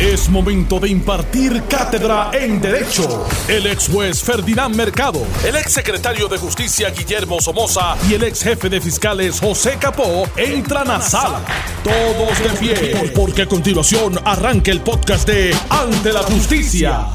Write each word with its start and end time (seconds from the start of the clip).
Es 0.00 0.28
momento 0.28 0.78
de 0.78 0.90
impartir 0.90 1.62
cátedra 1.70 2.30
en 2.34 2.60
Derecho. 2.60 3.26
El 3.48 3.66
ex 3.66 3.88
juez 3.88 4.22
Ferdinand 4.22 4.76
Mercado, 4.76 5.22
el 5.42 5.56
ex 5.56 5.72
secretario 5.72 6.28
de 6.28 6.36
Justicia 6.36 6.90
Guillermo 6.90 7.40
Somoza 7.40 7.96
y 8.06 8.12
el 8.12 8.24
ex 8.24 8.42
jefe 8.42 8.68
de 8.68 8.78
fiscales 8.82 9.40
José 9.40 9.78
Capó 9.80 10.28
entran 10.36 10.90
a 10.90 11.00
sala. 11.00 11.40
Todos 11.82 12.38
de 12.42 12.58
pie, 12.58 13.10
porque 13.16 13.42
a 13.42 13.46
continuación 13.46 14.18
arranca 14.22 14.70
el 14.70 14.82
podcast 14.82 15.26
de 15.26 15.54
Ante 15.70 16.12
la 16.12 16.22
Justicia. 16.24 17.06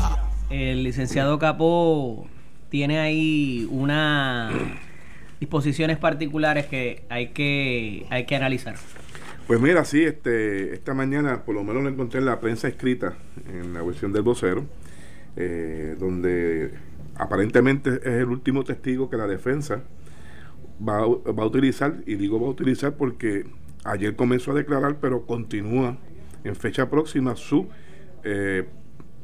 El 0.50 0.84
licenciado 0.84 1.38
Capó 1.38 2.26
tiene 2.70 2.98
ahí 2.98 3.68
unas 3.70 4.56
disposiciones 5.40 6.00
particulares 6.00 6.66
que 6.66 7.04
hay 7.10 7.28
que, 7.28 8.08
hay 8.10 8.26
que 8.26 8.36
analizar. 8.36 8.74
Pues 9.52 9.60
mira, 9.60 9.84
sí, 9.84 10.02
este, 10.06 10.74
esta 10.74 10.94
mañana 10.94 11.44
por 11.44 11.56
lo 11.56 11.66
menos 11.66 11.84
lo 11.84 11.90
encontré 11.90 12.20
en 12.20 12.26
la 12.26 12.40
prensa 12.40 12.70
escrita, 12.70 13.18
en 13.50 13.74
la 13.74 13.84
versión 13.84 14.14
del 14.14 14.22
vocero, 14.22 14.64
eh, 15.36 15.98
donde 16.00 16.72
aparentemente 17.18 17.96
es 17.96 18.22
el 18.22 18.30
último 18.30 18.64
testigo 18.64 19.10
que 19.10 19.18
la 19.18 19.28
defensa 19.28 19.84
va, 20.80 21.06
va, 21.06 21.44
a 21.44 21.46
utilizar, 21.46 21.98
y 22.06 22.16
digo 22.16 22.40
va 22.40 22.48
a 22.48 22.52
utilizar 22.52 22.94
porque 22.94 23.46
ayer 23.84 24.16
comenzó 24.16 24.52
a 24.52 24.54
declarar, 24.54 25.00
pero 25.02 25.26
continúa 25.26 25.98
en 26.46 26.56
fecha 26.56 26.90
próxima 26.90 27.36
su 27.36 27.68
eh, 28.24 28.70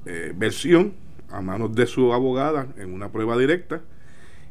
eh, 0.05 0.33
versión 0.35 0.95
a 1.29 1.39
manos 1.39 1.73
de 1.73 1.85
su 1.85 2.11
abogada 2.11 2.67
en 2.75 2.93
una 2.93 3.13
prueba 3.13 3.37
directa 3.37 3.81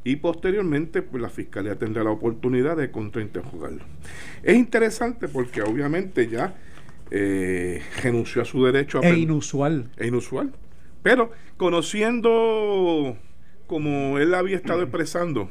y 0.07 0.15
posteriormente 0.15 1.03
pues 1.03 1.21
la 1.21 1.29
fiscalía 1.29 1.75
tendrá 1.75 2.05
la 2.05 2.11
oportunidad 2.11 2.77
de 2.77 2.93
contrainterrogarlo. 2.93 3.83
Es 4.45 4.57
interesante 4.57 5.27
porque 5.27 5.63
obviamente 5.63 6.29
ya 6.29 6.55
eh, 7.11 7.83
renunció 8.05 8.41
a 8.41 8.45
su 8.45 8.65
derecho 8.65 9.01
a... 9.01 9.09
E 9.09 9.19
inusual. 9.19 9.91
E 9.97 10.07
inusual. 10.07 10.53
Pero 11.03 11.33
conociendo 11.57 13.17
como 13.67 14.21
él 14.21 14.33
había 14.33 14.55
estado 14.55 14.83
expresando 14.83 15.51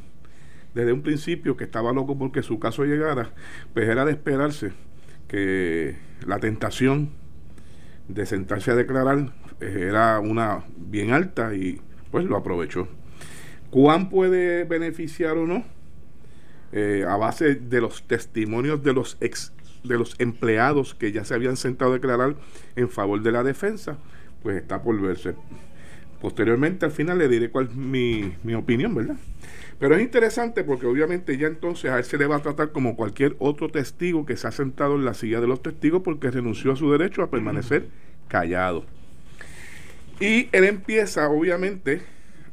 desde 0.73 0.94
un 0.94 1.02
principio 1.02 1.58
que 1.58 1.66
estaba 1.66 1.92
loco 1.92 2.17
porque 2.17 2.42
su 2.42 2.58
caso 2.58 2.86
llegara, 2.86 3.33
pues 3.73 3.89
era 3.89 4.06
de 4.06 4.11
esperarse 4.11 4.72
que 5.28 5.98
la 6.26 6.39
tentación 6.39 7.09
de 8.08 8.26
sentarse 8.26 8.72
a 8.72 8.76
declarar 8.76 9.33
eh, 9.59 9.88
era 9.89 10.22
una 10.22 10.64
bien 10.78 11.11
alta 11.11 11.53
y 11.53 11.81
pues 12.09 12.23
lo 12.23 12.38
aprovechó. 12.38 12.88
¿Cuán 13.69 14.09
puede 14.09 14.63
beneficiar 14.63 15.38
o 15.38 15.45
no? 15.45 15.66
Eh, 16.71 17.05
a 17.08 17.16
base 17.16 17.55
de 17.55 17.81
los 17.81 18.03
testimonios 18.03 18.83
de 18.83 18.94
los 18.94 19.17
ex, 19.21 19.53
de 19.83 19.97
los 19.97 20.16
empleados 20.19 20.95
que 20.95 21.11
ya 21.11 21.23
se 21.23 21.33
habían 21.33 21.58
sentado 21.58 21.91
a 21.91 21.93
declarar 21.95 22.36
en 22.75 22.89
favor 22.89 23.21
de 23.21 23.31
la 23.31 23.43
defensa, 23.43 23.97
pues 24.43 24.58
está 24.58 24.81
por 24.81 24.99
verse. 24.99 25.36
Posteriormente, 26.21 26.86
al 26.86 26.91
final, 26.91 27.17
le 27.17 27.27
diré 27.27 27.49
cuál 27.49 27.67
es 27.67 27.75
mi, 27.75 28.33
mi 28.43 28.55
opinión, 28.55 28.95
¿verdad? 28.95 29.17
Pero 29.80 29.95
es 29.95 30.02
interesante 30.02 30.63
porque 30.63 30.86
obviamente 30.86 31.38
ya 31.38 31.47
entonces 31.47 31.91
a 31.91 31.97
él 31.97 32.05
se 32.05 32.17
le 32.17 32.27
va 32.27 32.38
a 32.38 32.41
tratar 32.41 32.71
como 32.71 32.95
cualquier 32.95 33.36
otro 33.39 33.69
testigo 33.69 34.25
que 34.25 34.38
se 34.38 34.47
ha 34.47 34.52
sentado 34.52 34.95
en 34.95 35.03
la 35.05 35.13
silla 35.13 35.41
de 35.41 35.47
los 35.47 35.61
testigos 35.61 36.02
porque 36.02 36.31
renunció 36.31 36.71
a 36.71 36.75
su 36.75 36.91
derecho 36.91 37.21
a 37.21 37.30
permanecer 37.30 37.89
callado. 38.27 38.86
Y 40.19 40.47
él 40.53 40.63
empieza, 40.63 41.27
obviamente, 41.30 42.02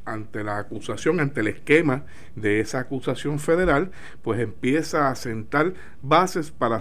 ante 0.05 0.45
la 0.45 0.59
acusación, 0.59 1.21
ante 1.21 1.41
el 1.41 1.49
esquema 1.49 2.05
de 2.37 2.61
esa 2.61 2.81
acusación 2.81 3.39
federal, 3.39 3.91
pues 4.23 4.41
empieza 4.41 5.09
a 5.09 5.15
sentar 5.15 5.75
bases 6.03 6.51
para, 6.51 6.81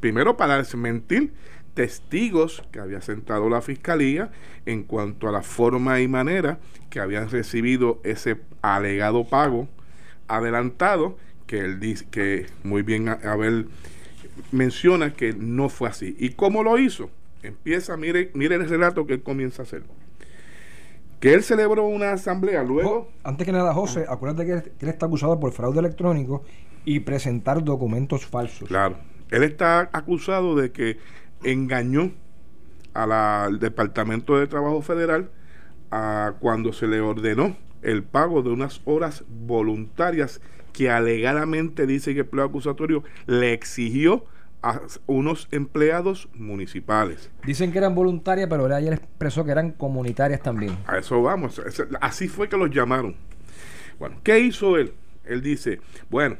primero 0.00 0.36
para 0.36 0.58
desmentir 0.58 1.32
testigos 1.74 2.62
que 2.70 2.80
había 2.80 3.00
sentado 3.00 3.48
la 3.48 3.62
fiscalía 3.62 4.30
en 4.66 4.82
cuanto 4.82 5.28
a 5.28 5.32
la 5.32 5.42
forma 5.42 6.00
y 6.00 6.08
manera 6.08 6.58
que 6.90 7.00
habían 7.00 7.30
recibido 7.30 8.00
ese 8.04 8.38
alegado 8.60 9.24
pago 9.24 9.68
adelantado 10.28 11.16
que 11.46 11.60
él 11.60 11.80
dice 11.80 12.06
que 12.10 12.46
muy 12.62 12.82
bien 12.82 13.08
Abel 13.08 13.68
menciona 14.50 15.12
que 15.14 15.34
no 15.34 15.68
fue 15.68 15.88
así. 15.88 16.16
¿Y 16.18 16.30
cómo 16.30 16.62
lo 16.62 16.78
hizo? 16.78 17.10
Empieza, 17.42 17.96
mire, 17.96 18.30
mire 18.34 18.54
el 18.54 18.68
relato 18.68 19.06
que 19.06 19.14
él 19.14 19.22
comienza 19.22 19.62
a 19.62 19.64
hacer 19.64 19.82
que 21.22 21.32
él 21.32 21.44
celebró 21.44 21.86
una 21.86 22.10
asamblea 22.10 22.64
luego. 22.64 23.08
antes 23.22 23.46
que 23.46 23.52
nada, 23.52 23.72
José, 23.72 24.06
acuérdate 24.08 24.44
que 24.44 24.52
él, 24.84 24.88
está 24.88 25.06
acusado 25.06 25.38
por 25.38 25.52
fraude 25.52 25.78
electrónico 25.78 26.42
y 26.84 26.98
presentar 26.98 27.62
documentos 27.62 28.26
falsos. 28.26 28.66
Claro. 28.68 28.96
Él 29.30 29.44
está 29.44 29.88
acusado 29.92 30.56
de 30.56 30.72
que 30.72 30.98
engañó 31.44 32.10
al 32.92 33.60
Departamento 33.60 34.36
de 34.36 34.48
Trabajo 34.48 34.82
Federal 34.82 35.30
a 35.92 36.32
cuando 36.40 36.72
se 36.72 36.88
le 36.88 37.00
ordenó 37.00 37.56
el 37.82 38.02
pago 38.02 38.42
de 38.42 38.50
unas 38.50 38.80
horas 38.84 39.22
voluntarias 39.28 40.40
que 40.72 40.90
alegadamente 40.90 41.86
dice 41.86 42.14
que 42.14 42.20
el 42.20 42.26
pleno 42.26 42.48
acusatorio 42.48 43.04
le 43.26 43.52
exigió 43.52 44.24
a 44.62 44.80
unos 45.06 45.48
empleados 45.50 46.28
municipales. 46.34 47.30
Dicen 47.44 47.72
que 47.72 47.78
eran 47.78 47.94
voluntarias, 47.94 48.48
pero 48.48 48.66
él 48.66 48.72
ayer 48.72 48.92
expresó 48.92 49.44
que 49.44 49.50
eran 49.50 49.72
comunitarias 49.72 50.40
también. 50.40 50.76
A 50.86 50.98
eso 50.98 51.20
vamos. 51.20 51.60
Así 52.00 52.28
fue 52.28 52.48
que 52.48 52.56
los 52.56 52.70
llamaron. 52.70 53.16
Bueno, 53.98 54.16
¿qué 54.22 54.38
hizo 54.38 54.76
él? 54.76 54.94
Él 55.24 55.42
dice, 55.42 55.80
bueno, 56.10 56.36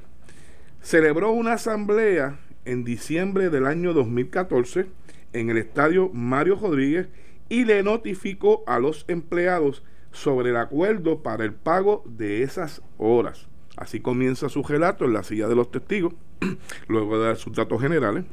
celebró 0.80 1.32
una 1.32 1.54
asamblea 1.54 2.38
en 2.64 2.84
diciembre 2.84 3.50
del 3.50 3.66
año 3.66 3.92
2014 3.92 4.86
en 5.32 5.50
el 5.50 5.58
estadio 5.58 6.10
Mario 6.12 6.58
Rodríguez 6.60 7.08
y 7.48 7.64
le 7.64 7.82
notificó 7.82 8.64
a 8.66 8.78
los 8.78 9.04
empleados 9.08 9.82
sobre 10.10 10.50
el 10.50 10.56
acuerdo 10.56 11.22
para 11.22 11.44
el 11.44 11.54
pago 11.54 12.02
de 12.06 12.42
esas 12.42 12.82
horas. 12.98 13.48
Así 13.76 14.00
comienza 14.00 14.48
su 14.48 14.62
relato 14.62 15.04
en 15.04 15.12
la 15.12 15.22
silla 15.22 15.48
de 15.48 15.54
los 15.54 15.70
testigos, 15.70 16.14
luego 16.88 17.18
de 17.18 17.26
dar 17.26 17.36
sus 17.36 17.54
datos 17.54 17.80
generales. 17.80 18.24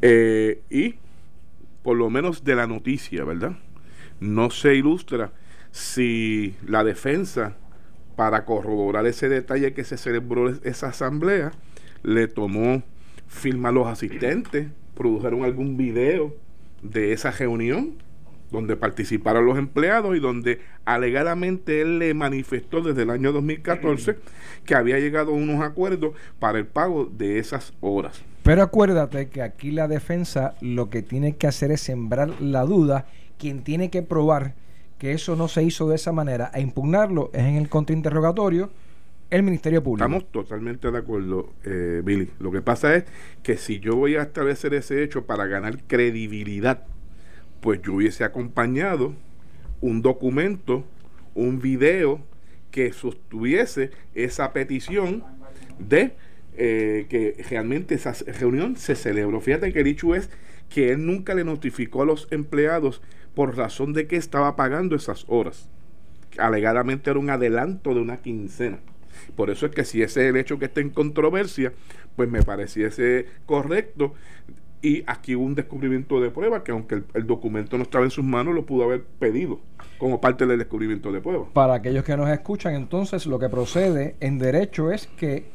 Eh, 0.00 0.62
y 0.70 0.96
por 1.82 1.96
lo 1.96 2.10
menos 2.10 2.44
de 2.44 2.54
la 2.54 2.66
noticia, 2.66 3.24
¿verdad? 3.24 3.56
No 4.20 4.50
se 4.50 4.74
ilustra 4.74 5.32
si 5.70 6.54
la 6.66 6.84
defensa, 6.84 7.56
para 8.16 8.44
corroborar 8.44 9.06
ese 9.06 9.28
detalle 9.28 9.72
que 9.72 9.84
se 9.84 9.96
celebró 9.96 10.48
esa 10.48 10.88
asamblea, 10.88 11.52
le 12.02 12.28
tomó 12.28 12.82
firma 13.26 13.70
a 13.70 13.72
los 13.72 13.86
asistentes, 13.86 14.68
produjeron 14.94 15.44
algún 15.44 15.76
video 15.76 16.34
de 16.82 17.12
esa 17.12 17.30
reunión 17.30 17.94
donde 18.52 18.76
participaron 18.76 19.46
los 19.46 19.58
empleados 19.58 20.14
y 20.16 20.20
donde 20.20 20.60
alegadamente 20.84 21.80
él 21.80 21.98
le 21.98 22.14
manifestó 22.14 22.82
desde 22.82 23.02
el 23.02 23.10
año 23.10 23.32
2014 23.32 24.18
que 24.64 24.74
había 24.74 25.00
llegado 25.00 25.32
a 25.32 25.34
unos 25.34 25.62
acuerdos 25.62 26.14
para 26.38 26.58
el 26.58 26.66
pago 26.66 27.06
de 27.06 27.38
esas 27.38 27.72
horas. 27.80 28.22
Pero 28.44 28.62
acuérdate 28.62 29.28
que 29.28 29.42
aquí 29.42 29.70
la 29.70 29.88
defensa 29.88 30.54
lo 30.60 30.90
que 30.90 31.02
tiene 31.02 31.36
que 31.36 31.46
hacer 31.46 31.72
es 31.72 31.80
sembrar 31.80 32.40
la 32.40 32.64
duda. 32.64 33.06
Quien 33.38 33.64
tiene 33.64 33.90
que 33.90 34.02
probar 34.02 34.54
que 34.98 35.12
eso 35.12 35.34
no 35.34 35.48
se 35.48 35.64
hizo 35.64 35.88
de 35.88 35.96
esa 35.96 36.12
manera 36.12 36.50
a 36.52 36.60
impugnarlo 36.60 37.30
es 37.32 37.42
en 37.42 37.56
el 37.56 37.68
contrainterrogatorio 37.68 38.70
el 39.30 39.42
Ministerio 39.42 39.82
Público. 39.82 40.04
Estamos 40.04 40.30
totalmente 40.30 40.90
de 40.90 40.98
acuerdo, 40.98 41.54
eh, 41.64 42.02
Billy. 42.04 42.28
Lo 42.38 42.52
que 42.52 42.60
pasa 42.60 42.94
es 42.94 43.04
que 43.42 43.56
si 43.56 43.80
yo 43.80 43.96
voy 43.96 44.16
a 44.16 44.22
establecer 44.22 44.74
ese 44.74 45.02
hecho 45.02 45.24
para 45.24 45.46
ganar 45.46 45.78
credibilidad 45.86 46.84
pues 47.62 47.80
yo 47.80 47.94
hubiese 47.94 48.24
acompañado 48.24 49.14
un 49.80 50.02
documento, 50.02 50.84
un 51.34 51.60
video 51.60 52.20
que 52.72 52.92
sostuviese 52.92 53.92
esa 54.14 54.52
petición 54.52 55.22
de 55.78 56.12
eh, 56.56 57.06
que 57.08 57.42
realmente 57.48 57.94
esa 57.94 58.12
reunión 58.38 58.76
se 58.76 58.96
celebró. 58.96 59.40
Fíjate 59.40 59.72
que 59.72 59.80
el 59.80 59.86
hecho 59.86 60.14
es 60.16 60.28
que 60.68 60.90
él 60.90 61.06
nunca 61.06 61.34
le 61.34 61.44
notificó 61.44 62.02
a 62.02 62.06
los 62.06 62.26
empleados 62.32 63.00
por 63.34 63.56
razón 63.56 63.92
de 63.92 64.08
que 64.08 64.16
estaba 64.16 64.56
pagando 64.56 64.96
esas 64.96 65.24
horas. 65.28 65.70
Alegadamente 66.38 67.10
era 67.10 67.20
un 67.20 67.30
adelanto 67.30 67.94
de 67.94 68.00
una 68.00 68.16
quincena. 68.16 68.80
Por 69.36 69.50
eso 69.50 69.66
es 69.66 69.72
que 69.72 69.84
si 69.84 70.02
ese 70.02 70.24
es 70.24 70.30
el 70.30 70.36
hecho 70.36 70.58
que 70.58 70.64
está 70.64 70.80
en 70.80 70.90
controversia, 70.90 71.72
pues 72.16 72.28
me 72.28 72.42
pareciese 72.42 73.26
correcto 73.46 74.14
y 74.82 75.04
aquí 75.06 75.36
hubo 75.36 75.44
un 75.44 75.54
descubrimiento 75.54 76.20
de 76.20 76.30
prueba 76.30 76.64
que 76.64 76.72
aunque 76.72 77.04
el, 77.14 77.26
documento 77.26 77.78
no 77.78 77.84
estaba 77.84 78.04
en 78.04 78.10
sus 78.10 78.24
manos, 78.24 78.52
lo 78.52 78.66
pudo 78.66 78.82
haber 78.84 79.04
pedido 79.04 79.60
como 79.96 80.20
parte 80.20 80.44
del 80.44 80.58
descubrimiento 80.58 81.12
de 81.12 81.20
prueba. 81.20 81.46
Para 81.52 81.74
aquellos 81.74 82.02
que 82.02 82.16
nos 82.16 82.28
escuchan, 82.28 82.74
entonces 82.74 83.26
lo 83.26 83.38
que 83.38 83.48
procede 83.48 84.16
en 84.18 84.38
derecho 84.38 84.90
es 84.90 85.06
que 85.16 85.46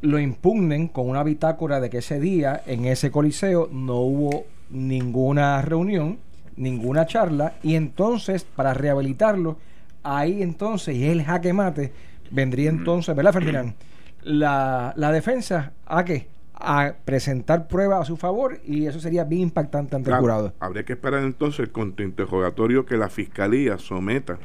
lo 0.00 0.18
impugnen 0.18 0.88
con 0.88 1.08
una 1.08 1.22
bitácora 1.22 1.80
de 1.80 1.90
que 1.90 1.98
ese 1.98 2.18
día 2.18 2.62
en 2.66 2.86
ese 2.86 3.10
coliseo 3.10 3.68
no 3.70 3.96
hubo 4.00 4.46
ninguna 4.70 5.60
reunión, 5.60 6.18
ninguna 6.56 7.06
charla, 7.06 7.54
y 7.62 7.74
entonces 7.74 8.44
para 8.44 8.72
rehabilitarlo, 8.72 9.58
ahí 10.02 10.42
entonces, 10.42 10.96
y 10.96 11.04
el 11.06 11.22
jaque 11.24 11.52
mate, 11.52 11.92
vendría 12.30 12.70
entonces, 12.70 13.14
¿verdad, 13.14 13.34
Ferdinand? 13.34 13.74
La, 14.24 14.94
la 14.96 15.12
defensa 15.12 15.72
a 15.84 16.02
qué? 16.02 16.28
A 16.54 16.94
presentar 17.04 17.68
pruebas 17.68 18.02
a 18.02 18.04
su 18.04 18.16
favor 18.16 18.58
y 18.64 18.86
eso 18.86 19.00
sería 19.00 19.24
bien 19.24 19.42
impactante 19.42 19.96
ante 19.96 20.10
el 20.10 20.16
jurado. 20.16 20.52
Habría 20.60 20.84
que 20.84 20.92
esperar 20.94 21.22
entonces 21.24 21.60
el 21.60 21.70
contrainterrogatorio 21.70 22.86
que 22.86 22.96
la 22.96 23.08
fiscalía 23.08 23.78
someta 23.78 24.38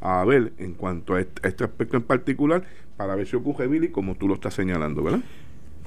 a 0.00 0.20
Abel 0.20 0.52
en 0.58 0.74
cuanto 0.74 1.14
a 1.14 1.20
este, 1.20 1.48
este 1.48 1.64
aspecto 1.64 1.96
en 1.96 2.02
particular 2.02 2.64
para 2.96 3.14
ver 3.14 3.26
si 3.26 3.36
ocurre 3.36 3.66
Billy 3.66 3.88
como 3.88 4.14
tú 4.14 4.28
lo 4.28 4.34
estás 4.34 4.54
señalando, 4.54 5.02
¿verdad? 5.02 5.20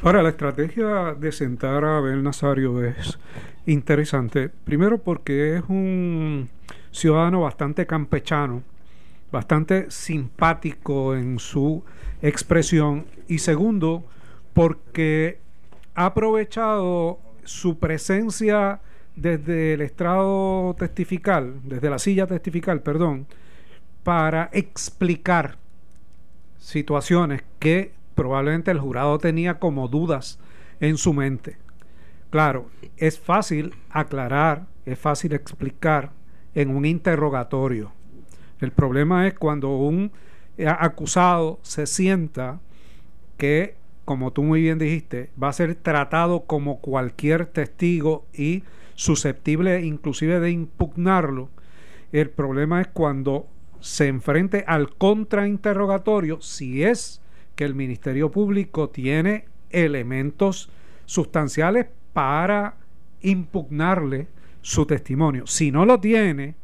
Ahora, 0.01 0.23
la 0.23 0.29
estrategia 0.29 1.13
de 1.13 1.31
sentar 1.33 1.83
a 1.83 1.97
Abel 1.97 2.23
Nazario 2.23 2.81
es 2.85 3.19
interesante. 3.65 4.47
Primero 4.47 4.99
porque 4.99 5.57
es 5.57 5.63
un 5.67 6.47
ciudadano 6.91 7.41
bastante 7.41 7.85
campechano, 7.85 8.63
bastante 9.29 9.91
simpático 9.91 11.15
en 11.15 11.37
su 11.37 11.83
expresión. 12.21 13.07
Y 13.27 13.39
segundo, 13.39 14.05
porque 14.53 15.39
ha 15.99 16.05
aprovechado 16.05 17.19
su 17.43 17.77
presencia 17.77 18.79
desde 19.17 19.73
el 19.73 19.81
estrado 19.81 20.73
testifical, 20.79 21.59
desde 21.65 21.89
la 21.89 21.99
silla 21.99 22.25
testifical, 22.25 22.81
perdón, 22.81 23.27
para 24.03 24.49
explicar 24.53 25.57
situaciones 26.57 27.43
que 27.59 27.91
probablemente 28.15 28.71
el 28.71 28.79
jurado 28.79 29.17
tenía 29.17 29.59
como 29.59 29.89
dudas 29.89 30.39
en 30.79 30.95
su 30.95 31.13
mente. 31.13 31.57
Claro, 32.29 32.69
es 32.95 33.19
fácil 33.19 33.75
aclarar, 33.89 34.67
es 34.85 34.97
fácil 34.97 35.33
explicar 35.33 36.11
en 36.55 36.73
un 36.73 36.85
interrogatorio. 36.85 37.91
El 38.61 38.71
problema 38.71 39.27
es 39.27 39.33
cuando 39.33 39.75
un 39.75 40.13
acusado 40.65 41.59
se 41.61 41.85
sienta 41.85 42.61
que, 43.35 43.75
como 44.09 44.33
tú 44.33 44.41
muy 44.41 44.61
bien 44.61 44.79
dijiste, 44.79 45.29
va 45.39 45.49
a 45.49 45.53
ser 45.53 45.75
tratado 45.75 46.45
como 46.47 46.79
cualquier 46.79 47.45
testigo 47.45 48.25
y 48.33 48.63
susceptible 48.95 49.85
inclusive 49.85 50.39
de 50.39 50.49
impugnarlo. 50.49 51.51
El 52.11 52.31
problema 52.31 52.81
es 52.81 52.87
cuando 52.87 53.45
se 53.81 54.07
enfrente 54.07 54.63
al 54.65 54.95
contrainterrogatorio 54.95 56.41
si 56.41 56.83
es 56.83 57.21
que 57.55 57.65
el 57.65 57.75
Ministerio 57.75 58.31
Público 58.31 58.89
tiene 58.89 59.45
elementos 59.69 60.71
sustanciales 61.05 61.85
para 62.11 62.77
impugnarle 63.21 64.27
su 64.63 64.87
testimonio. 64.87 65.45
Si 65.45 65.71
no 65.71 65.85
lo 65.85 65.99
tiene, 65.99 66.55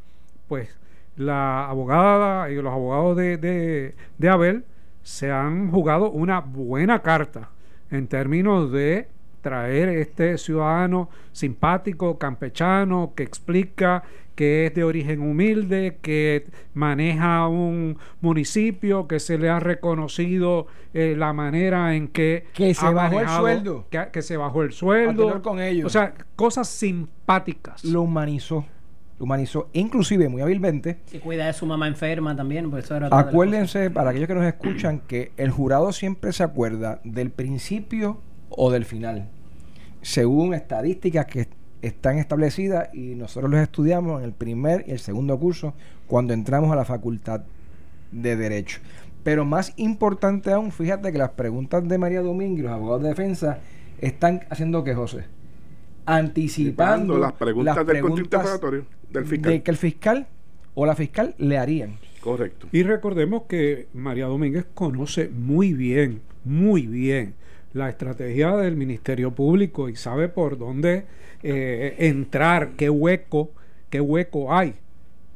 pues 0.48 0.76
la 1.14 1.68
abogada 1.68 2.50
y 2.50 2.56
los 2.56 2.72
abogados 2.72 3.16
de, 3.16 3.36
de, 3.36 3.94
de 4.18 4.28
Abel 4.28 4.64
se 5.06 5.30
han 5.30 5.70
jugado 5.70 6.10
una 6.10 6.40
buena 6.40 7.00
carta 7.00 7.50
en 7.92 8.08
términos 8.08 8.72
de 8.72 9.06
traer 9.40 9.88
este 9.88 10.36
ciudadano 10.36 11.08
simpático, 11.30 12.18
campechano, 12.18 13.12
que 13.14 13.22
explica 13.22 14.02
que 14.34 14.66
es 14.66 14.74
de 14.74 14.82
origen 14.82 15.20
humilde, 15.20 15.98
que 16.02 16.46
maneja 16.74 17.46
un 17.46 17.98
municipio, 18.20 19.06
que 19.06 19.20
se 19.20 19.38
le 19.38 19.48
ha 19.48 19.60
reconocido 19.60 20.66
eh, 20.92 21.14
la 21.16 21.32
manera 21.32 21.94
en 21.94 22.08
que... 22.08 22.48
Que 22.52 22.74
se 22.74 22.92
bajó 22.92 23.20
el 23.20 23.28
sueldo. 23.28 23.86
Que, 24.12 24.22
se 24.22 24.36
bajó 24.36 24.64
el 24.64 24.72
sueldo. 24.72 25.40
Con 25.40 25.60
ellos. 25.60 25.86
O 25.86 25.88
sea, 25.88 26.14
cosas 26.34 26.68
simpáticas. 26.68 27.84
Lo 27.84 28.02
humanizó. 28.02 28.66
Lo 29.18 29.24
humanizó, 29.24 29.68
inclusive 29.72 30.28
muy 30.28 30.42
hábilmente. 30.42 30.98
Y 31.12 31.18
cuida 31.18 31.46
de 31.46 31.52
su 31.52 31.64
mamá 31.64 31.88
enferma 31.88 32.36
también, 32.36 32.70
pues 32.70 32.84
eso 32.84 32.96
era 32.96 33.08
Acuérdense, 33.10 33.90
para 33.90 34.10
aquellos 34.10 34.28
que 34.28 34.34
nos 34.34 34.44
escuchan, 34.44 35.00
que 35.00 35.32
el 35.36 35.50
jurado 35.50 35.92
siempre 35.92 36.32
se 36.32 36.42
acuerda 36.42 37.00
del 37.04 37.30
principio 37.30 38.20
o 38.50 38.70
del 38.70 38.84
final 38.84 39.28
según 40.06 40.54
estadísticas 40.54 41.26
que 41.26 41.48
están 41.82 42.18
establecidas 42.18 42.94
y 42.94 43.16
nosotros 43.16 43.50
los 43.50 43.60
estudiamos 43.60 44.20
en 44.20 44.26
el 44.26 44.32
primer 44.32 44.84
y 44.86 44.92
el 44.92 45.00
segundo 45.00 45.36
curso 45.36 45.74
cuando 46.06 46.32
entramos 46.32 46.70
a 46.70 46.76
la 46.76 46.84
facultad 46.84 47.42
de 48.12 48.36
Derecho. 48.36 48.78
Pero 49.24 49.44
más 49.44 49.72
importante 49.76 50.52
aún, 50.52 50.70
fíjate 50.70 51.10
que 51.10 51.18
las 51.18 51.30
preguntas 51.30 51.86
de 51.88 51.98
María 51.98 52.22
Domingo 52.22 52.60
y 52.60 52.62
los 52.62 52.70
abogados 52.70 53.02
de 53.02 53.08
defensa 53.08 53.58
están 54.00 54.42
haciendo 54.48 54.84
que 54.84 54.94
José 54.94 55.24
anticipando 56.06 57.18
las 57.18 57.32
preguntas, 57.32 57.84
del 57.84 58.84
del 59.10 59.24
fiscal. 59.26 59.52
de 59.52 59.62
que 59.62 59.70
el 59.70 59.76
fiscal 59.76 60.26
o 60.74 60.86
la 60.86 60.94
fiscal 60.94 61.34
le 61.38 61.58
harían. 61.58 61.98
Correcto. 62.20 62.68
Y 62.72 62.82
recordemos 62.82 63.44
que 63.48 63.88
María 63.94 64.26
Domínguez 64.26 64.66
conoce 64.74 65.28
muy 65.28 65.72
bien, 65.72 66.20
muy 66.44 66.86
bien 66.86 67.34
la 67.72 67.88
estrategia 67.88 68.56
del 68.56 68.76
Ministerio 68.76 69.30
Público 69.32 69.88
y 69.88 69.96
sabe 69.96 70.28
por 70.28 70.58
dónde 70.58 71.04
eh, 71.42 71.94
entrar, 71.98 72.70
qué 72.76 72.90
hueco, 72.90 73.50
qué 73.90 74.00
hueco 74.00 74.52
hay. 74.52 74.74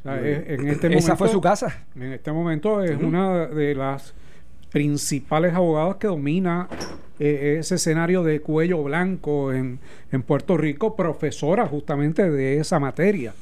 en 0.04 0.68
este 0.68 0.96
Esa 0.96 1.16
fue 1.16 1.28
su 1.28 1.40
casa. 1.40 1.84
En 1.94 2.12
este 2.12 2.32
momento 2.32 2.82
es 2.82 3.00
una 3.00 3.46
de 3.46 3.74
las 3.74 4.14
principales 4.70 5.54
abogadas 5.54 5.96
que 5.96 6.06
domina 6.06 6.68
eh, 7.18 7.56
ese 7.60 7.76
escenario 7.76 8.22
de 8.22 8.40
cuello 8.40 8.82
blanco 8.82 9.52
en, 9.52 9.78
en 10.10 10.22
Puerto 10.22 10.56
Rico, 10.56 10.96
profesora 10.96 11.66
justamente 11.66 12.30
de 12.30 12.58
esa 12.58 12.78
materia 12.78 13.32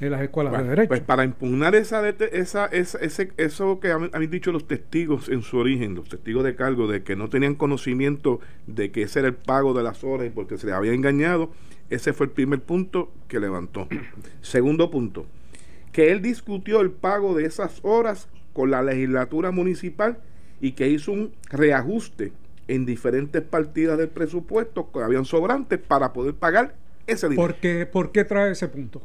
en 0.00 0.12
las 0.12 0.22
escuelas 0.22 0.56
de 0.62 0.68
derecho. 0.68 0.88
Pues 0.88 1.00
para 1.00 1.24
impugnar 1.24 1.74
esa, 1.74 2.08
esa, 2.08 2.66
esa 2.66 2.98
ese, 2.98 3.32
eso 3.36 3.80
que 3.80 3.92
han, 3.92 4.10
dicho 4.30 4.52
los 4.52 4.66
testigos 4.66 5.28
en 5.28 5.42
su 5.42 5.58
origen, 5.58 5.94
los 5.94 6.08
testigos 6.08 6.44
de 6.44 6.54
cargo, 6.54 6.86
de 6.86 7.02
que 7.02 7.16
no 7.16 7.28
tenían 7.28 7.54
conocimiento 7.54 8.40
de 8.66 8.90
que 8.90 9.02
ese 9.02 9.20
era 9.20 9.28
el 9.28 9.34
pago 9.34 9.74
de 9.74 9.82
las 9.82 10.02
horas 10.04 10.26
y 10.26 10.30
porque 10.30 10.56
se 10.56 10.66
les 10.66 10.74
había 10.74 10.92
engañado, 10.92 11.50
ese 11.90 12.12
fue 12.12 12.26
el 12.26 12.32
primer 12.32 12.60
punto 12.60 13.12
que 13.28 13.40
levantó. 13.40 13.88
Segundo 14.40 14.90
punto, 14.90 15.26
que 15.92 16.12
él 16.12 16.22
discutió 16.22 16.80
el 16.80 16.90
pago 16.90 17.34
de 17.34 17.44
esas 17.44 17.80
horas 17.82 18.28
con 18.52 18.70
la 18.70 18.82
legislatura 18.82 19.50
municipal 19.50 20.18
y 20.60 20.72
que 20.72 20.88
hizo 20.88 21.12
un 21.12 21.32
reajuste 21.50 22.32
en 22.68 22.86
diferentes 22.86 23.42
partidas 23.42 23.98
del 23.98 24.08
presupuesto 24.08 24.90
que 24.92 25.00
habían 25.00 25.24
sobrantes 25.24 25.78
para 25.78 26.12
poder 26.12 26.34
pagar 26.34 26.74
ese 27.06 27.28
dinero. 27.28 27.48
¿Por 27.48 27.56
qué, 27.56 27.86
¿Por 27.86 28.12
qué 28.12 28.24
trae 28.24 28.52
ese 28.52 28.68
punto? 28.68 29.02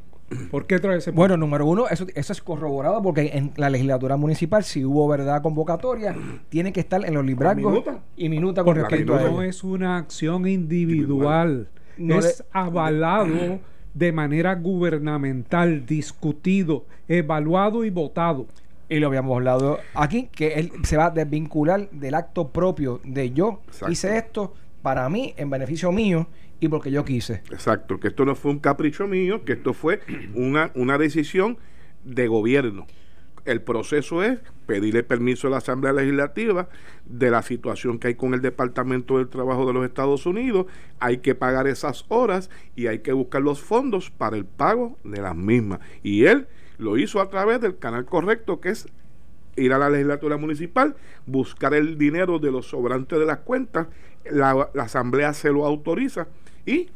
¿Por 0.49 0.65
qué 0.65 0.79
trae 0.79 0.97
ese 0.97 1.11
punto? 1.11 1.19
Bueno, 1.19 1.37
número 1.37 1.65
uno, 1.65 1.87
eso, 1.87 2.07
eso 2.15 2.33
es 2.33 2.41
corroborado 2.41 3.01
porque 3.01 3.31
en 3.33 3.53
la 3.57 3.69
legislatura 3.69 4.17
municipal, 4.17 4.63
si 4.63 4.83
hubo 4.83 5.07
verdad 5.07 5.41
convocatoria, 5.41 6.15
tiene 6.49 6.73
que 6.73 6.79
estar 6.79 7.05
en 7.05 7.13
los 7.13 7.25
libracos 7.25 7.83
y 8.15 8.29
minuta 8.29 8.63
con 8.63 8.75
respecto 8.75 9.15
a 9.15 9.21
No 9.21 9.41
es 9.41 9.63
una 9.63 9.97
acción 9.97 10.47
individual, 10.47 11.69
es 11.97 12.43
avalado 12.51 13.59
de 13.93 14.11
manera 14.11 14.55
gubernamental, 14.55 15.85
discutido, 15.85 16.85
evaluado 17.07 17.85
y 17.85 17.89
votado. 17.89 18.47
Y 18.87 18.99
lo 18.99 19.07
habíamos 19.07 19.35
hablado 19.35 19.79
aquí, 19.95 20.29
que 20.31 20.55
él 20.55 20.71
se 20.83 20.97
va 20.97 21.07
a 21.07 21.09
desvincular 21.09 21.89
del 21.89 22.13
acto 22.13 22.49
propio 22.49 22.99
de 23.03 23.31
yo 23.31 23.61
hice 23.89 24.17
esto 24.17 24.53
para 24.85 25.09
mí, 25.09 25.33
en 25.37 25.49
beneficio 25.49 25.91
mío, 25.91 26.27
y 26.59 26.67
porque 26.67 26.91
yo 26.91 27.03
quise. 27.03 27.41
Exacto, 27.49 27.99
que 27.99 28.09
esto 28.09 28.23
no 28.23 28.35
fue 28.35 28.51
un 28.51 28.59
capricho 28.59 29.07
mío, 29.07 29.43
que 29.43 29.53
esto 29.53 29.73
fue 29.73 29.99
una, 30.35 30.69
una 30.75 30.99
decisión 30.99 31.57
de 32.03 32.27
gobierno. 32.27 32.85
El 33.45 33.63
proceso 33.63 34.21
es 34.21 34.37
pedirle 34.67 35.01
permiso 35.01 35.47
a 35.47 35.49
la 35.49 35.57
Asamblea 35.57 35.91
Legislativa 35.91 36.69
de 37.03 37.31
la 37.31 37.41
situación 37.41 37.97
que 37.97 38.09
hay 38.09 38.13
con 38.13 38.35
el 38.35 38.43
Departamento 38.43 39.17
del 39.17 39.27
Trabajo 39.27 39.65
de 39.65 39.73
los 39.73 39.83
Estados 39.83 40.27
Unidos. 40.27 40.67
Hay 40.99 41.17
que 41.17 41.33
pagar 41.33 41.65
esas 41.65 42.05
horas 42.09 42.51
y 42.75 42.85
hay 42.85 42.99
que 42.99 43.11
buscar 43.11 43.41
los 43.41 43.61
fondos 43.61 44.11
para 44.11 44.37
el 44.37 44.45
pago 44.45 44.99
de 45.03 45.19
las 45.19 45.35
mismas. 45.35 45.79
Y 46.03 46.25
él 46.25 46.45
lo 46.77 46.99
hizo 46.99 47.21
a 47.21 47.29
través 47.31 47.59
del 47.59 47.79
canal 47.79 48.05
correcto 48.05 48.61
que 48.61 48.69
es 48.69 48.87
ir 49.55 49.73
a 49.73 49.77
la 49.77 49.89
legislatura 49.89 50.37
municipal, 50.37 50.95
buscar 51.25 51.73
el 51.73 51.97
dinero 51.97 52.39
de 52.39 52.51
los 52.51 52.67
sobrantes 52.67 53.17
de 53.17 53.25
las 53.25 53.39
cuentas, 53.39 53.87
la, 54.31 54.69
la 54.73 54.83
asamblea 54.83 55.33
se 55.33 55.51
lo 55.51 55.65
autoriza 55.65 56.27
y 56.65 56.89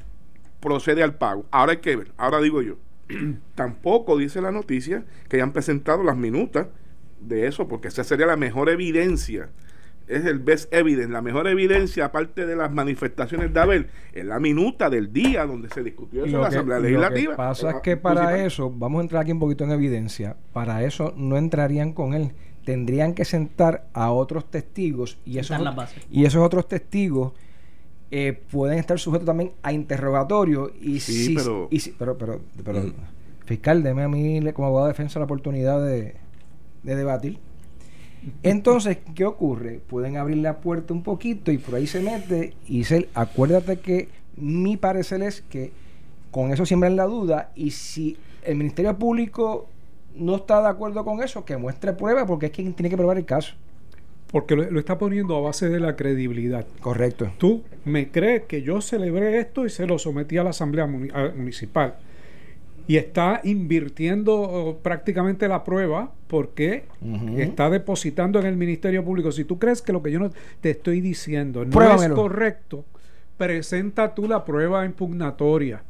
procede 0.59 1.03
al 1.03 1.15
pago. 1.15 1.45
Ahora 1.51 1.74
hay 1.74 1.77
que 1.77 1.95
ver, 1.95 2.12
ahora 2.17 2.39
digo 2.39 2.62
yo, 2.62 2.75
tampoco 3.55 4.17
dice 4.17 4.41
la 4.41 4.51
noticia 4.51 5.03
que 5.27 5.38
hayan 5.38 5.51
presentado 5.51 6.03
las 6.03 6.17
minutas 6.17 6.67
de 7.19 7.48
eso, 7.48 7.67
porque 7.67 7.89
esa 7.89 8.03
sería 8.03 8.25
la 8.25 8.38
mejor 8.38 8.69
evidencia. 8.69 9.50
Es 10.07 10.25
el 10.25 10.39
best 10.39 10.74
evidence, 10.74 11.12
la 11.12 11.21
mejor 11.21 11.48
evidencia, 11.48 12.05
aparte 12.05 12.48
de 12.48 12.55
las 12.55 12.71
manifestaciones 12.71 13.53
de 13.53 13.59
Abel, 13.59 13.88
es 14.12 14.25
la 14.25 14.39
minuta 14.39 14.89
del 14.89 15.13
día 15.13 15.45
donde 15.45 15.69
se 15.69 15.83
discutió 15.83 16.25
eso 16.25 16.36
en 16.36 16.41
la 16.41 16.48
Asamblea 16.48 16.79
Legislativa. 16.79 17.25
Lo 17.25 17.31
que 17.31 17.38
pasa 17.38 17.69
es 17.69 17.75
que 17.83 17.95
para 17.95 18.43
eso, 18.43 18.71
vamos 18.71 19.00
a 19.00 19.01
entrar 19.03 19.21
aquí 19.21 19.33
un 19.33 19.39
poquito 19.39 19.65
en 19.65 19.71
evidencia, 19.71 20.36
para 20.51 20.83
eso 20.83 21.13
no 21.15 21.38
entrarían 21.38 21.93
con 21.93 22.15
él, 22.15 22.31
tendrían 22.65 23.13
que 23.13 23.25
sentar 23.25 23.85
a 23.93 24.11
otros 24.11 24.49
testigos 24.49 25.17
y 25.25 25.39
esos, 25.39 25.59
y 26.11 26.25
esos 26.25 26.43
otros 26.43 26.67
testigos 26.67 27.33
eh, 28.11 28.41
pueden 28.51 28.79
estar 28.79 28.99
sujetos 28.99 29.25
también 29.25 29.51
a 29.61 29.71
interrogatorio 29.71 30.71
y 30.81 30.99
sí, 30.99 31.35
pero... 31.35 31.67
Y 31.69 31.79
pero, 31.91 32.17
pero, 32.17 32.41
fiscal, 33.45 33.83
deme 33.83 34.03
a 34.03 34.07
mí 34.07 34.39
como 34.53 34.67
abogado 34.67 34.87
de 34.87 34.93
defensa 34.93 35.19
la 35.19 35.25
oportunidad 35.25 35.83
de, 35.83 36.15
debatir. 36.83 37.39
Entonces, 38.43 38.97
¿qué 39.15 39.25
ocurre? 39.25 39.79
Pueden 39.87 40.17
abrir 40.17 40.37
la 40.37 40.57
puerta 40.57 40.93
un 40.93 41.03
poquito 41.03 41.51
y 41.51 41.57
por 41.57 41.75
ahí 41.75 41.87
se 41.87 42.01
mete 42.01 42.53
y 42.67 42.79
dice, 42.79 43.09
acuérdate 43.13 43.79
que 43.79 44.09
mi 44.35 44.77
parecer 44.77 45.21
es 45.23 45.41
que 45.41 45.71
con 46.31 46.51
eso 46.51 46.65
siembran 46.65 46.95
la 46.95 47.05
duda 47.05 47.51
y 47.55 47.71
si 47.71 48.17
el 48.43 48.55
Ministerio 48.55 48.97
Público 48.97 49.67
no 50.15 50.35
está 50.35 50.61
de 50.61 50.69
acuerdo 50.69 51.03
con 51.05 51.21
eso, 51.21 51.45
que 51.45 51.57
muestre 51.57 51.93
prueba 51.93 52.25
porque 52.25 52.47
es 52.47 52.51
quien 52.51 52.73
tiene 52.73 52.89
que 52.89 52.97
probar 52.97 53.17
el 53.17 53.25
caso. 53.25 53.55
Porque 54.31 54.55
lo, 54.55 54.69
lo, 54.69 54.79
está 54.79 54.97
poniendo 54.97 55.35
a 55.35 55.41
base 55.41 55.69
de 55.69 55.79
la 55.79 55.95
credibilidad. 55.95 56.65
Correcto. 56.81 57.31
Tú 57.37 57.63
me 57.85 58.11
crees 58.11 58.43
que 58.43 58.61
yo 58.61 58.79
celebré 58.81 59.39
esto 59.39 59.65
y 59.65 59.69
se 59.69 59.87
lo 59.87 59.97
sometí 59.97 60.37
a 60.37 60.43
la 60.43 60.51
Asamblea 60.51 60.85
Municipal. 60.85 61.95
Y 62.89 62.97
está 62.97 63.41
invirtiendo 63.43 64.33
oh, 64.41 64.77
prácticamente 64.77 65.47
la 65.47 65.63
prueba 65.63 66.11
porque 66.27 66.85
está 67.37 67.69
depositando 67.69 68.39
en 68.39 68.47
el 68.47 68.57
Ministerio 68.57 69.05
Público. 69.05 69.31
Si 69.31 69.45
tú 69.45 69.59
crees 69.59 69.81
que 69.83 69.93
lo 69.93 70.01
que 70.01 70.11
yo 70.11 70.19
no 70.19 70.31
te 70.59 70.71
estoy 70.71 70.99
diciendo 70.99 71.65
no 71.65 72.03
es 72.03 72.09
correcto, 72.09 72.85
presenta 73.37 74.15
tú 74.15 74.27
la 74.27 74.43
prueba 74.43 74.85
impugnatoria. 74.85 75.83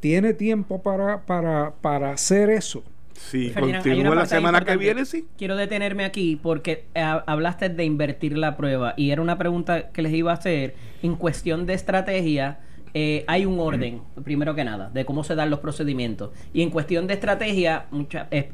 Tiene 0.00 0.34
tiempo 0.34 0.82
para, 0.82 1.22
para, 1.22 1.72
para 1.80 2.10
hacer 2.10 2.50
eso. 2.50 2.82
Si 3.18 3.50
continúa 3.50 4.14
la 4.14 4.26
semana 4.26 4.60
que 4.60 4.76
viene, 4.76 5.04
sí. 5.04 5.26
Quiero 5.36 5.56
detenerme 5.56 6.04
aquí 6.04 6.36
porque 6.36 6.86
eh, 6.94 7.02
hablaste 7.26 7.68
de 7.68 7.84
invertir 7.84 8.36
la 8.36 8.56
prueba 8.56 8.94
y 8.96 9.10
era 9.10 9.22
una 9.22 9.38
pregunta 9.38 9.90
que 9.90 10.02
les 10.02 10.12
iba 10.12 10.30
a 10.30 10.34
hacer. 10.34 10.74
En 11.02 11.16
cuestión 11.16 11.66
de 11.66 11.74
estrategia, 11.74 12.60
eh, 12.94 13.24
hay 13.26 13.44
un 13.44 13.58
orden, 13.58 14.02
primero 14.24 14.54
que 14.54 14.64
nada, 14.64 14.90
de 14.90 15.04
cómo 15.04 15.24
se 15.24 15.34
dan 15.34 15.50
los 15.50 15.60
procedimientos. 15.60 16.30
Y 16.52 16.62
en 16.62 16.70
cuestión 16.70 17.06
de 17.06 17.14
estrategia, 17.14 17.86
mucha, 17.90 18.28
es, 18.30 18.46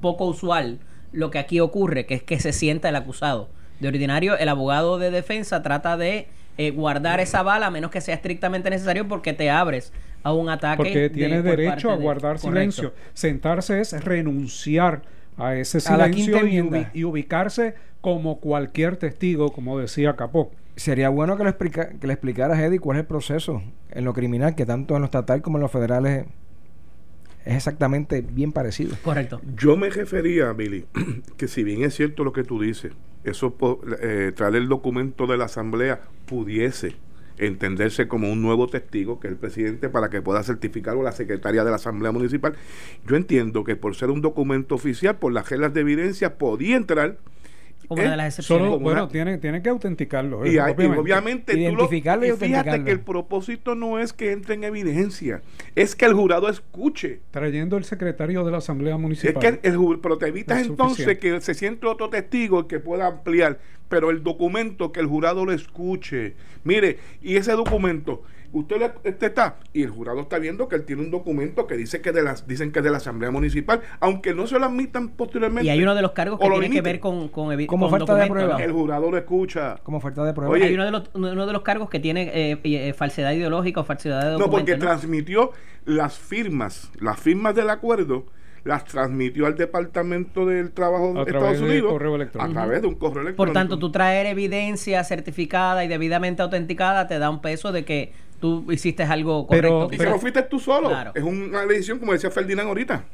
poco 0.00 0.26
usual 0.26 0.80
lo 1.12 1.30
que 1.30 1.38
aquí 1.38 1.60
ocurre, 1.60 2.06
que 2.06 2.14
es 2.14 2.22
que 2.22 2.40
se 2.40 2.52
sienta 2.52 2.88
el 2.88 2.96
acusado. 2.96 3.50
De 3.78 3.88
ordinario, 3.88 4.36
el 4.36 4.48
abogado 4.48 4.98
de 4.98 5.10
defensa 5.10 5.62
trata 5.62 5.96
de 5.96 6.28
eh, 6.58 6.70
guardar 6.70 7.20
esa 7.20 7.42
bala 7.42 7.66
a 7.66 7.70
menos 7.70 7.90
que 7.90 8.00
sea 8.00 8.14
estrictamente 8.14 8.70
necesario 8.70 9.08
porque 9.08 9.32
te 9.32 9.50
abres 9.50 9.92
a 10.22 10.32
un 10.32 10.48
ataque. 10.48 10.76
Porque 10.76 11.10
tiene 11.10 11.42
derecho 11.42 11.90
a 11.90 11.96
guardar 11.96 12.38
silencio. 12.38 12.92
Sentarse 13.14 13.80
es 13.80 13.92
renunciar 14.04 15.02
a 15.36 15.54
ese 15.54 15.80
silencio 15.80 16.38
y, 16.92 17.04
ubicarse 17.04 17.74
como 18.00 18.40
cualquier 18.40 18.96
testigo, 18.96 19.52
como 19.52 19.78
decía 19.78 20.14
Capó. 20.16 20.50
Sería 20.76 21.10
bueno 21.10 21.36
que 21.36 21.44
le, 21.44 21.50
explica, 21.50 21.90
que 21.90 22.06
le 22.06 22.14
explicaras, 22.14 22.58
Eddie, 22.58 22.78
cuál 22.78 22.96
es 22.96 23.02
el 23.02 23.06
proceso 23.06 23.62
en 23.90 24.04
lo 24.04 24.14
criminal, 24.14 24.54
que 24.54 24.64
tanto 24.64 24.94
en 24.94 25.02
lo 25.02 25.06
estatal 25.06 25.42
como 25.42 25.58
en 25.58 25.62
lo 25.62 25.68
federales 25.68 26.26
es 27.44 27.56
exactamente 27.56 28.22
bien 28.22 28.52
parecido. 28.52 28.96
Correcto. 29.02 29.40
Yo 29.56 29.76
me 29.76 29.90
refería, 29.90 30.52
Billy, 30.52 30.86
que 31.36 31.48
si 31.48 31.64
bien 31.64 31.82
es 31.82 31.94
cierto 31.94 32.24
lo 32.24 32.32
que 32.32 32.44
tú 32.44 32.60
dices, 32.60 32.92
eso 33.24 33.56
eh, 34.00 34.32
traer 34.34 34.56
el 34.56 34.68
documento 34.68 35.26
de 35.26 35.36
la 35.36 35.44
asamblea 35.44 36.00
pudiese 36.26 36.96
entenderse 37.38 38.08
como 38.08 38.30
un 38.30 38.42
nuevo 38.42 38.68
testigo, 38.68 39.20
que 39.20 39.28
el 39.28 39.36
presidente, 39.36 39.88
para 39.88 40.10
que 40.10 40.22
pueda 40.22 40.42
certificar 40.42 40.96
o 40.96 41.02
la 41.02 41.12
secretaria 41.12 41.64
de 41.64 41.70
la 41.70 41.76
Asamblea 41.76 42.12
Municipal. 42.12 42.54
Yo 43.06 43.16
entiendo 43.16 43.64
que 43.64 43.76
por 43.76 43.94
ser 43.96 44.10
un 44.10 44.20
documento 44.20 44.74
oficial, 44.74 45.16
por 45.16 45.32
las 45.32 45.48
reglas 45.50 45.74
de 45.74 45.80
evidencia, 45.80 46.36
podía 46.36 46.76
entrar 46.76 47.16
como 47.88 48.02
de 48.02 48.16
las 48.16 48.38
excepciones. 48.38 48.80
bueno, 48.80 49.08
tiene, 49.08 49.38
tiene 49.38 49.62
que 49.62 49.68
autenticarlo. 49.68 50.46
Y, 50.46 50.58
obviamente, 50.58 51.58
Identificarlo 51.58 52.26
y, 52.26 52.32
fíjate 52.32 52.84
que 52.84 52.90
el 52.90 53.00
propósito 53.00 53.74
no 53.74 53.98
es 53.98 54.12
que 54.12 54.32
entre 54.32 54.54
en 54.54 54.64
evidencia, 54.64 55.42
es 55.74 55.94
que 55.94 56.04
el 56.04 56.14
jurado 56.14 56.48
escuche. 56.48 57.20
Trayendo 57.30 57.76
el 57.76 57.84
secretario 57.84 58.44
de 58.44 58.50
la 58.50 58.58
Asamblea 58.58 58.96
Municipal. 58.96 59.44
Es 59.44 59.60
que 59.60 59.68
el, 59.68 59.98
pero 60.00 60.18
te 60.18 60.28
evitas 60.28 60.66
entonces 60.66 61.18
que 61.18 61.40
se 61.40 61.54
siente 61.54 61.86
otro 61.86 62.08
testigo 62.08 62.66
que 62.66 62.78
pueda 62.78 63.06
ampliar, 63.06 63.58
pero 63.88 64.10
el 64.10 64.22
documento 64.22 64.92
que 64.92 65.00
el 65.00 65.06
jurado 65.06 65.44
lo 65.44 65.52
escuche. 65.52 66.34
Mire, 66.64 66.98
y 67.20 67.36
ese 67.36 67.52
documento 67.52 68.22
usted, 68.52 68.78
le, 68.78 68.92
este 69.04 69.26
está 69.26 69.56
y 69.72 69.82
el 69.82 69.90
jurado 69.90 70.20
está 70.20 70.38
viendo 70.38 70.68
que 70.68 70.76
él 70.76 70.84
tiene 70.84 71.02
un 71.02 71.10
documento 71.10 71.66
que 71.66 71.76
dice 71.76 72.00
que 72.00 72.12
de 72.12 72.22
las 72.22 72.46
dicen 72.46 72.72
que 72.72 72.80
es 72.80 72.84
de 72.84 72.90
la 72.90 72.98
asamblea 72.98 73.30
municipal 73.30 73.80
aunque 74.00 74.34
no 74.34 74.46
se 74.46 74.58
lo 74.58 74.66
admitan 74.66 75.10
posteriormente 75.10 75.66
y 75.66 75.70
hay 75.70 75.82
uno 75.82 75.94
de 75.94 76.02
los 76.02 76.12
cargos 76.12 76.38
que 76.38 76.48
tiene 76.48 76.70
que 76.70 76.82
ver 76.82 77.00
con 77.00 77.28
con, 77.28 77.66
como 77.66 77.86
oferta 77.86 78.14
de 78.14 78.26
prueba. 78.26 78.62
el 78.62 78.72
jurado 78.72 79.10
lo 79.10 79.16
escucha. 79.16 79.76
Como 79.82 79.98
oferta 79.98 80.24
de 80.24 80.32
prueba. 80.32 80.52
Oye, 80.52 80.64
hay 80.64 80.74
uno 80.74 80.84
de 80.84 80.90
los 80.90 81.10
uno 81.14 81.46
de 81.46 81.52
los 81.52 81.62
cargos 81.62 81.88
que 81.88 82.00
tiene 82.00 82.30
eh, 82.34 82.58
eh, 82.62 82.92
falsedad 82.92 83.32
ideológica 83.32 83.80
o 83.80 83.84
falsedad 83.84 84.20
de 84.22 84.30
documento 84.30 84.46
no 84.46 84.52
porque 84.52 84.76
transmitió 84.76 85.52
las 85.84 86.18
firmas 86.18 86.90
las 87.00 87.18
firmas 87.18 87.54
del 87.54 87.70
acuerdo 87.70 88.26
las 88.64 88.84
transmitió 88.84 89.46
al 89.46 89.56
Departamento 89.56 90.46
del 90.46 90.70
Trabajo 90.70 91.14
de 91.14 91.22
Estados 91.22 91.60
Unidos 91.60 91.92
a 92.38 92.48
través 92.48 92.82
de 92.82 92.88
un 92.88 92.94
correo 92.94 93.22
electrónico. 93.22 93.36
Por 93.36 93.52
tanto, 93.52 93.78
tú 93.78 93.90
traer 93.90 94.26
evidencia 94.26 95.02
certificada 95.04 95.84
y 95.84 95.88
debidamente 95.88 96.42
autenticada 96.42 97.08
te 97.08 97.18
da 97.18 97.28
un 97.28 97.40
peso 97.40 97.72
de 97.72 97.84
que 97.84 98.12
tú 98.42 98.66
hiciste 98.72 99.04
algo 99.04 99.46
correcto. 99.46 99.86
Pero, 99.88 100.02
pero 100.02 100.18
fuiste 100.18 100.42
tú 100.42 100.58
solo. 100.58 100.90
Es 101.14 101.22
una 101.22 101.64
decisión, 101.64 102.00
como 102.00 102.12
decía 102.12 102.28
Ferdinand 102.28 102.66
ahorita, 102.66 103.04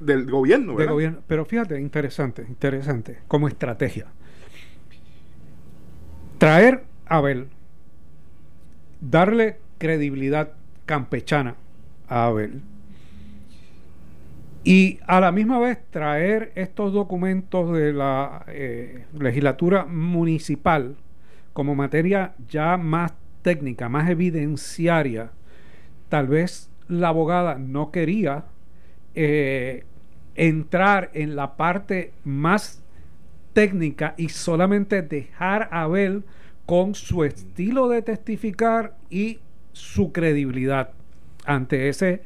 del 0.00 0.30
gobierno. 0.30 0.72
gobierno. 0.72 1.18
Pero 1.26 1.44
fíjate, 1.44 1.78
interesante, 1.78 2.46
interesante, 2.48 3.18
como 3.28 3.48
estrategia. 3.48 4.06
Traer 6.38 6.84
a 7.04 7.18
Abel, 7.18 7.48
darle 9.02 9.58
credibilidad 9.76 10.52
campechana 10.86 11.56
a 12.08 12.24
Abel 12.24 12.62
y 14.64 15.00
a 15.06 15.20
la 15.20 15.32
misma 15.32 15.58
vez 15.58 15.78
traer 15.90 16.50
estos 16.54 16.94
documentos 16.94 17.76
de 17.76 17.92
la 17.92 18.46
eh, 18.48 19.04
legislatura 19.12 19.84
municipal 19.84 20.96
como 21.52 21.74
materia 21.74 22.34
ya 22.48 22.78
más 22.78 23.12
técnica, 23.42 23.88
más 23.88 24.08
evidenciaria, 24.08 25.30
tal 26.08 26.28
vez 26.28 26.70
la 26.88 27.08
abogada 27.08 27.56
no 27.56 27.90
quería 27.90 28.44
eh, 29.14 29.84
entrar 30.34 31.10
en 31.14 31.36
la 31.36 31.56
parte 31.56 32.12
más 32.24 32.82
técnica 33.52 34.14
y 34.16 34.28
solamente 34.28 35.02
dejar 35.02 35.68
a 35.72 35.82
Abel 35.82 36.24
con 36.66 36.94
su 36.94 37.24
estilo 37.24 37.88
de 37.88 38.02
testificar 38.02 38.96
y 39.10 39.40
su 39.72 40.12
credibilidad. 40.12 40.90
Ante 41.44 41.88
ese 41.88 42.22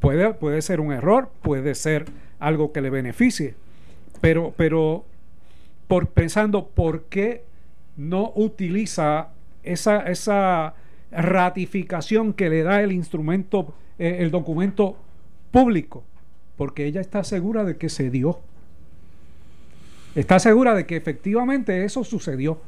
puede, 0.00 0.32
puede 0.34 0.62
ser 0.62 0.80
un 0.80 0.92
error 0.92 1.30
puede 1.42 1.74
ser 1.74 2.06
algo 2.38 2.72
que 2.72 2.80
le 2.80 2.90
beneficie 2.90 3.54
pero 4.20 4.54
pero 4.56 5.04
por 5.88 6.08
pensando 6.10 6.68
por 6.68 7.04
qué 7.04 7.44
no 7.96 8.32
utiliza 8.34 9.30
esa, 9.62 10.00
esa 10.10 10.74
ratificación 11.10 12.32
que 12.32 12.48
le 12.48 12.62
da 12.62 12.82
el 12.82 12.92
instrumento, 12.92 13.74
eh, 13.98 14.18
el 14.20 14.30
documento 14.30 14.96
público, 15.50 16.04
porque 16.56 16.86
ella 16.86 17.00
está 17.00 17.24
segura 17.24 17.64
de 17.64 17.76
que 17.76 17.88
se 17.88 18.10
dio. 18.10 18.40
Está 20.14 20.38
segura 20.38 20.74
de 20.74 20.86
que 20.86 20.96
efectivamente 20.96 21.84
eso 21.84 22.04
sucedió. 22.04 22.60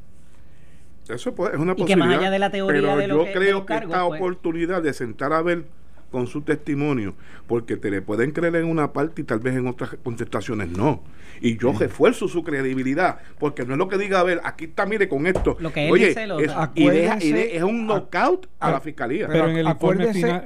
Eso 1.08 1.30
es 1.30 1.58
una 1.58 1.74
posibilidad. 1.74 1.78
Y 1.78 1.86
que 1.86 1.96
más 1.96 2.18
allá 2.18 2.30
de 2.30 2.38
la 2.38 2.50
teoría 2.50 2.96
de 2.96 3.08
lo 3.08 3.26
yo 3.26 3.32
creo 3.32 3.66
que 3.66 3.74
esta 3.74 4.06
pues. 4.06 4.20
oportunidad 4.20 4.82
de 4.82 4.92
sentar 4.92 5.32
a 5.32 5.42
ver 5.42 5.64
con 6.12 6.28
su 6.28 6.42
testimonio, 6.42 7.14
porque 7.48 7.76
te 7.76 7.90
le 7.90 8.02
pueden 8.02 8.30
creer 8.30 8.54
en 8.56 8.66
una 8.66 8.92
parte 8.92 9.22
y 9.22 9.24
tal 9.24 9.40
vez 9.40 9.56
en 9.56 9.66
otras 9.66 9.96
contestaciones 10.04 10.68
no. 10.68 11.02
Y 11.40 11.56
yo 11.56 11.72
refuerzo 11.72 12.28
su 12.28 12.44
credibilidad, 12.44 13.18
porque 13.40 13.64
no 13.64 13.72
es 13.72 13.78
lo 13.78 13.88
que 13.88 13.98
diga, 13.98 14.20
a 14.20 14.22
ver, 14.22 14.40
aquí 14.44 14.66
está, 14.66 14.86
mire, 14.86 15.08
con 15.08 15.26
esto. 15.26 15.56
Lo 15.58 15.72
que 15.72 15.88
él 15.88 15.94
dice, 15.94 16.28
es, 16.38 17.54
es 17.54 17.62
un 17.64 17.86
knockout 17.86 18.46
a, 18.60 18.70
la 18.70 18.80
fiscalía. 18.80 19.26
Pero, 19.26 19.48
en 19.48 19.56
el 19.56 19.66
informe 19.66 20.14
final, 20.14 20.44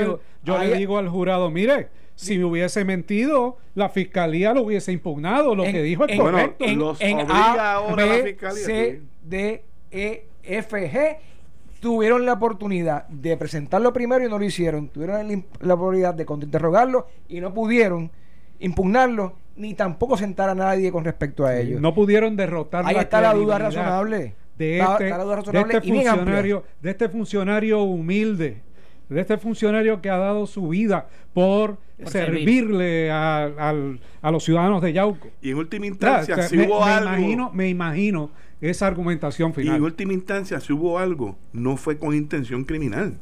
yo, 0.00 0.20
yo 0.42 0.58
le 0.58 0.76
digo 0.76 0.98
al 0.98 1.08
jurado, 1.08 1.50
mire, 1.50 1.90
si 2.16 2.42
hubiese 2.42 2.84
mentido, 2.84 3.58
la 3.76 3.90
fiscalía 3.90 4.52
lo 4.52 4.62
hubiese 4.62 4.90
impugnado. 4.90 5.54
Lo 5.54 5.62
que 5.62 5.82
dijo 5.82 6.04
es 6.06 6.18
correcto. 6.18 6.64
En, 6.64 6.78
los 6.78 7.00
en 7.00 7.20
A, 7.30 7.74
ahora 7.74 8.04
B, 8.04 8.18
la 8.18 8.24
fiscalía. 8.24 8.64
C, 8.64 9.02
D, 9.22 9.62
E, 9.92 10.26
F, 10.42 10.90
G 10.90 11.16
tuvieron 11.80 12.26
la 12.26 12.34
oportunidad 12.34 13.06
de 13.08 13.36
presentarlo 13.36 13.92
primero 13.92 14.24
y 14.24 14.28
no 14.28 14.38
lo 14.38 14.44
hicieron. 14.44 14.88
Tuvieron 14.88 15.44
la 15.60 15.74
oportunidad 15.74 16.14
de 16.14 16.26
interrogarlo 16.42 17.06
y 17.28 17.40
no 17.40 17.52
pudieron 17.54 18.10
impugnarlo 18.60 19.34
ni 19.56 19.74
tampoco 19.74 20.16
sentar 20.16 20.48
a 20.48 20.54
nadie 20.54 20.90
con 20.92 21.04
respecto 21.04 21.44
a 21.44 21.56
ello. 21.56 21.80
No 21.80 21.94
pudieron 21.94 22.36
derrotar 22.36 22.84
Ahí 22.86 22.96
está 22.96 23.20
la 23.20 23.34
duda 23.34 23.58
razonable. 23.58 24.34
De 24.56 24.80
este, 24.80 25.08
este 25.08 25.80
funcionario, 25.80 26.64
de 26.82 26.90
este 26.90 27.08
funcionario 27.08 27.82
humilde, 27.82 28.60
de 29.08 29.20
este 29.20 29.38
funcionario 29.38 30.02
que 30.02 30.10
ha 30.10 30.16
dado 30.16 30.48
su 30.48 30.68
vida 30.68 31.06
por, 31.32 31.78
servirle 32.04 33.08
a, 33.12 33.72
los 34.22 34.44
ciudadanos 34.44 34.82
de 34.82 34.92
Yauco. 34.92 35.28
Y 35.40 35.50
en 35.50 35.58
última 35.58 35.86
instancia, 35.86 36.42
si 36.42 36.58
hubo 36.58 36.84
algo. 36.84 37.10
Imagino, 37.10 37.50
me 37.52 37.68
imagino 37.68 38.30
esa 38.60 38.86
argumentación 38.86 39.54
final. 39.54 39.74
Y 39.74 39.76
en 39.78 39.84
última 39.84 40.12
instancia, 40.12 40.60
si 40.60 40.72
hubo 40.72 40.98
algo, 40.98 41.38
no 41.52 41.76
fue 41.76 41.98
con 41.98 42.14
intención 42.14 42.64
criminal. 42.64 43.18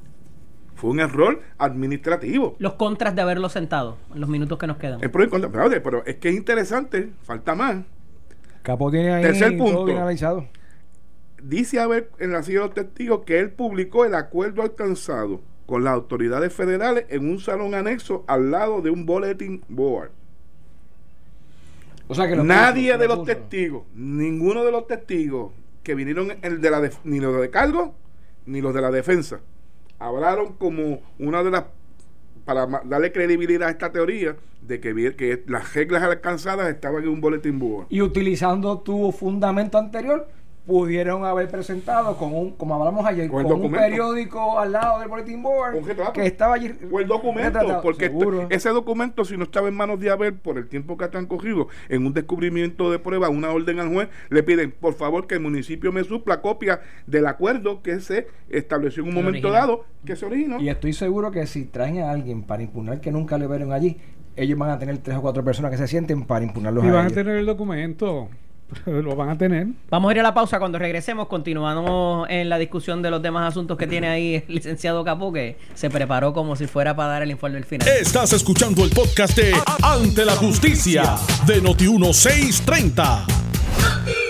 Fue 0.74 0.90
un 0.90 1.00
error 1.00 1.40
administrativo. 1.58 2.54
Los 2.58 2.74
contras 2.74 3.14
de 3.14 3.22
haberlo 3.22 3.48
sentado 3.48 3.96
en 4.14 4.20
los 4.20 4.28
minutos 4.28 4.58
que 4.58 4.66
nos 4.66 4.76
quedan. 4.76 5.02
El 5.02 5.10
pro 5.10 5.24
y 5.24 5.28
contra. 5.28 5.50
Pero, 5.50 5.82
pero 5.82 6.04
es 6.04 6.16
que 6.16 6.28
es 6.28 6.36
interesante, 6.36 7.12
falta 7.22 7.54
más. 7.54 7.84
Capo 8.62 8.90
tiene 8.90 9.12
ahí 9.12 9.22
Tercer 9.22 9.56
todo 9.56 9.64
punto. 9.66 9.84
bien 9.86 9.98
analizado. 9.98 10.46
Dice 11.42 11.80
haber 11.80 12.10
en 12.18 12.32
la 12.32 12.42
silla 12.42 12.60
de 12.60 12.64
los 12.66 12.74
testigos 12.74 13.20
que 13.24 13.38
él 13.38 13.50
publicó 13.50 14.04
el 14.04 14.14
acuerdo 14.14 14.62
alcanzado 14.62 15.40
con 15.66 15.84
las 15.84 15.94
autoridades 15.94 16.52
federales 16.52 17.06
en 17.08 17.28
un 17.28 17.38
salón 17.38 17.74
anexo 17.74 18.24
al 18.26 18.50
lado 18.50 18.80
de 18.82 18.90
un 18.90 19.06
bulletin 19.06 19.62
board. 19.68 20.10
O 22.08 22.14
sea 22.14 22.28
que 22.28 22.36
lo 22.36 22.44
Nadie 22.44 22.92
puso, 22.92 23.02
de 23.02 23.08
lo 23.08 23.16
los 23.16 23.26
testigos, 23.26 23.82
ninguno 23.94 24.64
de 24.64 24.72
los 24.72 24.86
testigos 24.86 25.52
que 25.82 25.94
vinieron, 25.94 26.32
el 26.42 26.60
de 26.60 26.70
la 26.70 26.90
ni 27.04 27.20
los 27.20 27.40
de 27.40 27.50
cargo, 27.50 27.94
ni 28.46 28.60
los 28.60 28.74
de 28.74 28.80
la 28.80 28.90
defensa, 28.90 29.40
hablaron 29.98 30.54
como 30.54 31.00
una 31.18 31.42
de 31.42 31.50
las, 31.50 31.64
para 32.44 32.66
darle 32.84 33.12
credibilidad 33.12 33.68
a 33.68 33.70
esta 33.70 33.90
teoría 33.90 34.36
de 34.62 34.80
que, 34.80 35.14
que 35.16 35.44
las 35.46 35.74
reglas 35.74 36.02
alcanzadas 36.02 36.68
estaban 36.68 37.02
en 37.02 37.08
un 37.08 37.20
bulletin 37.20 37.58
board. 37.58 37.86
Y 37.88 38.02
utilizando 38.02 38.78
tu 38.78 39.12
fundamento 39.12 39.78
anterior, 39.78 40.28
pudieron 40.66 41.24
haber 41.24 41.48
presentado 41.48 42.16
con 42.16 42.34
un, 42.34 42.50
como 42.52 42.74
hablamos 42.74 43.06
ayer, 43.06 43.28
Con 43.28 43.46
un 43.46 43.70
periódico 43.70 44.58
al 44.58 44.72
lado 44.72 44.98
del 44.98 45.08
bulletin 45.08 45.42
board 45.42 46.12
que 46.12 46.26
estaba 46.26 46.54
allí. 46.54 46.74
O 46.90 47.00
el 47.00 47.06
documento, 47.06 47.58
retratado. 47.60 47.82
porque 47.82 48.06
Seguro. 48.06 48.46
ese 48.50 48.70
documento, 48.70 49.24
si 49.24 49.36
no 49.36 49.44
estaba 49.44 49.68
en 49.68 49.74
manos 49.74 50.00
de 50.00 50.10
Abel 50.10 50.34
por 50.34 50.58
el 50.58 50.68
tiempo 50.68 50.96
que 50.96 51.04
han 51.16 51.26
cogido 51.26 51.68
en 51.88 52.04
un 52.04 52.12
descubrimiento 52.12 52.90
de 52.90 52.98
prueba, 52.98 53.28
una 53.28 53.50
orden 53.50 53.78
al 53.78 53.88
juez, 53.88 54.08
le 54.28 54.42
piden, 54.42 54.72
por 54.72 54.94
favor, 54.94 55.26
que 55.26 55.34
el 55.36 55.40
municipio 55.40 55.92
me 55.92 56.02
supla 56.02 56.40
copia 56.42 56.80
del 57.06 57.26
acuerdo 57.26 57.82
que 57.82 58.00
se 58.00 58.26
estableció 58.50 59.02
en 59.04 59.10
un 59.10 59.14
momento 59.14 59.48
original. 59.48 59.52
dado, 59.68 59.84
que 60.04 60.16
se 60.16 60.26
originó. 60.26 60.60
Y 60.60 60.68
estoy 60.68 60.92
seguro 60.92 61.30
que 61.30 61.46
si 61.46 61.64
traen 61.64 62.00
a 62.00 62.10
alguien 62.10 62.42
para 62.42 62.62
impugnar 62.62 63.00
que 63.00 63.12
nunca 63.12 63.38
le 63.38 63.46
vieron 63.46 63.72
allí, 63.72 63.98
ellos 64.34 64.58
van 64.58 64.70
a 64.70 64.78
tener 64.78 64.98
tres 64.98 65.16
o 65.16 65.22
cuatro 65.22 65.44
personas 65.44 65.70
que 65.70 65.78
se 65.78 65.86
sienten 65.86 66.24
para 66.24 66.44
impugnarlos 66.44 66.84
Y 66.84 66.90
van 66.90 67.06
a 67.06 67.10
tener 67.10 67.36
el 67.36 67.46
documento. 67.46 68.28
Lo 68.86 69.16
van 69.16 69.30
a 69.30 69.38
tener. 69.38 69.68
Vamos 69.90 70.10
a 70.10 70.14
ir 70.14 70.20
a 70.20 70.22
la 70.22 70.34
pausa. 70.34 70.58
Cuando 70.58 70.78
regresemos, 70.78 71.28
continuamos 71.28 72.26
en 72.28 72.48
la 72.48 72.58
discusión 72.58 73.02
de 73.02 73.10
los 73.10 73.22
demás 73.22 73.50
asuntos 73.50 73.76
que 73.76 73.86
tiene 73.86 74.08
ahí 74.08 74.44
el 74.48 74.54
licenciado 74.54 75.04
Capó, 75.04 75.32
que 75.32 75.56
se 75.74 75.90
preparó 75.90 76.32
como 76.32 76.56
si 76.56 76.66
fuera 76.66 76.96
para 76.96 77.10
dar 77.10 77.22
el 77.22 77.30
informe 77.30 77.58
al 77.58 77.64
final. 77.64 77.86
Estás 77.88 78.32
escuchando 78.32 78.84
el 78.84 78.90
podcast 78.90 79.36
de 79.36 79.54
Ante 79.82 80.24
la 80.24 80.36
Justicia 80.36 81.16
de 81.46 81.62
Noti1630. 81.62 84.25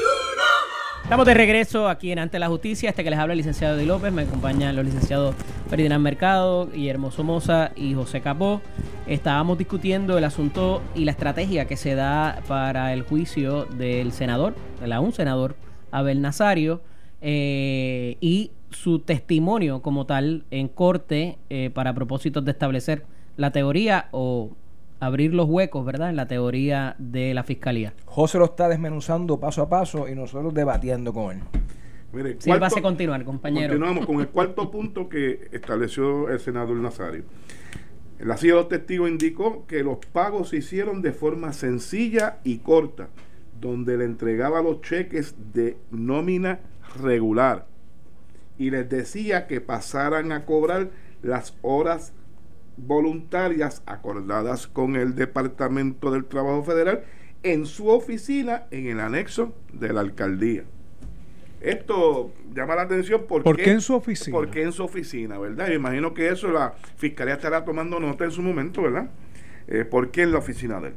Estamos 1.07 1.25
de 1.25 1.35
regreso 1.35 1.89
aquí 1.89 2.11
en 2.11 2.19
Ante 2.19 2.41
la 2.41 2.49
Justicia. 2.49 2.91
Este 2.91 3.05
que 3.05 3.11
les 3.11 3.19
habla 3.21 3.35
el 3.35 3.37
licenciado 3.39 3.77
Di 3.77 3.87
López. 3.87 4.13
Me 4.13 4.23
acompañan 4.23 4.75
los 4.75 4.85
licenciados 4.85 5.37
Ferdinand 5.71 6.03
Mercado, 6.03 6.67
Guillermo 6.67 7.13
Somoza 7.13 7.71
y 7.77 7.95
José 7.95 8.23
Capó. 8.23 8.61
Estábamos 9.07 9.57
discutiendo 9.57 10.19
el 10.19 10.25
asunto 10.25 10.83
y 10.97 11.05
la 11.05 11.13
estrategia 11.13 11.67
que 11.67 11.77
se 11.77 11.95
da 11.95 12.43
para 12.49 12.93
el 12.93 13.03
juicio 13.03 13.67
del 13.67 14.11
senador, 14.11 14.57
del 14.81 14.93
aún 14.93 15.13
senador 15.13 15.55
Abel 15.93 16.21
Nazario, 16.21 16.81
eh, 17.21 18.17
y 18.21 18.51
su 18.71 18.99
testimonio 18.99 19.83
como 19.83 20.07
tal 20.07 20.43
en 20.51 20.67
corte 20.67 21.39
eh, 21.51 21.71
para 21.73 21.95
propósitos 21.95 22.45
de 22.45 22.51
establecer 22.51 23.07
la 23.37 23.53
teoría 23.53 24.09
o 24.11 24.51
abrir 25.01 25.35
los 25.35 25.47
huecos, 25.49 25.85
¿verdad? 25.85 26.11
En 26.11 26.17
la 26.17 26.27
teoría 26.27 26.97
de 26.99 27.35
la 27.35 27.43
fiscalía. 27.45 27.93
José 28.07 28.39
lo 28.39 28.47
está 28.47 28.69
desmenuzando 28.69 29.39
paso 29.39 29.63
a 29.63 29.69
paso 29.69 30.09
y 30.09 30.15
nosotros 30.15 30.55
debatiendo 30.55 31.13
con 31.13 31.37
él. 31.37 31.43
Mire, 32.13 32.37
Sírvase 32.41 32.77
cuarto- 32.77 32.83
continuar, 32.83 33.25
compañero. 33.25 33.69
Continuamos 33.75 34.07
con 34.07 34.21
el 34.21 34.29
cuarto 34.29 34.71
punto 34.71 35.09
que 35.09 35.49
estableció 35.53 36.29
el 36.31 36.41
senador 36.41 36.77
Nazario. 36.77 37.25
La 38.19 38.39
silla 38.39 38.55
de 38.55 38.61
los 38.61 38.69
testigos 38.69 39.11
indicó 39.11 39.67
que 39.67 39.83
los 39.83 39.99
pagos 40.13 40.49
se 40.49 40.57
hicieron 40.59 41.03
de 41.03 41.13
forma 41.13 41.53
sencilla 41.53 42.39
y 42.45 42.59
corta, 42.59 43.09
donde 43.61 43.99
le 43.99 44.05
entregaba 44.05 44.63
los 44.63 44.81
cheques 44.81 45.35
de 45.53 45.77
nómina 45.91 46.61
regular 47.03 47.67
y 48.59 48.71
les 48.71 48.89
decía 48.89 49.47
que 49.47 49.61
pasaran 49.61 50.33
a 50.33 50.47
cobrar 50.47 50.89
las 51.23 51.55
horas 51.61 52.15
voluntarias 52.77 53.83
acordadas 53.87 54.67
con 54.67 54.97
el 54.97 55.15
Departamento 55.15 56.11
del 56.11 56.25
Trabajo 56.25 56.63
Federal 56.63 57.05
en 57.43 57.67
su 57.67 57.89
oficina 57.89 58.65
en 58.71 58.87
el 58.87 59.01
anexo 59.01 59.55
de 59.73 59.93
la 59.93 60.01
alcaldía. 60.01 60.65
Esto 61.61 62.33
llama 62.55 62.77
la 62.77 62.83
atención 62.83 63.23
porque 63.27 63.45
¿Por 63.45 63.57
qué 63.57 63.71
en 63.71 63.81
su 63.81 63.95
oficina? 63.95 64.37
porque 64.37 64.63
en 64.63 64.73
su 64.73 64.85
oficina, 64.85 65.39
¿verdad? 65.39 65.69
Yo 65.69 65.75
imagino 65.75 66.13
que 66.13 66.29
eso 66.29 66.51
la 66.51 66.75
fiscalía 66.97 67.35
estará 67.35 67.65
tomando 67.65 67.99
nota 67.99 68.25
en 68.25 68.31
su 68.31 68.43
momento, 68.43 68.83
¿verdad? 68.83 69.11
Eh, 69.67 69.85
¿Por 69.85 70.11
qué 70.11 70.23
en 70.23 70.33
la 70.33 70.39
oficina 70.39 70.81
de 70.81 70.89
él? 70.89 70.95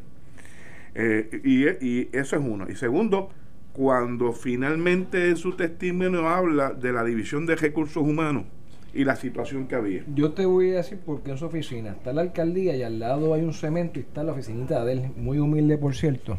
Eh, 0.95 1.41
y, 1.43 1.87
y 1.87 2.09
eso 2.11 2.35
es 2.35 2.41
uno. 2.43 2.69
Y 2.69 2.75
segundo, 2.75 3.29
cuando 3.73 4.33
finalmente 4.33 5.29
en 5.29 5.37
su 5.37 5.55
testimonio 5.55 6.27
habla 6.27 6.71
de 6.71 6.91
la 6.91 7.03
división 7.03 7.45
de 7.45 7.55
recursos 7.55 8.03
humanos 8.03 8.45
y 8.93 9.03
la 9.03 9.15
situación 9.15 9.67
que 9.67 9.75
había. 9.75 10.03
Yo 10.13 10.31
te 10.31 10.45
voy 10.45 10.71
a 10.71 10.77
decir 10.77 10.99
por 10.99 11.21
qué 11.21 11.31
en 11.31 11.37
su 11.37 11.45
oficina 11.45 11.91
está 11.91 12.13
la 12.13 12.21
alcaldía 12.21 12.75
y 12.75 12.83
al 12.83 12.99
lado 12.99 13.33
hay 13.33 13.43
un 13.43 13.53
cemento 13.53 13.99
y 13.99 14.03
está 14.03 14.23
la 14.23 14.31
oficinita 14.31 14.83
de 14.83 14.93
él, 14.93 15.11
muy 15.15 15.39
humilde 15.39 15.77
por 15.77 15.95
cierto. 15.95 16.37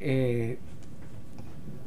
Eh, 0.00 0.58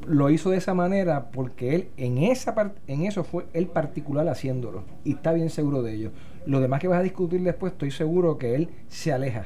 lo 0.08 0.30
hizo 0.30 0.50
de 0.50 0.58
esa 0.58 0.74
manera 0.74 1.30
porque 1.32 1.76
él 1.76 1.88
en 1.98 2.18
esa 2.18 2.74
en 2.88 3.04
eso 3.04 3.24
fue 3.24 3.46
el 3.54 3.68
particular 3.68 4.28
haciéndolo 4.28 4.84
y 5.04 5.14
está 5.14 5.32
bien 5.34 5.50
seguro 5.50 5.84
de 5.84 5.94
ello. 5.94 6.12
Lo 6.46 6.60
demás 6.60 6.80
que 6.80 6.88
vas 6.88 7.00
a 7.00 7.04
discutir 7.04 7.42
después 7.42 7.74
estoy 7.74 7.92
seguro 7.92 8.38
que 8.38 8.56
él 8.56 8.70
se 8.88 9.14
aleja. 9.14 9.46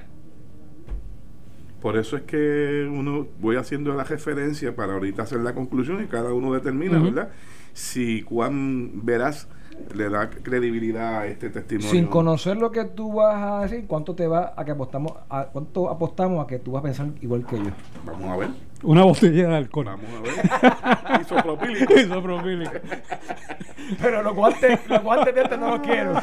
Por 1.82 1.98
eso 1.98 2.18
es 2.18 2.24
que 2.24 2.90
uno 2.92 3.28
voy 3.40 3.58
haciendo 3.58 3.94
la 3.94 4.04
referencia 4.04 4.76
para 4.76 4.94
ahorita 4.94 5.22
hacer 5.22 5.42
la 5.42 5.54
conclusión 5.54 6.04
y 6.04 6.08
cada 6.08 6.34
uno 6.34 6.52
determina. 6.54 6.98
¿verdad? 6.98 7.30
Si 7.74 8.24
cuán 8.24 9.06
verás 9.06 9.48
le 9.94 10.10
da 10.10 10.30
credibilidad 10.30 11.20
a 11.20 11.28
este 11.28 11.50
testimonio. 11.50 11.90
Sin 11.90 12.08
conocer 12.08 12.58
lo 12.58 12.72
que 12.72 12.86
tú 12.86 13.14
vas 13.14 13.42
a 13.42 13.62
decir, 13.62 13.86
cuánto 13.88 14.16
te 14.16 14.28
va 14.28 14.54
a 14.56 14.66
que 14.66 14.72
apostamos 14.72 15.14
a 15.30 15.46
cuánto 15.46 15.90
apostamos 15.90 16.44
a 16.44 16.48
que 16.48 16.60
tú 16.60 16.72
vas 16.72 16.82
a 16.82 16.84
pensar 16.84 17.08
igual 17.22 17.46
que 17.46 17.58
yo. 17.58 17.72
Vamos 18.06 18.30
a 18.30 18.38
ver. 18.38 18.50
Una 18.84 19.04
botella 19.04 19.48
de 19.48 19.56
alcohol. 19.56 19.86
Vamos 19.86 20.10
a 20.14 20.22
ver. 20.22 21.22
Isopropílico. 21.22 21.94
Isopropílico. 21.94 22.72
Pero 24.02 24.24
los 24.24 24.36
guantes, 24.36 24.80
los 24.88 25.04
guantes 25.04 25.36
de 25.36 25.42
este 25.42 25.58
no 25.58 25.78
los 25.78 25.80
quiero. 25.80 26.14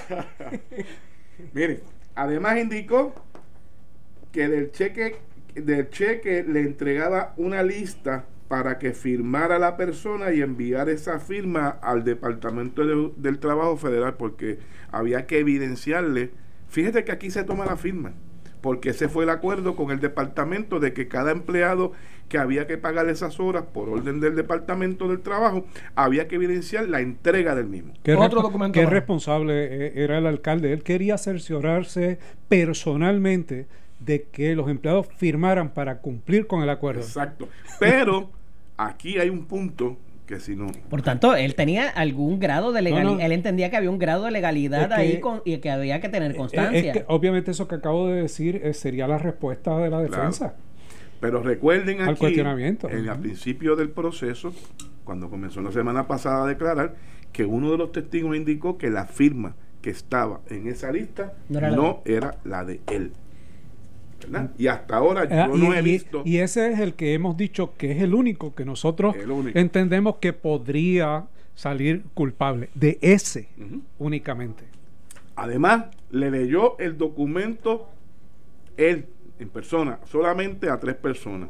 Mire, 1.52 1.82
además 2.14 2.58
indicó 2.58 3.14
que 4.30 4.48
del 4.48 4.72
cheque, 4.72 5.16
del 5.54 5.90
cheque 5.90 6.44
le 6.44 6.60
entregaba 6.60 7.34
una 7.36 7.62
lista 7.62 8.24
para 8.52 8.78
que 8.78 8.92
firmara 8.92 9.58
la 9.58 9.78
persona 9.78 10.30
y 10.30 10.42
enviar 10.42 10.90
esa 10.90 11.18
firma 11.18 11.70
al 11.80 12.04
Departamento 12.04 12.84
de- 12.84 13.10
del 13.16 13.38
Trabajo 13.38 13.78
Federal 13.78 14.16
porque 14.18 14.58
había 14.90 15.24
que 15.26 15.38
evidenciarle. 15.38 16.32
Fíjate 16.68 17.02
que 17.02 17.12
aquí 17.12 17.30
se 17.30 17.44
toma 17.44 17.64
la 17.64 17.78
firma, 17.78 18.12
porque 18.60 18.90
ese 18.90 19.08
fue 19.08 19.24
el 19.24 19.30
acuerdo 19.30 19.74
con 19.74 19.90
el 19.90 20.00
departamento 20.00 20.80
de 20.80 20.92
que 20.92 21.08
cada 21.08 21.30
empleado 21.32 21.92
que 22.28 22.36
había 22.36 22.66
que 22.66 22.76
pagar 22.76 23.08
esas 23.08 23.40
horas 23.40 23.64
por 23.72 23.88
orden 23.88 24.20
del 24.20 24.36
Departamento 24.36 25.08
del 25.08 25.20
Trabajo, 25.20 25.64
había 25.94 26.28
que 26.28 26.34
evidenciar 26.34 26.86
la 26.90 27.00
entrega 27.00 27.54
del 27.54 27.68
mismo. 27.68 27.94
¿Qué, 28.02 28.14
Otro 28.14 28.42
documento 28.42 28.78
qué 28.78 28.84
responsable 28.84 29.86
eh, 29.86 29.92
era 29.96 30.18
el 30.18 30.26
alcalde? 30.26 30.74
Él 30.74 30.82
quería 30.82 31.16
cerciorarse 31.16 32.18
personalmente 32.50 33.66
de 33.98 34.24
que 34.24 34.54
los 34.56 34.68
empleados 34.68 35.06
firmaran 35.16 35.70
para 35.72 36.00
cumplir 36.00 36.46
con 36.46 36.62
el 36.62 36.68
acuerdo. 36.68 37.00
Exacto. 37.00 37.48
Pero 37.80 38.30
aquí 38.86 39.18
hay 39.18 39.28
un 39.30 39.44
punto 39.46 39.96
que 40.26 40.38
si 40.40 40.54
no... 40.56 40.68
Por 40.88 41.02
tanto, 41.02 41.34
él 41.34 41.54
tenía 41.54 41.88
algún 41.88 42.38
grado 42.38 42.72
de 42.72 42.80
legalidad. 42.80 43.10
No, 43.10 43.16
no. 43.18 43.20
Él 43.24 43.32
entendía 43.32 43.70
que 43.70 43.76
había 43.76 43.90
un 43.90 43.98
grado 43.98 44.24
de 44.24 44.30
legalidad 44.30 44.82
Es 44.82 44.88
que- 44.88 44.94
ahí 44.94 45.20
con- 45.20 45.42
y 45.44 45.58
que 45.58 45.70
había 45.70 46.00
que 46.00 46.08
tener 46.08 46.30
Eh, 46.32 46.36
constancia. 46.36 46.78
es 46.78 46.92
que, 46.98 47.04
obviamente 47.08 47.50
eso 47.50 47.66
que 47.68 47.74
acabo 47.74 48.08
de 48.08 48.22
decir 48.22 48.60
eh, 48.62 48.72
sería 48.72 49.06
la 49.08 49.18
respuesta 49.18 49.76
de 49.78 49.90
la 49.90 49.98
Claro. 49.98 50.10
defensa. 50.10 50.54
Pero 51.20 51.42
recuerden 51.42 52.00
Al 52.00 52.10
aquí, 52.10 52.18
cuestionamiento. 52.20 52.88
en 52.88 53.08
el 53.08 53.18
principio 53.18 53.76
del 53.76 53.90
proceso, 53.90 54.52
cuando 55.04 55.28
comenzó 55.28 55.60
la 55.60 55.72
semana 55.72 56.06
pasada 56.06 56.44
a 56.44 56.46
declarar, 56.46 56.94
que 57.32 57.44
uno 57.44 57.70
de 57.70 57.78
los 57.78 57.92
testigos 57.92 58.36
indicó 58.36 58.78
que 58.78 58.90
la 58.90 59.06
firma 59.06 59.54
que 59.80 59.90
estaba 59.90 60.40
en 60.48 60.68
esa 60.68 60.92
lista 60.92 61.32
No 61.48 61.58
era 61.58 61.68
era, 62.04 62.36
la 62.44 62.64
de- 62.64 62.80
la 62.80 62.94
de 62.94 62.96
él. 62.96 63.12
¿Verdad? 64.28 64.50
Y 64.58 64.66
hasta 64.66 64.96
ahora 64.96 65.26
Ah, 65.30 65.48
yo 65.48 65.56
y, 65.56 65.60
no 65.60 65.74
he 65.74 65.82
visto... 65.82 66.22
y 66.24 66.38
ese 66.38 66.72
es 66.72 66.80
el 66.80 66.94
que 66.94 67.14
hemos 67.14 67.36
dicho 67.36 67.74
que 67.76 67.92
es 67.92 68.02
el 68.02 68.14
único 68.14 68.54
que 68.54 68.64
nosotros 68.64 69.14
único. 69.28 69.58
entendemos 69.58 70.16
que 70.16 70.32
podría 70.32 71.26
salir 71.54 72.04
culpable 72.14 72.70
de 72.74 72.98
ese 73.02 73.48
únicamente. 73.98 74.64
Además, 75.36 75.86
le 76.10 76.30
leyó 76.30 76.78
el 76.78 76.96
documento 76.98 77.88
él 78.76 79.06
en 79.38 79.48
persona, 79.48 79.98
solamente 80.04 80.70
a 80.70 80.78
tres 80.78 80.94
personas, 80.94 81.48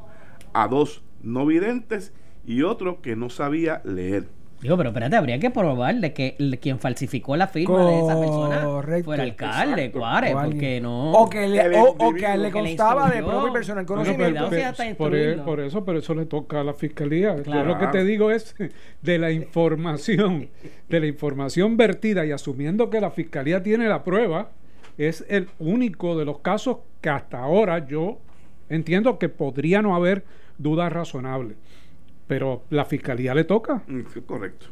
a 0.52 0.66
dos 0.68 1.02
no 1.22 1.46
videntes 1.46 2.12
y 2.46 2.62
otro 2.62 3.00
que 3.00 3.16
no 3.16 3.30
sabía 3.30 3.80
leer. 3.84 4.26
Digo, 4.62 4.76
pero 4.76 4.90
espérate, 4.90 5.16
habría 5.16 5.40
que 5.40 5.50
probar 5.50 5.96
de 5.96 6.12
que 6.12 6.36
el- 6.38 6.58
quien 6.60 6.78
falsificó 6.78 7.36
la 7.36 7.48
firma 7.48 7.84
de 7.84 7.98
esa 7.98 8.20
persona 8.20 8.60
fue 9.04 9.14
el 9.16 9.20
alcalde, 9.22 9.90
alguien- 10.36 10.50
porque 10.52 10.80
no. 10.80 11.12
O 11.12 11.28
que 11.28 11.48
le, 11.48 11.78
o, 11.80 11.82
o 11.98 12.12
que 12.14 12.20
le 12.20 12.20
que 12.20 12.38
le 12.38 12.50
constaba 12.52 13.10
de 13.10 13.22
y 13.48 13.52
personal 13.52 13.84
conocimiento. 13.86 14.48
por, 14.96 15.14
e- 15.16 15.34
por 15.44 15.60
eso, 15.60 15.84
pero 15.84 15.98
eso 15.98 16.14
le 16.14 16.26
toca 16.26 16.60
a 16.60 16.64
la 16.64 16.74
fiscalía. 16.74 17.34
Yo 17.42 17.64
lo 17.64 17.76
que 17.78 17.86
te 17.88 18.04
digo 18.04 18.30
es 18.30 18.54
de 19.02 19.18
la 19.18 19.32
información, 19.32 20.48
de 20.88 21.00
la 21.00 21.06
información 21.06 21.76
vertida 21.76 22.24
y 22.24 22.30
asumiendo 22.30 22.88
que 22.88 23.00
la 23.00 23.10
fiscalía 23.10 23.62
tiene 23.64 23.88
la 23.88 24.04
prueba, 24.04 24.50
es 24.96 25.24
el 25.28 25.48
único 25.58 26.16
de 26.16 26.24
los 26.24 26.38
casos 26.38 26.78
que 27.00 27.08
hasta 27.10 27.40
ahora 27.40 27.84
yo 27.88 28.18
entiendo 28.68 29.18
que 29.18 29.28
podría 29.28 29.82
no 29.82 29.96
haber 29.96 30.22
dudas 30.56 30.92
razonables. 30.92 31.56
Pero 32.32 32.62
la 32.70 32.86
fiscalía 32.86 33.34
le 33.34 33.44
toca. 33.44 33.82
Mm, 33.86 34.00
sí, 34.14 34.22
correcto. 34.22 34.66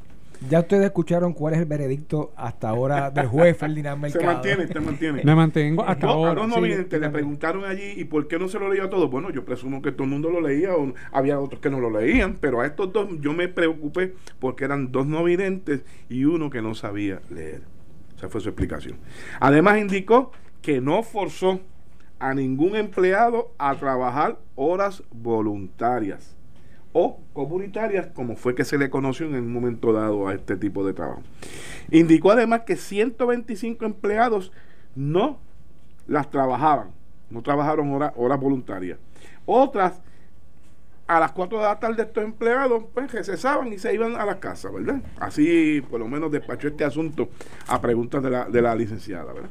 Ya 0.49 0.61
ustedes 0.61 0.85
escucharon 0.87 1.35
cuál 1.35 1.53
es 1.53 1.61
el 1.61 1.67
veredicto 1.67 2.33
hasta 2.35 2.71
ahora 2.71 3.11
del 3.11 3.27
juez 3.27 3.55
Ferdinand 3.59 3.97
Se 4.07 4.17
Mercado. 4.19 4.25
mantiene, 4.33 4.67
se 4.67 4.81
mantiene. 4.81 5.23
Me 5.23 5.35
mantengo 5.35 5.85
hasta 5.85 6.07
No, 6.07 6.13
a 6.13 6.15
ahora. 6.15 6.35
los 6.35 6.47
sí. 6.55 6.59
novidentes 6.59 6.99
le 6.99 7.11
preguntaron 7.11 7.67
allí 7.67 7.93
y 7.97 8.05
por 8.05 8.27
qué 8.27 8.39
no 8.39 8.49
se 8.49 8.59
lo 8.59 8.71
leía 8.71 8.89
todo. 8.89 9.11
Bueno, 9.11 9.29
yo 9.29 9.45
presumo 9.45 9.83
que 9.83 9.93
todo 9.93 10.05
el 10.05 10.09
mundo 10.11 10.31
lo 10.31 10.41
leía 10.41 10.75
o 10.75 10.95
había 11.13 11.39
otros 11.39 11.61
que 11.61 11.69
no 11.69 11.79
lo 11.79 11.91
leían, 11.91 12.39
pero 12.41 12.63
a 12.63 12.67
estos 12.67 12.91
dos 12.95 13.09
yo 13.21 13.35
me 13.35 13.49
preocupé 13.49 14.15
porque 14.39 14.65
eran 14.65 14.91
dos 14.91 15.07
no 15.07 15.23
videntes 15.23 15.85
y 16.09 16.25
uno 16.25 16.49
que 16.49 16.63
no 16.63 16.75
sabía 16.75 17.21
leer. 17.29 17.61
Esa 18.17 18.31
fue 18.31 18.41
su 18.41 18.49
explicación. 18.49 18.97
Además 19.41 19.79
indicó 19.79 20.33
que 20.63 20.81
no 20.81 21.03
forzó 21.03 21.61
a 22.19 22.33
ningún 22.33 22.77
empleado 22.77 23.53
a 23.59 23.75
trabajar 23.75 24.39
horas 24.55 25.03
voluntarias 25.11 26.35
o 26.93 27.21
comunitarias, 27.33 28.09
como 28.09 28.37
fue 28.37 28.55
que 28.55 28.65
se 28.65 28.79
le 28.79 28.91
conoció 28.91 29.27
en 29.27 29.35
un 29.35 29.53
momento 29.53 29.93
dado 29.93 30.29
a 30.29 30.35
este 30.35 30.57
tipo 30.57 30.85
de 30.85 30.93
trabajo. 30.93 31.23
Indicó 31.91 32.33
además 32.33 32.63
que 32.67 32.77
125 32.77 33.85
empleados 33.85 34.53
no 34.95 35.39
las 36.07 36.31
trabajaban, 36.31 36.91
no 37.31 37.43
trabajaron 37.43 37.93
horas, 37.93 38.13
horas 38.17 38.41
voluntarias. 38.41 38.99
Otras, 39.47 40.01
a 41.07 41.21
las 41.21 41.33
4 41.33 41.59
de 41.59 41.65
la 41.65 41.79
tarde 41.79 42.03
estos 42.03 42.25
empleados 42.25 42.85
pues 42.95 43.11
recesaban 43.13 43.73
y 43.73 43.79
se 43.79 43.95
iban 43.95 44.17
a 44.17 44.25
la 44.25 44.39
casa, 44.39 44.71
¿verdad? 44.71 45.03
Así 45.19 45.83
por 45.89 46.01
lo 46.01 46.09
menos 46.09 46.31
despachó 46.31 46.69
este 46.69 46.85
asunto 46.85 47.29
a 47.67 47.81
preguntas 47.81 48.23
de 48.23 48.31
la, 48.31 48.45
de 48.45 48.63
la 48.63 48.75
licenciada, 48.75 49.33
¿verdad? 49.33 49.51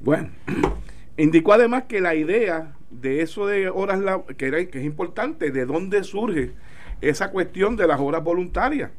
Bueno, 0.00 0.30
indicó 1.16 1.52
además 1.52 1.84
que 1.84 2.00
la 2.00 2.14
idea 2.14 2.76
de 2.90 3.22
eso 3.22 3.46
de 3.46 3.68
horas, 3.68 4.00
que, 4.36 4.46
era, 4.46 4.64
que 4.66 4.78
es 4.78 4.84
importante, 4.84 5.50
de 5.50 5.66
dónde 5.66 6.04
surge 6.04 6.52
esa 7.00 7.30
cuestión 7.30 7.76
de 7.76 7.86
las 7.86 8.00
horas 8.00 8.22
voluntarias. 8.22 8.90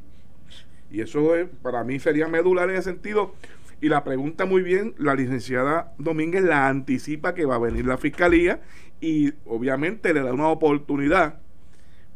Y 0.92 1.02
eso 1.02 1.36
es, 1.36 1.48
para 1.62 1.84
mí 1.84 2.00
sería 2.00 2.28
medular 2.28 2.70
en 2.70 2.76
ese 2.76 2.92
sentido. 2.92 3.34
Y 3.82 3.90
la 3.90 4.04
pregunta 4.04 4.46
muy 4.46 4.64
bien, 4.64 4.96
la 4.98 5.14
licenciada 5.16 5.94
Domínguez 5.98 6.44
la 6.44 6.68
anticipa 6.68 7.36
que 7.36 7.46
va 7.46 7.56
a 7.56 7.60
venir 7.60 7.86
la 7.86 7.98
fiscalía 7.98 8.62
y 9.00 9.34
obviamente 9.46 10.14
le 10.14 10.22
da 10.22 10.34
una 10.34 10.48
oportunidad 10.48 11.40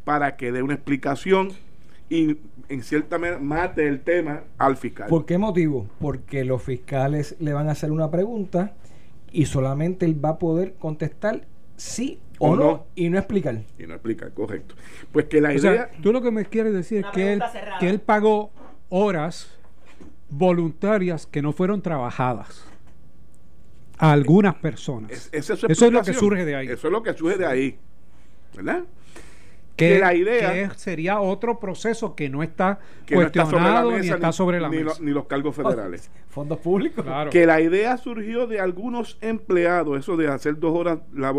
para 0.04 0.36
que 0.36 0.50
dé 0.50 0.62
una 0.62 0.74
explicación 0.74 1.52
y 2.08 2.38
en 2.68 2.82
cierta 2.82 3.18
manera 3.18 3.38
mate 3.38 3.86
el 3.86 4.00
tema 4.00 4.42
al 4.58 4.76
fiscal. 4.76 5.08
¿Por 5.08 5.24
qué 5.24 5.38
motivo? 5.38 5.86
Porque 6.00 6.44
los 6.44 6.62
fiscales 6.62 7.36
le 7.38 7.52
van 7.52 7.68
a 7.68 7.72
hacer 7.72 7.92
una 7.92 8.10
pregunta 8.10 8.74
y 9.30 9.46
solamente 9.46 10.04
él 10.04 10.22
va 10.22 10.30
a 10.30 10.38
poder 10.38 10.74
contestar 10.74 11.46
sí 11.82 12.20
o, 12.38 12.50
O 12.50 12.56
no, 12.56 12.62
no. 12.64 12.86
y 12.94 13.08
no 13.10 13.18
explicar. 13.18 13.60
Y 13.78 13.86
no 13.86 13.94
explica, 13.94 14.30
correcto. 14.30 14.74
Pues 15.12 15.26
que 15.26 15.40
la 15.40 15.48
O 15.50 15.52
idea... 15.52 15.60
sea, 15.60 15.90
tú 16.02 16.12
lo 16.12 16.22
que 16.22 16.30
me 16.30 16.44
quieres 16.46 16.72
decir 16.72 17.04
es 17.04 17.06
que 17.12 17.32
él, 17.34 17.42
cerrada. 17.52 17.78
que 17.78 17.88
él 17.88 18.00
pagó 18.00 18.50
horas 18.88 19.58
voluntarias 20.30 21.26
que 21.26 21.42
no 21.42 21.52
fueron 21.52 21.82
trabajadas 21.82 22.64
a 23.98 24.12
algunas 24.12 24.54
personas. 24.56 25.10
es- 25.10 25.28
es 25.32 25.50
Eso 25.50 25.86
es 25.86 25.92
lo 25.92 26.02
que 26.02 26.12
surge 26.14 26.44
de 26.44 26.54
ahí. 26.56 26.66
Eso 26.68 26.86
es 26.88 26.92
lo 26.92 27.02
que 27.02 27.12
surge 27.14 27.36
de 27.38 27.46
ahí. 27.46 27.78
¿Verdad? 28.56 28.84
Que, 29.76 29.98
la 29.98 30.14
idea- 30.14 30.68
que 30.70 30.78
sería 30.78 31.20
otro 31.20 31.58
proceso 31.58 32.14
que 32.14 32.28
no 32.28 32.42
está 32.42 32.78
Que 33.06 33.14
no 33.16 33.22
está 33.22 33.44
sobre 33.46 33.56
la 33.56 33.82
cuestionado 33.82 33.90
mesa 33.90 34.02
ni 34.02 34.08
está 34.10 34.32
sobre 34.32 34.60
la 34.60 34.68
ni 34.68 34.78
lo- 34.78 34.84
mesa. 34.90 35.02
ni 35.02 35.10
los 35.12 35.26
cargos 35.26 35.56
federales. 35.56 36.10
Fondos 36.28 36.58
públicos. 36.58 37.04
Claro. 37.04 37.30
Que 37.30 37.46
la 37.46 37.60
idea 37.60 37.96
surgió 37.96 38.46
de 38.46 38.60
algunos 38.60 39.18
empleados, 39.20 39.98
eso 39.98 40.16
de 40.16 40.28
hacer 40.28 40.58
dos 40.58 40.74
horas 40.76 40.98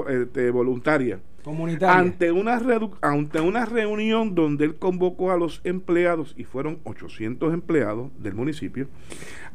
este, 0.10 0.52
voluntarias, 0.52 1.20
Comunitaria. 1.44 1.98
ante 1.98 2.32
una, 2.32 2.60
redu- 2.60 2.96
ante 3.02 3.40
una 3.42 3.66
reunión 3.66 4.36
donde 4.36 4.66
él 4.66 4.76
convocó 4.76 5.32
a 5.32 5.38
los 5.38 5.62
empleados, 5.64 6.34
y 6.38 6.44
fueron 6.44 6.80
800 6.84 7.54
empleados 7.54 8.12
del 8.20 8.36
municipio, 8.36 8.88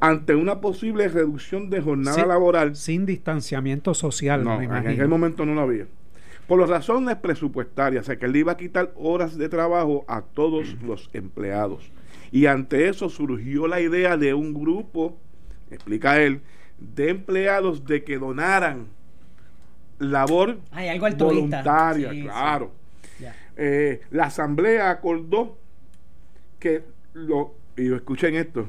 ante 0.00 0.34
una 0.34 0.60
posible 0.60 1.08
reducción 1.08 1.70
de 1.70 1.80
jornada 1.80 2.26
laboral. 2.26 2.74
Sin 2.76 3.06
distanciamiento 3.06 3.94
social, 3.94 4.42
No, 4.44 4.58
me 4.58 4.64
en 4.64 4.72
aquel 4.74 5.08
momento 5.08 5.46
no 5.46 5.54
lo 5.54 5.60
había. 5.62 5.86
Por 6.48 6.58
las 6.58 6.68
razones 6.68 7.14
presupuestarias, 7.16 8.02
o 8.02 8.06
sea 8.06 8.16
que 8.18 8.26
él 8.26 8.34
iba 8.34 8.52
a 8.52 8.56
quitar 8.56 8.92
horas 8.96 9.38
de 9.38 9.48
trabajo 9.48 10.04
a 10.08 10.22
todos 10.22 10.74
los 10.82 11.08
empleados. 11.12 11.92
Y 12.32 12.46
ante 12.46 12.88
eso 12.88 13.08
surgió 13.08 13.68
la 13.68 13.80
idea 13.80 14.16
de 14.16 14.34
un 14.34 14.52
grupo, 14.52 15.16
explica 15.70 16.20
él, 16.20 16.40
de 16.78 17.10
empleados 17.10 17.84
de 17.84 18.02
que 18.02 18.18
donaran 18.18 18.88
labor 20.00 20.58
algo 20.72 21.08
voluntaria, 21.16 22.10
Sí, 22.10 22.22
claro. 22.22 22.72
Eh, 23.56 24.00
la 24.10 24.24
asamblea 24.24 24.90
acordó 24.90 25.58
que 26.58 26.82
lo 27.12 27.54
y 27.76 27.92
escuchen 27.92 28.34
esto 28.34 28.68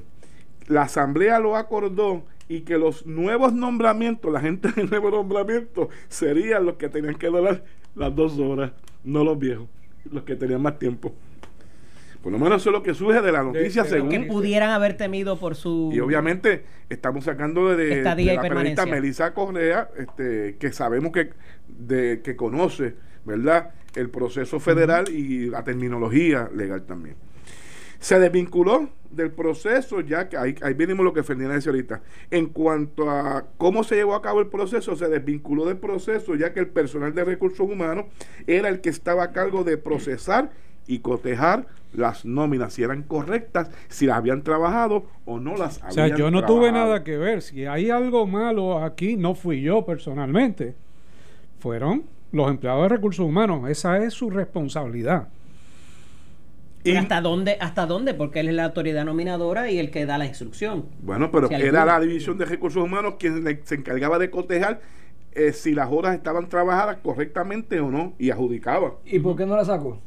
la 0.69 0.83
asamblea 0.83 1.39
lo 1.39 1.57
acordó 1.57 2.23
y 2.49 2.61
que 2.61 2.77
los 2.77 3.05
nuevos 3.05 3.53
nombramientos 3.53 4.33
la 4.33 4.41
gente 4.41 4.69
de 4.75 4.83
nuevo 4.83 5.09
nombramiento 5.11 5.87
serían 6.09 6.65
los 6.65 6.75
que 6.75 6.89
tenían 6.89 7.15
que 7.15 7.27
donar 7.27 7.63
las 7.95 8.13
dos 8.13 8.37
horas 8.39 8.71
no 9.05 9.23
los 9.23 9.39
viejos 9.39 9.69
los 10.11 10.23
que 10.23 10.35
tenían 10.35 10.61
más 10.61 10.77
tiempo 10.79 11.13
por 12.21 12.33
lo 12.33 12.39
menos 12.39 12.61
eso 12.61 12.71
es 12.71 12.73
lo 12.73 12.83
que 12.83 12.93
surge 12.93 13.21
de 13.21 13.31
la 13.31 13.43
noticia 13.43 13.83
de- 13.83 13.89
según 13.89 14.09
Que 14.09 14.19
pudieran 14.21 14.71
haber 14.71 14.97
temido 14.97 15.37
por 15.39 15.55
su. 15.55 15.89
y 15.93 15.99
obviamente 16.01 16.65
estamos 16.89 17.23
sacando 17.23 17.73
de, 17.75 18.03
la 18.03 18.15
periodista. 18.15 18.85
Melissa 18.85 19.33
Correa, 19.33 19.89
este, 19.97 20.57
que 20.59 20.73
sabemos 20.73 21.13
que, 21.13 21.29
de, 21.67 22.19
que 22.21 22.35
conoce, 22.35 22.95
¿verdad?, 23.23 23.69
el 23.95 24.09
proceso 24.09 24.59
federal 24.59 25.07
y 25.09 25.45
la 25.45 25.63
terminología 25.63 26.49
legal 26.53 26.83
también. 26.83 27.15
Se 27.99 28.19
desvinculó 28.19 28.89
del 29.11 29.31
proceso, 29.31 30.01
ya 30.01 30.29
que 30.29 30.37
ahí, 30.37 30.55
ahí 30.61 30.73
venimos 30.73 31.03
lo 31.03 31.13
que 31.13 31.23
Ferdinand 31.23 31.55
decía 31.55 31.71
ahorita. 31.71 32.01
En 32.31 32.47
cuanto 32.47 33.09
a 33.09 33.45
cómo 33.57 33.83
se 33.83 33.95
llevó 33.95 34.15
a 34.15 34.21
cabo 34.21 34.39
el 34.39 34.47
proceso, 34.47 34.95
se 34.95 35.07
desvinculó 35.07 35.65
del 35.65 35.77
proceso, 35.77 36.35
ya 36.35 36.53
que 36.53 36.59
el 36.59 36.67
personal 36.67 37.13
de 37.13 37.23
recursos 37.23 37.67
humanos 37.67 38.05
era 38.47 38.69
el 38.69 38.81
que 38.81 38.89
estaba 38.89 39.23
a 39.23 39.31
cargo 39.31 39.63
de 39.63 39.77
procesar 39.77 40.51
y 40.87 40.99
cotejar 40.99 41.67
las 41.93 42.25
nóminas, 42.25 42.73
si 42.73 42.83
eran 42.83 43.03
correctas, 43.03 43.71
si 43.87 44.05
las 44.05 44.17
habían 44.17 44.43
trabajado 44.43 45.05
o 45.25 45.39
no 45.39 45.55
las 45.55 45.81
O 45.83 45.91
sea, 45.91 46.03
habían 46.03 46.17
yo 46.17 46.31
no 46.31 46.45
tuve 46.45 46.71
nada 46.71 47.03
que 47.03 47.17
ver. 47.17 47.41
Si 47.41 47.65
hay 47.65 47.89
algo 47.89 48.27
malo 48.27 48.83
aquí, 48.83 49.17
no 49.17 49.35
fui 49.35 49.61
yo 49.61 49.85
personalmente. 49.85 50.75
Fueron 51.59 52.03
los 52.31 52.49
empleados 52.49 52.83
de 52.83 52.89
recursos 52.89 53.25
humanos. 53.25 53.67
Esa 53.69 54.03
es 54.03 54.13
su 54.13 54.29
responsabilidad. 54.29 55.29
Y- 56.83 56.95
¿Hasta 56.95 57.19
dónde? 57.21 57.57
¿Hasta 57.59 57.85
dónde? 57.85 58.13
Porque 58.13 58.39
él 58.39 58.49
es 58.49 58.55
la 58.55 58.65
autoridad 58.65 59.03
nominadora 59.05 59.69
y 59.69 59.79
el 59.79 59.91
que 59.91 60.05
da 60.05 60.17
la 60.17 60.25
instrucción. 60.25 60.85
Bueno, 61.01 61.29
pero 61.31 61.47
Si 61.49 61.53
era 61.55 61.81
alguna- 61.81 61.85
la 61.85 61.99
división 61.99 62.37
de 62.37 62.45
recursos 62.45 62.81
humanos 62.83 63.15
quien 63.19 63.43
le- 63.43 63.61
se 63.65 63.75
encargaba 63.75 64.17
de 64.19 64.29
cotejar 64.29 64.79
eh, 65.33 65.53
si 65.53 65.73
las 65.75 65.89
horas 65.91 66.15
estaban 66.15 66.49
trabajadas 66.49 66.97
correctamente 67.03 67.79
o 67.79 67.91
no 67.91 68.13
y 68.17 68.31
adjudicaba. 68.31 68.93
¿Y 69.05 69.19
por 69.19 69.35
qué 69.35 69.45
no 69.45 69.55
la 69.55 69.63
sacó? 69.63 70.01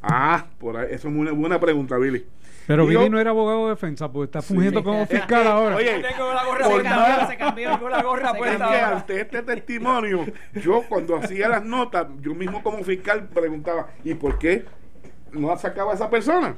Ah, 0.00 0.46
por 0.58 0.76
ahí, 0.76 0.86
eso 0.90 1.08
es 1.08 1.14
una 1.14 1.32
buena 1.32 1.58
pregunta, 1.58 1.96
Billy. 1.98 2.24
Pero 2.66 2.86
Digo- 2.86 3.00
Billy 3.00 3.10
no 3.10 3.18
era 3.18 3.30
abogado 3.30 3.64
de 3.64 3.70
defensa, 3.70 4.12
porque 4.12 4.26
está 4.26 4.42
fungiendo 4.42 4.80
Sí. 4.80 4.84
como 4.84 5.04
fiscal 5.06 5.46
ahora. 5.46 5.76
Oye, 5.76 6.00
tengo 6.00 6.32
la 6.32 6.44
gorra 6.44 6.64
Se 6.64 6.70
por 6.70 6.82
cambió, 6.82 7.00
nada. 7.08 7.26
se 7.28 7.36
cambió. 7.36 7.70
Tengo 7.72 7.88
la 7.88 8.02
gorra 8.02 8.34
puesta 8.34 8.64
Es 8.66 8.70
que 8.70 8.80
ante 8.84 9.20
este 9.22 9.42
testimonio, 9.42 10.26
yo 10.62 10.82
cuando 10.88 11.16
hacía 11.16 11.48
las 11.48 11.64
notas, 11.64 12.06
yo 12.20 12.34
mismo 12.34 12.62
como 12.62 12.84
fiscal 12.84 13.28
preguntaba, 13.34 13.88
¿y 14.04 14.14
por 14.14 14.38
qué 14.38 14.64
no 15.32 15.56
sacaba 15.58 15.94
esa 15.94 16.10
persona? 16.10 16.56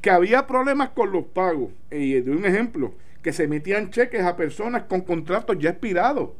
Que 0.00 0.10
había 0.10 0.46
problemas 0.46 0.90
con 0.90 1.10
los 1.12 1.24
pagos. 1.24 1.70
Y 1.90 2.20
de 2.20 2.30
un 2.30 2.44
ejemplo, 2.44 2.92
que 3.22 3.32
se 3.32 3.48
metían 3.48 3.90
cheques 3.90 4.22
a 4.24 4.36
personas 4.36 4.84
con 4.84 5.00
contratos 5.00 5.56
ya 5.58 5.70
expirados. 5.70 6.30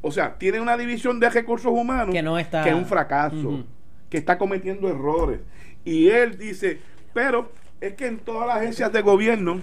O 0.00 0.10
sea, 0.10 0.36
tiene 0.38 0.60
una 0.60 0.76
división 0.76 1.20
de 1.20 1.30
recursos 1.30 1.70
humanos 1.72 2.12
Que 2.14 2.22
no 2.22 2.38
está- 2.38 2.64
que 2.64 2.70
es 2.70 2.74
un 2.74 2.86
fracaso, 2.86 3.64
que 4.10 4.18
está 4.18 4.36
cometiendo 4.38 4.88
errores. 4.88 5.40
Y 5.84 6.08
él 6.08 6.38
dice, 6.38 6.78
pero 7.12 7.52
es 7.80 7.94
que 7.94 8.06
en 8.06 8.18
todas 8.18 8.46
las 8.48 8.56
agencias 8.58 8.92
de 8.92 9.02
gobierno, 9.02 9.60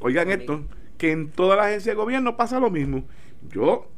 oigan 0.00 0.30
esto, 0.30 0.62
que 0.98 1.12
en 1.12 1.30
todas 1.30 1.56
las 1.58 1.66
agencias 1.66 1.94
de 1.94 2.00
gobierno 2.02 2.36
pasa 2.36 2.58
lo 2.60 2.70
mismo. 2.70 3.04
Yo 3.50 3.88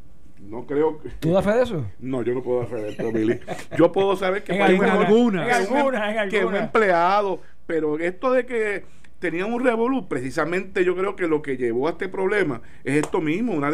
no 0.48 0.66
creo 0.66 1.00
que... 1.00 1.10
¿Tú 1.20 1.32
das 1.32 1.44
fe 1.44 1.52
de 1.52 1.62
eso? 1.62 1.84
No, 1.98 2.22
yo 2.22 2.34
no 2.34 2.42
puedo 2.42 2.62
hacer 2.62 2.78
esto, 2.86 3.12
Billy. 3.12 3.38
Yo 3.76 3.92
puedo 3.92 4.16
saber 4.16 4.42
que 4.44 4.54
En 4.54 4.62
algunas. 4.62 5.46
que 5.46 5.62
En 5.62 6.18
en 6.18 6.28
que 6.28 6.38
un 6.38 6.54
algunas. 6.54 6.62
empleado, 6.62 7.40
pero 7.66 7.98
esto 7.98 8.32
de 8.32 8.46
que 8.46 8.84
tenían 9.18 9.52
un 9.52 9.64
revolú. 9.64 10.08
Precisamente 10.08 10.84
yo 10.84 10.96
creo 10.96 11.16
que 11.16 11.26
lo 11.26 11.42
que 11.42 11.56
llevó 11.56 11.88
a 11.88 11.92
este 11.92 12.08
problema 12.08 12.60
es 12.84 12.96
esto 12.96 13.20
mismo. 13.20 13.52
Una 13.52 13.70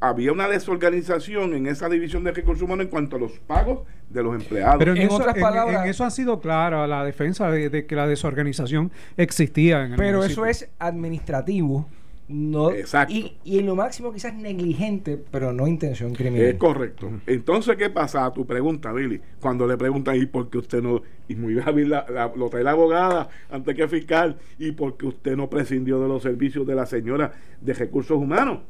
había 0.00 0.32
una 0.32 0.48
desorganización 0.48 1.54
en 1.54 1.66
esa 1.66 1.88
división 1.88 2.24
de 2.24 2.32
recursos 2.32 2.62
humanos 2.62 2.84
en 2.86 2.90
cuanto 2.90 3.16
a 3.16 3.18
los 3.18 3.32
pagos 3.40 3.80
de 4.08 4.22
los 4.22 4.34
empleados. 4.34 4.76
Pero 4.78 4.92
en, 4.92 5.02
eso, 5.02 5.16
otras 5.16 5.38
palabras, 5.38 5.86
eso 5.86 6.04
ha 6.04 6.10
sido 6.10 6.40
clara 6.40 6.86
la 6.86 7.04
defensa 7.04 7.50
de, 7.50 7.86
que 7.86 7.96
la 7.96 8.06
desorganización 8.06 8.90
existía 9.16 9.84
en 9.84 9.92
el 9.92 9.98
Pero 9.98 10.24
eso 10.24 10.46
es 10.46 10.70
administrativo 10.78 11.88
no, 12.28 12.72
Exacto. 12.72 13.14
Y, 13.14 13.36
y, 13.44 13.60
en 13.60 13.66
lo 13.66 13.76
máximo 13.76 14.12
quizás 14.12 14.34
negligente, 14.34 15.22
pero 15.30 15.52
no 15.52 15.68
intención 15.68 16.12
criminal. 16.12 16.46
Es 16.48 16.54
correcto. 16.56 17.08
Entonces, 17.26 17.76
¿qué 17.76 17.88
pasa 17.88 18.26
a 18.26 18.32
tu 18.32 18.44
pregunta, 18.44 18.92
Billy? 18.92 19.20
Cuando 19.40 19.64
le 19.66 19.76
preguntan, 19.76 20.16
¿y 20.16 20.26
por 20.26 20.50
qué 20.50 20.58
usted 20.58 20.82
no? 20.82 21.02
Y 21.28 21.36
muy 21.36 21.54
bien, 21.54 21.90
la, 21.90 22.32
lo 22.34 22.48
trae 22.48 22.64
la 22.64 22.72
abogada 22.72 23.28
antes 23.48 23.76
que 23.76 23.86
fiscal, 23.86 24.38
¿y 24.58 24.72
por 24.72 24.96
qué 24.96 25.06
usted 25.06 25.36
no 25.36 25.48
prescindió 25.48 26.00
de 26.00 26.08
los 26.08 26.22
servicios 26.22 26.66
de 26.66 26.74
la 26.74 26.86
señora 26.86 27.32
de 27.60 27.74
recursos 27.74 28.16
humanos? 28.16 28.60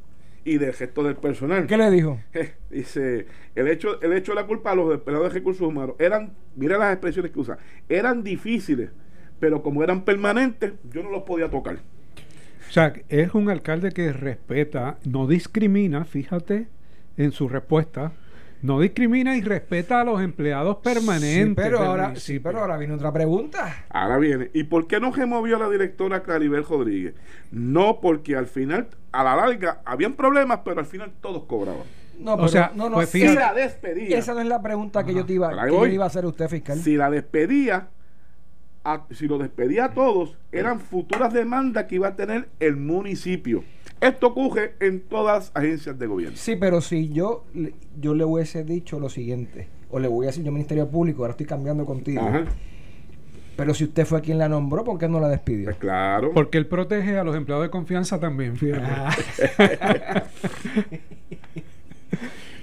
y 0.44 0.58
del 0.58 0.72
gesto 0.74 1.02
del 1.02 1.16
personal. 1.16 1.66
¿Qué 1.66 1.76
le 1.76 1.90
dijo? 1.90 2.20
dice, 2.70 3.26
el 3.56 3.66
hecho, 3.66 4.00
el 4.00 4.12
hecho 4.12 4.30
de 4.30 4.36
la 4.36 4.46
culpa 4.46 4.70
a 4.70 4.74
los 4.76 4.94
empleados 4.94 5.26
de 5.26 5.34
recursos 5.34 5.66
humanos 5.66 5.96
eran, 5.98 6.34
mira 6.54 6.78
las 6.78 6.92
expresiones 6.92 7.32
que 7.32 7.40
usa, 7.40 7.58
eran 7.88 8.22
difíciles, 8.22 8.90
pero 9.40 9.60
como 9.60 9.82
eran 9.82 10.04
permanentes, 10.04 10.74
yo 10.88 11.02
no 11.02 11.10
los 11.10 11.24
podía 11.24 11.50
tocar. 11.50 11.80
O 12.68 12.72
sea, 12.72 12.92
es 13.08 13.34
un 13.34 13.48
alcalde 13.50 13.92
que 13.92 14.12
respeta, 14.12 14.98
no 15.04 15.26
discrimina, 15.26 16.04
fíjate 16.04 16.68
en 17.16 17.32
su 17.32 17.48
respuesta, 17.48 18.12
no 18.62 18.80
discrimina 18.80 19.36
y 19.36 19.42
respeta 19.42 20.00
a 20.00 20.04
los 20.04 20.20
empleados 20.20 20.78
permanentes. 20.78 21.64
pero, 21.64 21.78
ahora, 21.80 22.16
sí, 22.16 22.38
pero 22.38 22.60
ahora 22.60 22.76
viene 22.76 22.94
otra 22.94 23.12
pregunta. 23.12 23.84
Ahora 23.88 24.18
viene, 24.18 24.50
¿y 24.52 24.64
por 24.64 24.86
qué 24.86 25.00
no 25.00 25.12
removió 25.12 25.56
a 25.56 25.60
la 25.60 25.70
directora 25.70 26.22
Claribel 26.22 26.64
Rodríguez? 26.64 27.14
No 27.50 28.00
porque 28.00 28.36
al 28.36 28.46
final, 28.46 28.88
a 29.12 29.24
la 29.24 29.36
larga, 29.36 29.80
habían 29.84 30.14
problemas, 30.14 30.60
pero 30.64 30.80
al 30.80 30.86
final 30.86 31.12
todos 31.20 31.44
cobraban. 31.44 31.84
No, 32.18 32.34
o 32.34 32.48
sea, 32.48 32.72
no, 32.74 32.88
no, 32.88 32.96
pues 32.96 33.10
si 33.10 33.26
la 33.28 33.52
despedía. 33.52 34.16
Esa 34.16 34.32
no 34.32 34.40
es 34.40 34.46
la 34.46 34.62
pregunta 34.62 35.04
que 35.04 35.12
yo 35.14 35.24
te 35.26 35.34
iba, 35.34 35.50
que 35.50 35.70
yo 35.70 35.86
iba 35.86 36.04
a 36.04 36.06
hacer 36.06 36.24
usted, 36.24 36.48
fiscal. 36.48 36.78
Si 36.78 36.96
la 36.96 37.10
despedía, 37.10 37.88
si 39.10 39.26
lo 39.26 39.38
despedía 39.38 39.86
a 39.86 39.94
todos, 39.94 40.36
eran 40.52 40.80
futuras 40.80 41.32
demandas 41.32 41.84
que 41.84 41.96
iba 41.96 42.08
a 42.08 42.16
tener 42.16 42.48
el 42.60 42.76
municipio. 42.76 43.64
Esto 44.00 44.28
ocurre 44.28 44.74
en 44.80 45.00
todas 45.00 45.36
las 45.36 45.52
agencias 45.54 45.98
de 45.98 46.06
gobierno. 46.06 46.36
Sí, 46.36 46.56
pero 46.56 46.80
si 46.80 47.08
yo, 47.10 47.44
yo 47.98 48.14
le 48.14 48.24
hubiese 48.24 48.62
dicho 48.64 49.00
lo 49.00 49.08
siguiente, 49.08 49.68
o 49.90 49.98
le 49.98 50.08
voy 50.08 50.26
a 50.26 50.28
decir 50.28 50.44
yo 50.44 50.52
Ministerio 50.52 50.88
Público, 50.88 51.22
ahora 51.22 51.32
estoy 51.32 51.46
cambiando 51.46 51.86
contigo. 51.86 52.22
Pero 53.56 53.72
si 53.72 53.84
usted 53.84 54.04
fue 54.04 54.20
quien 54.20 54.38
la 54.38 54.50
nombró, 54.50 54.84
¿por 54.84 54.98
qué 54.98 55.08
no 55.08 55.18
la 55.18 55.28
despidió? 55.28 55.64
Pues 55.66 55.78
claro. 55.78 56.32
Porque 56.34 56.58
él 56.58 56.66
protege 56.66 57.16
a 57.16 57.24
los 57.24 57.34
empleados 57.34 57.64
de 57.64 57.70
confianza 57.70 58.20
también, 58.20 58.56
fíjate. 58.56 58.84
Ah. 58.84 59.16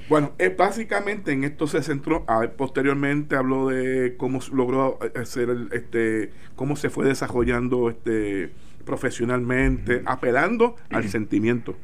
Bueno, 0.09 0.33
eh, 0.37 0.53
básicamente 0.55 1.31
en 1.31 1.43
esto 1.43 1.67
se 1.67 1.81
centró, 1.81 2.25
posteriormente 2.57 3.35
habló 3.35 3.69
de 3.69 4.15
cómo 4.17 4.39
logró 4.51 4.99
hacer 5.15 5.49
el, 5.49 5.69
este, 5.71 6.31
cómo 6.55 6.75
se 6.75 6.89
fue 6.89 7.05
desarrollando 7.05 7.89
este 7.89 8.51
profesionalmente, 8.85 10.01
apelando 10.05 10.75
al 10.89 11.07
sentimiento. 11.07 11.75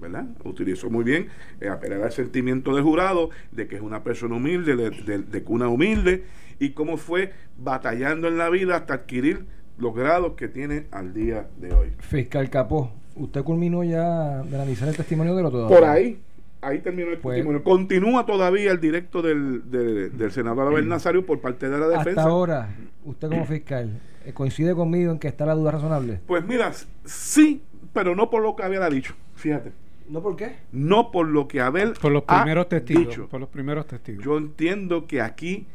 ¿verdad? 0.00 0.26
Utilizó 0.44 0.90
muy 0.90 1.04
bien 1.04 1.28
eh, 1.60 1.68
apelar 1.68 2.02
al 2.02 2.12
sentimiento 2.12 2.74
del 2.74 2.84
jurado, 2.84 3.30
de 3.52 3.66
que 3.66 3.76
es 3.76 3.82
una 3.82 4.02
persona 4.02 4.36
humilde, 4.36 4.76
de, 4.76 5.18
de, 5.18 5.42
cuna 5.42 5.68
humilde, 5.68 6.24
y 6.58 6.70
cómo 6.70 6.96
fue 6.96 7.32
batallando 7.58 8.28
en 8.28 8.36
la 8.36 8.50
vida 8.50 8.76
hasta 8.76 8.94
adquirir 8.94 9.46
los 9.78 9.94
grados 9.94 10.34
que 10.34 10.48
tiene 10.48 10.86
al 10.90 11.14
día 11.14 11.48
de 11.58 11.72
hoy. 11.72 11.92
Fiscal 11.98 12.50
Capó, 12.50 12.92
¿usted 13.16 13.42
culminó 13.42 13.82
ya 13.82 14.42
de 14.42 14.56
analizar 14.56 14.88
el 14.88 14.96
testimonio 14.96 15.34
del 15.34 15.46
otro? 15.46 15.68
Por 15.68 15.84
ahí, 15.84 16.20
ahí 16.64 16.80
terminó 16.80 17.10
el 17.10 17.18
pues, 17.18 17.36
testimonio. 17.36 17.62
Continúa 17.62 18.26
todavía 18.26 18.72
el 18.72 18.80
directo 18.80 19.22
del, 19.22 19.70
del 19.70 20.32
senador 20.32 20.68
Abel 20.68 20.88
Nazario 20.88 21.24
por 21.24 21.40
parte 21.40 21.68
de 21.68 21.78
la 21.78 21.88
defensa. 21.88 22.22
Hasta 22.22 22.22
ahora, 22.22 22.74
usted 23.04 23.28
como 23.28 23.44
fiscal, 23.44 24.00
eh, 24.24 24.32
¿coincide 24.32 24.74
conmigo 24.74 25.12
en 25.12 25.18
que 25.18 25.28
está 25.28 25.46
la 25.46 25.54
duda 25.54 25.72
razonable? 25.72 26.20
Pues 26.26 26.44
mira, 26.44 26.72
sí, 27.04 27.62
pero 27.92 28.14
no 28.16 28.30
por 28.30 28.42
lo 28.42 28.56
que 28.56 28.62
Abel 28.62 28.82
ha 28.82 28.90
dicho. 28.90 29.14
Fíjate. 29.34 29.72
¿No 30.08 30.22
por 30.22 30.36
qué? 30.36 30.56
No 30.72 31.10
por 31.10 31.26
lo 31.28 31.48
que 31.48 31.60
Abel 31.60 31.94
por 31.94 32.12
los 32.12 32.24
primeros 32.24 32.68
testigos, 32.68 33.28
Por 33.30 33.40
los 33.40 33.48
primeros 33.48 33.86
testigos. 33.86 34.22
Yo 34.22 34.36
entiendo 34.36 35.06
que 35.06 35.22
aquí 35.22 35.66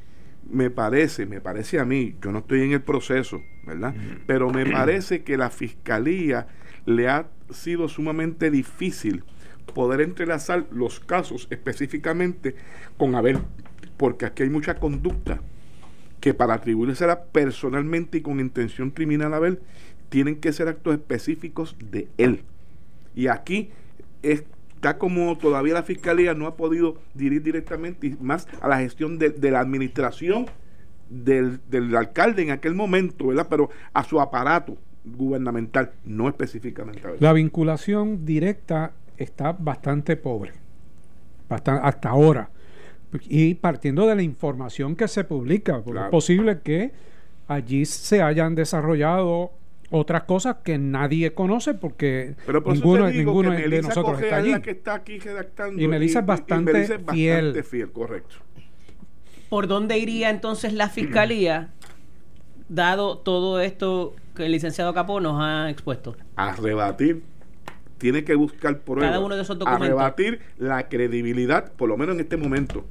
me 0.50 0.70
parece, 0.70 1.26
me 1.26 1.42
parece 1.42 1.80
a 1.80 1.86
mí, 1.86 2.16
yo 2.22 2.32
no 2.32 2.40
estoy 2.40 2.62
en 2.62 2.74
el 2.74 2.82
proceso, 2.82 3.42
¿verdad? 3.66 3.94
Pero 4.28 4.50
me 4.50 4.66
parece 4.66 5.24
que 5.24 5.38
la 5.38 5.50
fiscalía 5.50 6.48
le 6.86 7.08
ha 7.08 7.28
sido 7.52 7.88
sumamente 7.88 8.52
difícil 8.52 9.24
poder 9.72 10.02
entrelazar 10.02 10.66
los 10.72 11.00
casos 11.00 11.48
específicamente 11.50 12.56
con 12.98 13.16
Abel, 13.16 13.40
porque 13.98 14.26
aquí 14.26 14.44
hay 14.44 14.50
mucha 14.50 14.76
conducta 14.76 15.42
que 16.20 16.34
para 16.34 16.56
atribuírsela 16.56 17.24
personalmente 17.26 18.18
y 18.18 18.22
con 18.22 18.40
intención 18.40 18.92
criminal 18.92 19.34
a 19.34 19.38
Abel, 19.38 19.60
tienen 20.10 20.38
que 20.38 20.52
ser 20.54 20.68
actos 20.68 20.94
específicos 20.96 21.76
de 21.80 22.08
él. 22.18 22.44
Y 23.16 23.28
aquí 23.28 23.70
está 24.22 24.98
como 24.98 25.38
todavía 25.38 25.74
la 25.74 25.84
fiscalía 25.84 26.34
no 26.34 26.48
ha 26.48 26.56
podido 26.56 26.98
dirigir 27.14 27.44
directamente 27.44 28.16
más 28.20 28.48
a 28.62 28.68
la 28.68 28.80
gestión 28.80 29.18
de, 29.20 29.52
la 29.52 29.60
administración 29.60 30.48
del, 31.10 31.60
del, 31.70 31.96
alcalde 31.96 32.44
en 32.44 32.52
aquel 32.52 32.76
momento, 32.76 33.28
¿verdad? 33.28 33.48
Pero 33.50 33.70
a 33.94 34.04
su 34.04 34.20
aparato 34.20 34.78
gubernamental, 35.06 35.92
no 36.06 36.28
específicamente 36.28 37.08
a 37.08 37.12
La 37.20 37.34
vinculación 37.34 38.26
directa 38.26 38.94
está 39.20 39.52
bastante 39.52 40.16
pobre, 40.16 40.54
hasta 41.50 42.10
ahora. 42.10 42.50
Y 43.28 43.56
partiendo 43.56 44.08
de 44.08 44.16
la 44.16 44.22
información 44.22 44.96
que 44.96 45.08
se 45.08 45.24
publica, 45.24 45.84
es 45.86 46.10
posible 46.10 46.60
que 46.62 46.92
allí 47.48 47.86
se 47.86 48.22
hayan 48.22 48.56
desarrollado 48.56 49.52
otras 49.92 50.24
cosas 50.24 50.58
que 50.64 50.78
nadie 50.78 51.34
conoce 51.34 51.74
porque 51.74 52.36
ninguno, 52.66 53.10
de 53.52 53.82
nosotros 53.82 54.22
está 54.22 54.38
allí. 54.38 54.54
y 55.78 55.88
Melissa 55.88 56.20
es 56.20 56.26
bastante, 56.26 57.00
fiel. 57.12 57.64
fiel. 57.64 57.92
Correcto. 57.92 58.36
¿Por 59.50 59.68
dónde 59.68 59.98
iría 59.98 60.30
entonces 60.30 60.74
la 60.74 60.90
fiscalía, 60.90 61.70
dado 62.70 63.18
todo 63.18 63.60
esto 63.60 64.14
que 64.36 64.46
el 64.46 64.52
licenciado 64.52 64.94
Capó 64.94 65.20
nos 65.20 65.42
ha 65.42 65.72
expuesto? 65.72 66.16
A 66.36 66.56
rebatir 66.56 67.24
tiene 68.00 68.24
que 68.24 68.34
buscar 68.34 68.80
pruebas 68.80 69.12
Cada 69.12 69.24
uno 69.24 69.36
de 69.36 69.44
esos 69.44 69.60
documentos. 69.60 69.86
a 69.86 69.90
rebatir 69.90 70.40
la 70.58 70.90
credibilidad, 70.90 71.72
por 71.74 71.90
lo 71.90 71.98
menos 71.98 72.16
en 72.16 72.22
este 72.22 72.38
momento. 72.38 72.86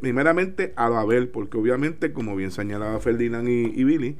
Primeramente 0.00 0.72
a 0.74 0.86
Abel, 0.86 1.28
porque 1.28 1.58
obviamente, 1.58 2.12
como 2.12 2.34
bien 2.34 2.50
señalaba 2.50 2.98
Ferdinand 2.98 3.46
y, 3.46 3.84
Billy, 3.84 4.16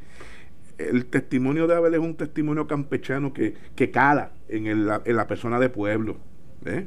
el 0.76 1.06
testimonio 1.06 1.66
de 1.66 1.76
Abel 1.76 1.94
es 1.94 2.00
un 2.00 2.14
testimonio 2.14 2.66
campechano 2.66 3.32
que, 3.32 3.54
que 3.74 3.90
cala 3.90 4.32
en, 4.48 4.66
el, 4.66 4.88
en 5.04 5.16
la 5.16 5.26
persona 5.26 5.58
de 5.58 5.70
pueblo. 5.70 6.18
¿eh? 6.66 6.86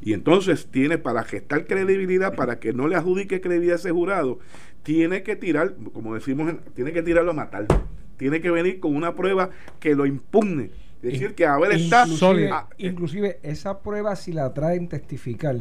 Y 0.00 0.14
entonces 0.14 0.68
tiene 0.70 0.96
para 0.96 1.22
gestar 1.22 1.66
credibilidad, 1.66 2.34
para 2.34 2.58
que 2.58 2.72
no 2.72 2.88
le 2.88 2.96
adjudique 2.96 3.42
credibilidad 3.42 3.76
a 3.76 3.80
ese 3.80 3.90
jurado, 3.90 4.38
tiene 4.82 5.22
que 5.22 5.36
tirar, 5.36 5.74
como 5.92 6.14
decimos, 6.14 6.54
tiene 6.74 6.92
que 6.92 7.02
tirarlo 7.02 7.32
a 7.32 7.34
matar. 7.34 7.66
Tiene 8.16 8.40
que 8.40 8.50
venir 8.50 8.80
con 8.80 8.96
una 8.96 9.14
prueba 9.14 9.50
que 9.80 9.94
lo 9.94 10.06
impugne 10.06 10.70
decir 11.02 11.34
que 11.34 11.46
Abel 11.46 11.72
está 11.72 12.06
sólido. 12.06 12.68
inclusive 12.78 13.40
esa 13.42 13.80
prueba 13.80 14.16
si 14.16 14.32
la 14.32 14.54
traen 14.54 14.88
testificar 14.88 15.56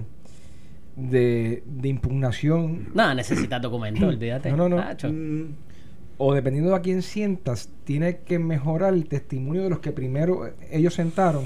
de, 0.96 1.64
impugnación. 1.84 2.90
No, 2.94 3.14
necesita 3.14 3.60
documento, 3.60 4.08
olvídate. 4.08 4.52
No, 4.52 4.70
no, 4.70 4.78
no. 4.78 5.10
Mm. 5.10 5.56
o 6.18 6.34
dependiendo 6.34 6.72
de 6.72 6.76
a 6.76 6.82
quién 6.82 7.02
sientas, 7.02 7.70
tiene 7.84 8.20
que 8.20 8.40
mejorar 8.40 8.94
el 8.94 9.08
testimonio 9.08 9.64
de 9.64 9.70
los 9.70 9.80
que 9.80 9.92
primero 9.92 10.54
ellos 10.70 10.94
sentaron 10.94 11.46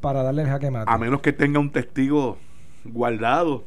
para 0.00 0.22
darle 0.22 0.42
el 0.42 0.48
jaque 0.48 0.70
mate. 0.70 0.90
A 0.90 0.98
menos 0.98 1.20
que 1.20 1.32
tenga 1.32 1.58
un 1.58 1.70
testigo 1.70 2.38
guardado 2.84 3.64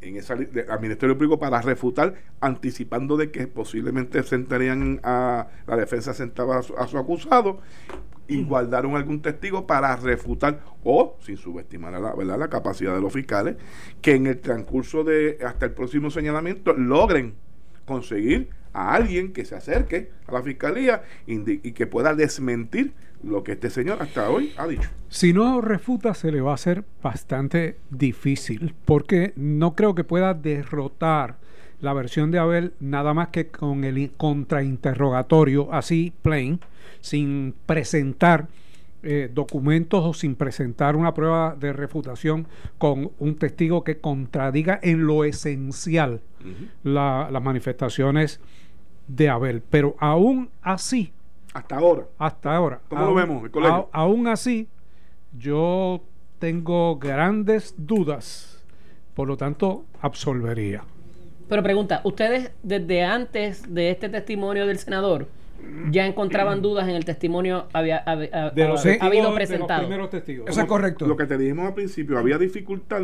en 0.00 0.16
esa 0.16 0.34
al 0.34 0.80
Ministerio 0.80 1.16
Público 1.16 1.38
para 1.38 1.60
refutar, 1.62 2.14
anticipando 2.40 3.16
de 3.16 3.30
que 3.30 3.46
posiblemente 3.46 4.22
sentarían 4.22 5.00
a 5.02 5.46
la 5.66 5.76
defensa 5.76 6.12
sentaba 6.12 6.58
a 6.58 6.86
su 6.86 6.98
acusado 6.98 7.60
y 8.32 8.44
guardaron 8.44 8.96
algún 8.96 9.20
testigo 9.20 9.66
para 9.66 9.94
refutar 9.96 10.60
o 10.84 11.16
sin 11.20 11.36
subestimar 11.36 11.92
la, 11.92 12.14
¿verdad? 12.14 12.38
la 12.38 12.48
capacidad 12.48 12.94
de 12.94 13.00
los 13.00 13.12
fiscales 13.12 13.56
que 14.00 14.14
en 14.14 14.26
el 14.26 14.40
transcurso 14.40 15.04
de 15.04 15.38
hasta 15.44 15.66
el 15.66 15.72
próximo 15.72 16.10
señalamiento 16.10 16.72
logren 16.72 17.34
conseguir 17.84 18.50
a 18.72 18.94
alguien 18.94 19.32
que 19.32 19.44
se 19.44 19.54
acerque 19.54 20.10
a 20.26 20.32
la 20.32 20.42
fiscalía 20.42 21.02
y 21.26 21.72
que 21.72 21.86
pueda 21.86 22.14
desmentir 22.14 22.94
lo 23.22 23.44
que 23.44 23.52
este 23.52 23.70
señor 23.70 23.98
hasta 24.00 24.30
hoy 24.30 24.52
ha 24.56 24.66
dicho. 24.66 24.88
Si 25.08 25.32
no 25.32 25.60
refuta, 25.60 26.14
se 26.14 26.32
le 26.32 26.40
va 26.40 26.52
a 26.52 26.54
hacer 26.54 26.84
bastante 27.02 27.76
difícil, 27.90 28.74
porque 28.84 29.32
no 29.36 29.74
creo 29.74 29.94
que 29.94 30.04
pueda 30.04 30.34
derrotar 30.34 31.36
la 31.82 31.92
versión 31.92 32.30
de 32.30 32.38
Abel 32.38 32.72
nada 32.80 33.12
más 33.12 33.28
que 33.28 33.48
con 33.48 33.84
el 33.84 34.12
contrainterrogatorio, 34.16 35.72
así 35.72 36.12
plain, 36.22 36.60
sin 37.00 37.54
presentar 37.66 38.46
eh, 39.02 39.28
documentos 39.34 40.04
o 40.04 40.14
sin 40.14 40.36
presentar 40.36 40.94
una 40.94 41.12
prueba 41.12 41.56
de 41.58 41.72
refutación 41.72 42.46
con 42.78 43.10
un 43.18 43.34
testigo 43.34 43.82
que 43.82 43.98
contradiga 43.98 44.78
en 44.80 45.06
lo 45.06 45.24
esencial 45.24 46.22
las 46.84 47.42
manifestaciones 47.42 48.40
de 49.08 49.28
Abel. 49.28 49.60
Pero 49.68 49.96
aún 49.98 50.50
así, 50.62 51.12
hasta 51.52 51.76
ahora, 51.78 52.06
hasta 52.16 52.54
ahora, 52.54 52.80
¿cómo 52.88 53.06
lo 53.06 53.14
vemos? 53.14 53.50
aún 53.90 54.28
así, 54.28 54.68
yo 55.36 56.00
tengo 56.38 56.96
grandes 56.96 57.74
dudas, 57.76 58.64
por 59.14 59.26
lo 59.26 59.36
tanto, 59.36 59.84
absolvería. 60.00 60.84
Pero 61.48 61.62
pregunta, 61.62 62.00
¿ustedes 62.04 62.50
desde 62.62 63.04
antes 63.04 63.72
de 63.72 63.90
este 63.90 64.08
testimonio 64.08 64.66
del 64.66 64.78
senador 64.78 65.28
ya 65.90 66.06
encontraban 66.06 66.60
dudas 66.60 66.88
en 66.88 66.96
el 66.96 67.04
testimonio 67.04 67.66
había, 67.72 67.98
habido 67.98 69.34
presentado? 69.34 69.88
Eso 70.46 70.60
es 70.60 70.66
correcto. 70.66 71.06
Lo 71.06 71.16
que 71.16 71.26
te 71.26 71.38
dijimos 71.38 71.66
al 71.66 71.74
principio, 71.74 72.18
había 72.18 72.38
dificultad. 72.38 73.02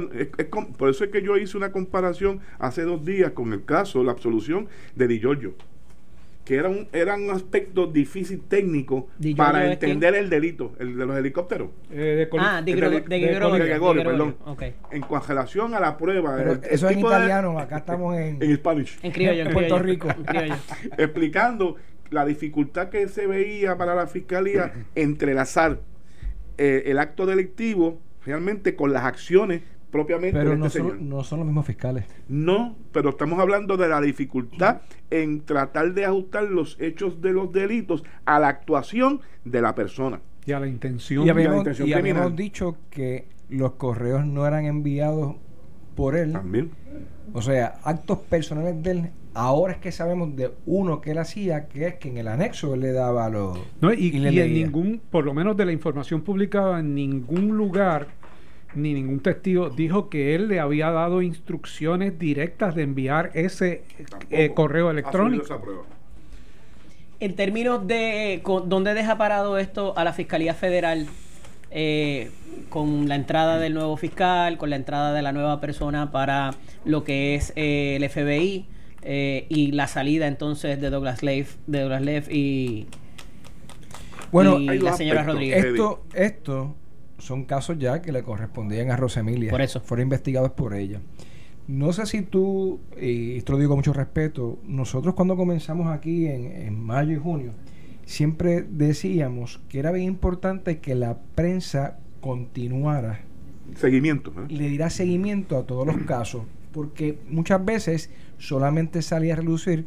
por 0.77 0.89
eso 0.89 1.05
es 1.05 1.11
que 1.11 1.23
yo 1.23 1.37
hice 1.37 1.57
una 1.57 1.73
comparación 1.73 2.41
hace 2.59 2.83
dos 2.83 3.05
días 3.05 3.33
con 3.33 3.53
el 3.53 3.65
caso, 3.65 4.03
la 4.03 4.13
absolución 4.13 4.69
de 4.97 5.09
Di 5.09 5.21
Giorgio 5.21 5.55
que 6.49 6.55
era 6.55 6.71
un, 6.71 6.89
era 6.95 7.15
un 7.15 7.31
aspecto 7.31 7.87
difícil 7.87 8.41
técnico 8.49 9.09
para 9.37 9.71
entender 9.71 10.15
el 10.15 10.31
delito, 10.31 10.73
el 10.79 10.97
de 10.97 11.05
los 11.05 11.19
helicópteros. 11.19 11.69
Eh, 11.91 12.27
de 12.33 12.39
ah, 12.39 12.63
de, 12.63 12.73
Gregorio, 12.73 14.03
perdón. 14.03 14.35
En 14.91 15.05
relación 15.29 15.75
a 15.75 15.81
la 15.81 15.99
prueba. 15.99 16.41
eso 16.71 16.89
es 16.89 16.97
en 16.97 17.01
italiano, 17.01 17.59
acá 17.59 17.77
estamos 17.77 18.17
en, 18.17 18.39
en 18.43 18.57
Spanish. 18.57 18.99
En 19.03 19.13
criollo, 19.13 19.43
en, 19.43 19.53
Puerto 19.53 19.79
Rico. 19.79 20.09
Explicando 20.97 21.77
la 22.09 22.25
dificultad 22.25 22.89
que 22.89 23.09
se 23.09 23.27
veía 23.27 23.77
para 23.77 23.95
la 23.95 24.07
fiscalía 24.07 24.73
entrelazar 24.95 25.81
eh, 26.57 26.85
el 26.87 26.99
acto 26.99 27.27
delictivo 27.27 28.01
realmente 28.25 28.75
con 28.75 28.95
las 28.95 29.05
acciones 29.05 29.61
propiamente 29.91 30.39
pero 30.39 30.53
este 30.53 30.83
no, 30.83 30.89
son, 30.89 31.09
no 31.09 31.25
son 31.25 31.39
los 31.41 31.47
mismos 31.47 31.67
fiscales. 31.67 32.05
No, 32.29 32.77
pero 32.93 33.11
estamos 33.11 33.39
hablando 33.39 33.77
de 33.77 33.89
la 33.89 34.01
dificultad 34.01 34.83
en 35.11 35.41
tratar 35.43 35.95
de 35.95 36.05
ajustar 36.05 36.45
los 36.45 36.77
hechos 36.81 37.21
de 37.21 37.33
los 37.33 37.53
delitos 37.53 38.05
a 38.25 38.39
la 38.39 38.49
actuación 38.49 39.21
de 39.45 39.63
la 39.63 39.75
persona. 39.75 40.21
Y 40.47 40.53
a 40.53 40.61
la 40.61 40.67
intención. 40.67 41.27
Y 41.27 41.31
habíamos, 41.31 42.37
dicho 42.37 42.77
que 42.91 43.27
los 43.49 43.73
correos 43.73 44.25
no 44.27 44.47
eran 44.47 44.65
enviados 44.65 45.37
por 45.95 46.17
él. 46.17 46.33
También. 46.33 46.71
O 47.33 47.43
sea, 47.43 47.79
actos 47.85 48.19
personales 48.19 48.83
de 48.83 48.91
él. 48.91 49.11
Ahora 49.35 49.75
es 49.75 49.79
que 49.79 49.93
sabemos 49.93 50.35
de 50.35 50.51
uno 50.67 51.01
que 51.01 51.13
él 51.13 51.19
hacía, 51.19 51.69
que 51.69 51.87
es 51.87 51.95
que 51.97 52.09
en 52.09 52.17
el 52.17 52.29
anexo 52.29 52.75
él 52.75 52.81
le 52.81 52.93
daba 52.93 53.29
los. 53.29 53.59
No, 53.81 53.93
y, 53.93 54.09
y 54.09 54.41
en 54.41 54.55
ningún, 54.55 55.01
por 55.11 55.25
lo 55.25 55.35
menos 55.35 55.57
de 55.57 55.67
la 55.67 55.73
información 55.73 56.23
publicada, 56.23 56.81
en 56.81 56.95
ningún 56.95 57.57
lugar 57.57 58.09
ni 58.79 58.95
ningún 58.95 59.21
testigo 59.21 59.71
dijo 59.71 60.09
que 60.09 60.35
él 60.35 60.49
le 60.49 60.61
había 60.61 60.91
dado 60.91 61.23
instrucciones 61.23 62.19
directas 62.19 62.75
de 62.75 62.83
enviar 62.83 63.31
ese 63.35 63.83
eh, 64.31 64.53
correo 64.55 64.91
electrónico. 64.91 65.87
En 67.21 67.35
términos 67.35 67.87
de 67.87 68.43
dónde 68.67 68.95
deja 68.95 69.19
parado 69.19 69.59
esto 69.59 69.93
a 69.97 70.05
la 70.05 70.13
Fiscalía 70.13 70.55
Federal 70.55 71.07
eh, 71.71 72.31
con 72.69 73.09
la 73.09 73.17
entrada 73.17 73.59
del 73.59 73.75
nuevo 73.75 73.97
fiscal, 73.97 74.57
con 74.57 74.71
la 74.71 74.77
entrada 74.77 75.13
de 75.13 75.23
la 75.23 75.33
nueva 75.33 75.61
persona 75.61 76.13
para 76.13 76.53
lo 76.85 77.05
que 77.05 77.35
es 77.35 77.53
eh, 77.57 77.97
el 77.97 78.09
FBI 78.09 78.67
y 79.49 79.73
la 79.73 79.87
salida 79.87 80.27
entonces 80.27 80.81
de 80.81 80.91
Douglas 80.91 81.23
Leaf, 81.23 81.57
de 81.67 81.81
Douglas 81.81 82.03
Leaf 82.03 82.31
y, 82.31 82.87
bueno, 84.31 84.59
la 84.59 84.93
señora 84.93 85.23
Rodríguez. 85.23 85.65
Esto, 85.65 86.03
esto 86.15 86.75
son 87.19 87.45
casos 87.45 87.79
ya 87.79 88.01
que 88.01 88.13
le 88.13 88.23
correspondían 88.23 88.91
a 88.91 88.97
Rosemilia. 88.97 89.51
Por 89.51 89.61
eso. 89.61 89.81
Fueron 89.81 90.05
investigados 90.05 90.53
por 90.53 90.75
ella. 90.75 91.01
No 91.67 91.93
sé 91.93 92.07
si 92.07 92.23
tú, 92.23 92.81
y 92.99 93.37
esto 93.37 93.53
lo 93.53 93.59
digo 93.59 93.71
con 93.71 93.79
mucho 93.79 93.93
respeto, 93.93 94.59
nosotros 94.65 95.15
cuando 95.15 95.37
comenzamos 95.37 95.89
aquí 95.89 96.27
en, 96.27 96.81
mayo 96.81 97.13
y 97.13 97.17
junio, 97.17 97.53
siempre 98.07 98.63
decíamos 98.63 99.61
que 99.69 99.79
era 99.79 99.93
bien 99.93 100.07
importante 100.07 100.79
que 100.79 100.95
la 100.95 101.19
prensa 101.35 101.99
continuara. 102.23 103.21
Seguimiento. 103.75 104.31
¿eh? 104.31 104.47
Le 104.49 104.69
dirá 104.69 104.89
seguimiento 104.89 105.59
a 105.59 105.67
todos 105.67 105.87
los 105.87 105.99
casos, 106.07 106.45
porque 106.73 107.19
muchas 107.29 107.63
veces 107.63 108.11
solamente 108.39 109.03
salía 109.03 109.35
a 109.35 109.37
relucir 109.37 109.85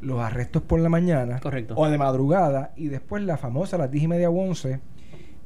los 0.00 0.18
arrestos 0.18 0.62
por 0.62 0.80
la 0.80 0.88
mañana 0.88 1.38
Correcto. 1.38 1.74
o 1.76 1.88
de 1.88 1.98
madrugada 1.98 2.72
y 2.76 2.88
después 2.88 3.22
la 3.22 3.36
famosa 3.36 3.76
a 3.76 3.78
las 3.78 3.90
10 3.92 4.04
y 4.04 4.08
media 4.08 4.30
o 4.30 4.36
11 4.36 4.80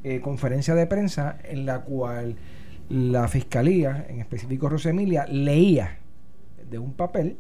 eh, 0.08 0.20
conferencia 0.20 0.76
de 0.76 0.86
prensa 0.86 1.36
en 1.42 1.66
la 1.66 1.80
cual 1.80 2.36
la 2.88 3.26
fiscalía, 3.26 4.06
en 4.08 4.20
específico 4.20 4.68
Rosemilia, 4.68 5.26
leía 5.26 5.98
de 6.70 6.78
un 6.78 6.92
papel 6.92 7.36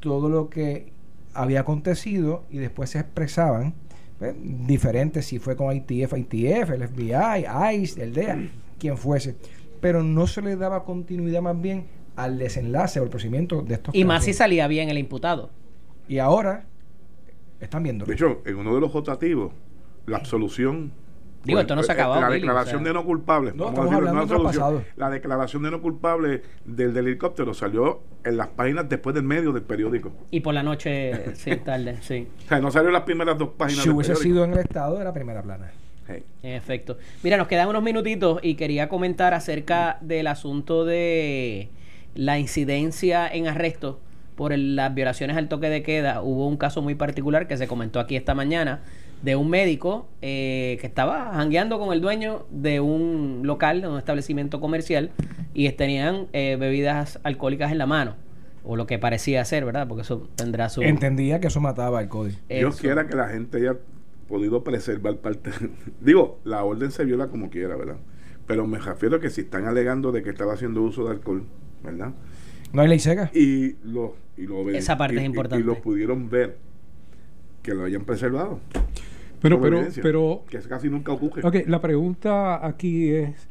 todo 0.00 0.28
lo 0.28 0.50
que 0.50 0.90
había 1.32 1.60
acontecido 1.60 2.42
y 2.50 2.58
después 2.58 2.90
se 2.90 2.98
expresaban 2.98 3.74
pues, 4.18 4.34
diferentes, 4.42 5.26
si 5.26 5.38
fue 5.38 5.54
con 5.54 5.72
ITF, 5.76 6.14
ITF, 6.16 6.70
el 6.70 6.88
FBI, 6.88 7.76
ICE, 7.76 8.02
el 8.02 8.12
DEA, 8.14 8.50
quien 8.80 8.98
fuese, 8.98 9.36
pero 9.80 10.02
no 10.02 10.26
se 10.26 10.42
le 10.42 10.56
daba 10.56 10.82
continuidad 10.82 11.40
más 11.40 11.60
bien 11.60 11.86
al 12.16 12.36
desenlace 12.36 12.98
o 12.98 13.04
el 13.04 13.10
procedimiento 13.10 13.62
de 13.62 13.74
estos 13.74 13.94
Y 13.94 14.04
más 14.04 14.24
si 14.24 14.32
salía 14.32 14.66
bien 14.66 14.88
el 14.88 14.98
imputado. 14.98 15.50
Y 16.08 16.18
ahora 16.18 16.64
están 17.60 17.84
viendo. 17.84 18.06
De 18.06 18.14
hecho, 18.14 18.42
en 18.44 18.56
uno 18.56 18.74
de 18.74 18.80
los 18.80 18.92
votativos, 18.92 19.52
la 20.06 20.16
absolución 20.16 20.90
Digo, 21.44 21.60
esto 21.60 21.74
no 21.74 21.82
se 21.82 21.92
ha 21.92 21.94
acabado. 21.94 22.20
La 22.20 22.30
declaración 22.30 22.84
de 22.84 22.92
no 22.92 23.04
culpable. 23.04 23.52
No, 23.54 23.68
estamos 23.68 23.92
hablando 23.92 24.82
La 24.96 25.10
declaración 25.10 25.62
de 25.62 25.70
no 25.70 25.82
culpable 25.82 26.42
del, 26.64 26.96
helicóptero 26.96 27.54
salió 27.54 28.00
en 28.24 28.36
las 28.36 28.48
páginas 28.48 28.88
después 28.88 29.14
del 29.14 29.24
medio 29.24 29.52
del 29.52 29.62
periódico. 29.62 30.12
Y 30.30 30.40
por 30.40 30.54
la 30.54 30.62
noche, 30.62 31.34
sí, 31.34 31.56
tarde, 31.64 31.98
sí. 32.02 32.28
O 32.44 32.48
sea, 32.48 32.60
no 32.60 32.70
salió 32.70 32.88
en 32.88 32.94
las 32.94 33.02
primeras 33.02 33.36
dos 33.38 33.50
páginas. 33.56 33.82
Si 33.82 33.90
hubiese 33.90 34.14
sido 34.16 34.44
en 34.44 34.52
el 34.52 34.60
estado, 34.60 34.98
de 34.98 35.04
la 35.04 35.12
primera 35.12 35.42
plana. 35.42 35.72
En 36.08 36.52
efecto. 36.52 36.98
Mira, 37.22 37.36
nos 37.36 37.48
quedan 37.48 37.68
unos 37.68 37.82
minutitos 37.82 38.38
y 38.42 38.54
quería 38.56 38.88
comentar 38.88 39.34
acerca 39.34 39.98
del 40.00 40.26
asunto 40.26 40.84
de 40.84 41.70
la 42.14 42.38
incidencia 42.38 43.26
en 43.28 43.46
arresto 43.46 43.98
por 44.36 44.56
las 44.56 44.94
violaciones 44.94 45.36
al 45.36 45.48
toque 45.48 45.70
de 45.70 45.82
queda. 45.82 46.20
Hubo 46.20 46.46
un 46.46 46.56
caso 46.56 46.82
muy 46.82 46.94
particular 46.94 47.46
que 47.46 47.56
se 47.56 47.66
comentó 47.66 48.00
aquí 48.00 48.16
esta 48.16 48.34
mañana 48.34 48.82
de 49.22 49.36
un 49.36 49.48
médico 49.48 50.08
eh, 50.20 50.78
que 50.80 50.86
estaba 50.86 51.32
jangueando 51.34 51.78
con 51.78 51.92
el 51.92 52.00
dueño 52.00 52.46
de 52.50 52.80
un 52.80 53.42
local, 53.44 53.80
de 53.80 53.88
un 53.88 53.98
establecimiento 53.98 54.60
comercial, 54.60 55.10
y 55.54 55.70
tenían 55.70 56.26
eh, 56.32 56.56
bebidas 56.58 57.20
alcohólicas 57.22 57.72
en 57.72 57.78
la 57.78 57.86
mano. 57.86 58.16
O 58.64 58.76
lo 58.76 58.86
que 58.86 58.98
parecía 58.98 59.44
ser, 59.44 59.64
¿verdad? 59.64 59.88
Porque 59.88 60.02
eso 60.02 60.28
tendrá 60.36 60.68
su... 60.68 60.82
Entendía 60.82 61.40
que 61.40 61.48
eso 61.48 61.60
mataba 61.60 61.98
al 61.98 62.08
código. 62.08 62.38
Dios 62.48 62.80
quiera 62.80 63.06
que 63.08 63.16
la 63.16 63.28
gente 63.28 63.58
haya 63.58 63.76
podido 64.28 64.62
preservar 64.62 65.16
parte... 65.16 65.50
Digo, 66.00 66.38
la 66.44 66.62
orden 66.62 66.90
se 66.90 67.04
viola 67.04 67.28
como 67.28 67.50
quiera, 67.50 67.76
¿verdad? 67.76 67.96
Pero 68.46 68.66
me 68.66 68.78
refiero 68.78 69.16
a 69.16 69.20
que 69.20 69.30
si 69.30 69.42
están 69.42 69.66
alegando 69.66 70.12
de 70.12 70.22
que 70.22 70.30
estaba 70.30 70.54
haciendo 70.54 70.82
uso 70.82 71.04
de 71.04 71.12
alcohol, 71.12 71.44
¿verdad? 71.82 72.12
No 72.72 72.82
hay 72.82 72.88
ley 72.88 72.98
seca. 72.98 73.30
Y 73.34 73.76
lo, 73.84 74.16
y 74.36 74.46
lo 74.46 74.68
Esa 74.70 74.96
parte 74.96 75.16
es 75.16 75.24
importante. 75.24 75.62
Y, 75.62 75.66
lo 75.66 75.80
pudieron 75.80 76.30
ver, 76.30 76.56
que 77.62 77.74
lo 77.74 77.84
hayan 77.84 78.04
preservado. 78.04 78.60
Pero, 79.42 79.60
pero, 79.60 79.86
pero. 80.00 80.44
Que 80.48 80.58
casi 80.60 80.88
nunca 80.88 81.12
ocurre. 81.12 81.42
Ok, 81.44 81.66
la 81.66 81.80
pregunta 81.80 82.64
aquí 82.64 83.10
es: 83.10 83.48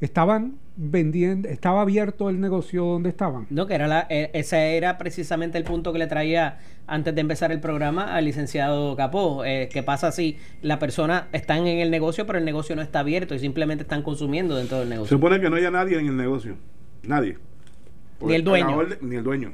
¿estaban 0.00 0.58
vendiendo, 0.76 1.48
estaba 1.48 1.82
abierto 1.82 2.30
el 2.30 2.40
negocio 2.40 2.84
donde 2.84 3.08
estaban? 3.08 3.46
No, 3.50 3.66
que 3.66 3.74
era 3.74 3.88
la, 3.88 4.06
eh, 4.10 4.30
ese 4.34 4.76
era 4.76 4.98
precisamente 4.98 5.58
el 5.58 5.64
punto 5.64 5.92
que 5.92 5.98
le 5.98 6.06
traía 6.06 6.58
antes 6.86 7.14
de 7.14 7.20
empezar 7.20 7.50
el 7.52 7.60
programa 7.60 8.14
al 8.14 8.24
licenciado 8.24 8.94
Capó. 8.96 9.44
Eh, 9.44 9.68
¿Qué 9.72 9.82
pasa 9.82 10.12
si 10.12 10.38
la 10.62 10.78
persona 10.78 11.28
está 11.32 11.56
en 11.56 11.66
el 11.66 11.90
negocio, 11.90 12.26
pero 12.26 12.38
el 12.38 12.44
negocio 12.44 12.76
no 12.76 12.82
está 12.82 13.00
abierto 13.00 13.34
y 13.34 13.38
simplemente 13.38 13.82
están 13.82 14.02
consumiendo 14.02 14.56
dentro 14.56 14.78
del 14.78 14.88
negocio? 14.88 15.08
Se 15.08 15.14
supone 15.14 15.40
que 15.40 15.50
no 15.50 15.56
haya 15.56 15.70
nadie 15.70 15.98
en 15.98 16.06
el 16.06 16.16
negocio. 16.16 16.56
Nadie. 17.02 17.38
ni 18.20 18.34
el 18.34 18.44
dueño. 18.44 18.78
ni 19.00 19.16
el 19.16 19.24
dueño. 19.24 19.52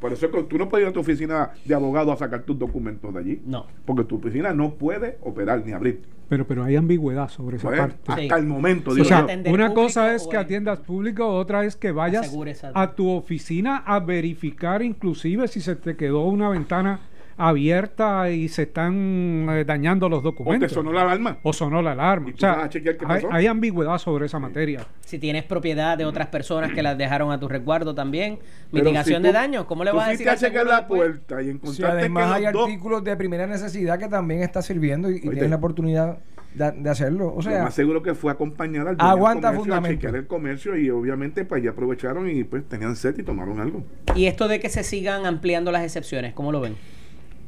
Por 0.00 0.12
eso 0.12 0.26
es 0.26 0.32
que 0.32 0.42
tú 0.44 0.56
no 0.56 0.68
puedes 0.68 0.86
ir 0.86 0.90
a 0.90 0.92
tu 0.92 1.00
oficina 1.00 1.50
de 1.64 1.74
abogado 1.74 2.10
a 2.10 2.16
sacar 2.16 2.42
tus 2.42 2.58
documentos 2.58 3.12
de 3.12 3.20
allí. 3.20 3.42
No. 3.44 3.66
Porque 3.84 4.04
tu 4.04 4.16
oficina 4.16 4.54
no 4.54 4.74
puede 4.74 5.18
operar 5.22 5.64
ni 5.64 5.72
abrir. 5.72 6.02
Pero, 6.28 6.46
pero 6.46 6.64
hay 6.64 6.76
ambigüedad 6.76 7.28
sobre 7.28 7.56
esa 7.56 7.68
pues, 7.68 7.80
parte. 7.80 7.98
Hasta 8.06 8.38
el 8.38 8.46
momento. 8.46 8.92
o 8.92 9.04
sea, 9.04 9.26
una 9.46 9.74
cosa 9.74 10.14
es 10.14 10.26
que 10.26 10.36
atiendas 10.36 10.78
público, 10.78 11.26
otra 11.26 11.64
es 11.64 11.76
que 11.76 11.92
vayas 11.92 12.32
a 12.72 12.92
tu 12.92 13.10
oficina 13.10 13.78
a 13.78 14.00
verificar 14.00 14.80
inclusive 14.80 15.48
si 15.48 15.60
se 15.60 15.76
te 15.76 15.96
quedó 15.96 16.24
una 16.26 16.48
ventana 16.48 17.00
abierta 17.48 18.30
y 18.30 18.48
se 18.48 18.62
están 18.62 19.46
eh, 19.50 19.64
dañando 19.64 20.08
los 20.08 20.18
O 20.18 20.22
te 20.22 20.26
documentos. 20.26 20.72
sonó 20.72 20.92
la 20.92 21.02
alarma. 21.02 21.38
O 21.42 21.52
sonó 21.52 21.80
la 21.82 21.92
alarma. 21.92 22.30
Y 22.30 22.32
O 22.34 22.36
sea, 22.36 22.54
vas 22.56 22.64
a 22.66 22.68
chequear 22.68 22.96
qué 22.96 23.04
hay, 23.08 23.22
pasó. 23.22 23.32
hay 23.32 23.46
ambigüedad 23.46 23.98
sobre 23.98 24.26
esa 24.26 24.38
materia. 24.38 24.86
Si 25.00 25.18
tienes 25.18 25.44
propiedad 25.44 25.96
de 25.98 26.04
otras 26.04 26.28
personas 26.28 26.72
que 26.72 26.82
las 26.82 26.96
dejaron 26.98 27.32
a 27.32 27.40
tu 27.40 27.48
resguardo 27.48 27.94
también, 27.94 28.38
Pero 28.70 28.84
mitigación 28.84 29.22
si 29.22 29.28
de 29.28 29.32
daños, 29.32 29.64
¿cómo 29.64 29.84
le 29.84 29.92
vas 29.92 30.08
a 30.08 30.10
decir 30.10 30.28
al 30.28 30.36
chequear 30.38 30.52
seguro 30.64 30.70
la 30.72 30.78
después? 30.80 31.00
puerta 31.00 31.42
y 31.42 31.44
Si 31.46 31.50
encontraste 31.50 31.86
además 31.98 32.26
que 32.26 32.34
hay 32.38 32.44
artículos 32.46 33.04
de 33.04 33.16
primera 33.16 33.46
necesidad 33.46 33.98
que 33.98 34.08
también 34.08 34.42
está 34.42 34.62
sirviendo 34.62 35.10
y, 35.10 35.16
y 35.16 35.48
la 35.48 35.56
oportunidad 35.56 36.18
de, 36.54 36.72
de 36.72 36.90
hacerlo. 36.90 37.28
O 37.32 37.36
Lo 37.36 37.42
sea, 37.42 37.62
más 37.64 37.74
seguro 37.74 38.02
que 38.02 38.14
fue 38.14 38.32
acompañar 38.32 38.86
al 38.88 38.96
Aguanta 38.98 39.52
comercio 39.52 39.74
a 39.74 39.82
chequear 39.88 40.16
el 40.16 40.26
comercio 40.26 40.76
y 40.76 40.90
obviamente 40.90 41.44
pues 41.44 41.62
ya 41.62 41.70
aprovecharon 41.70 42.28
y 42.28 42.44
pues 42.44 42.68
tenían 42.68 42.96
set 42.96 43.18
y 43.18 43.22
tomaron 43.22 43.60
algo. 43.60 43.84
Y 44.14 44.26
esto 44.26 44.48
de 44.48 44.58
que 44.60 44.68
se 44.68 44.82
sigan 44.82 45.26
ampliando 45.26 45.70
las 45.72 45.84
excepciones, 45.84 46.34
¿cómo 46.34 46.50
lo 46.52 46.60
ven? 46.60 46.76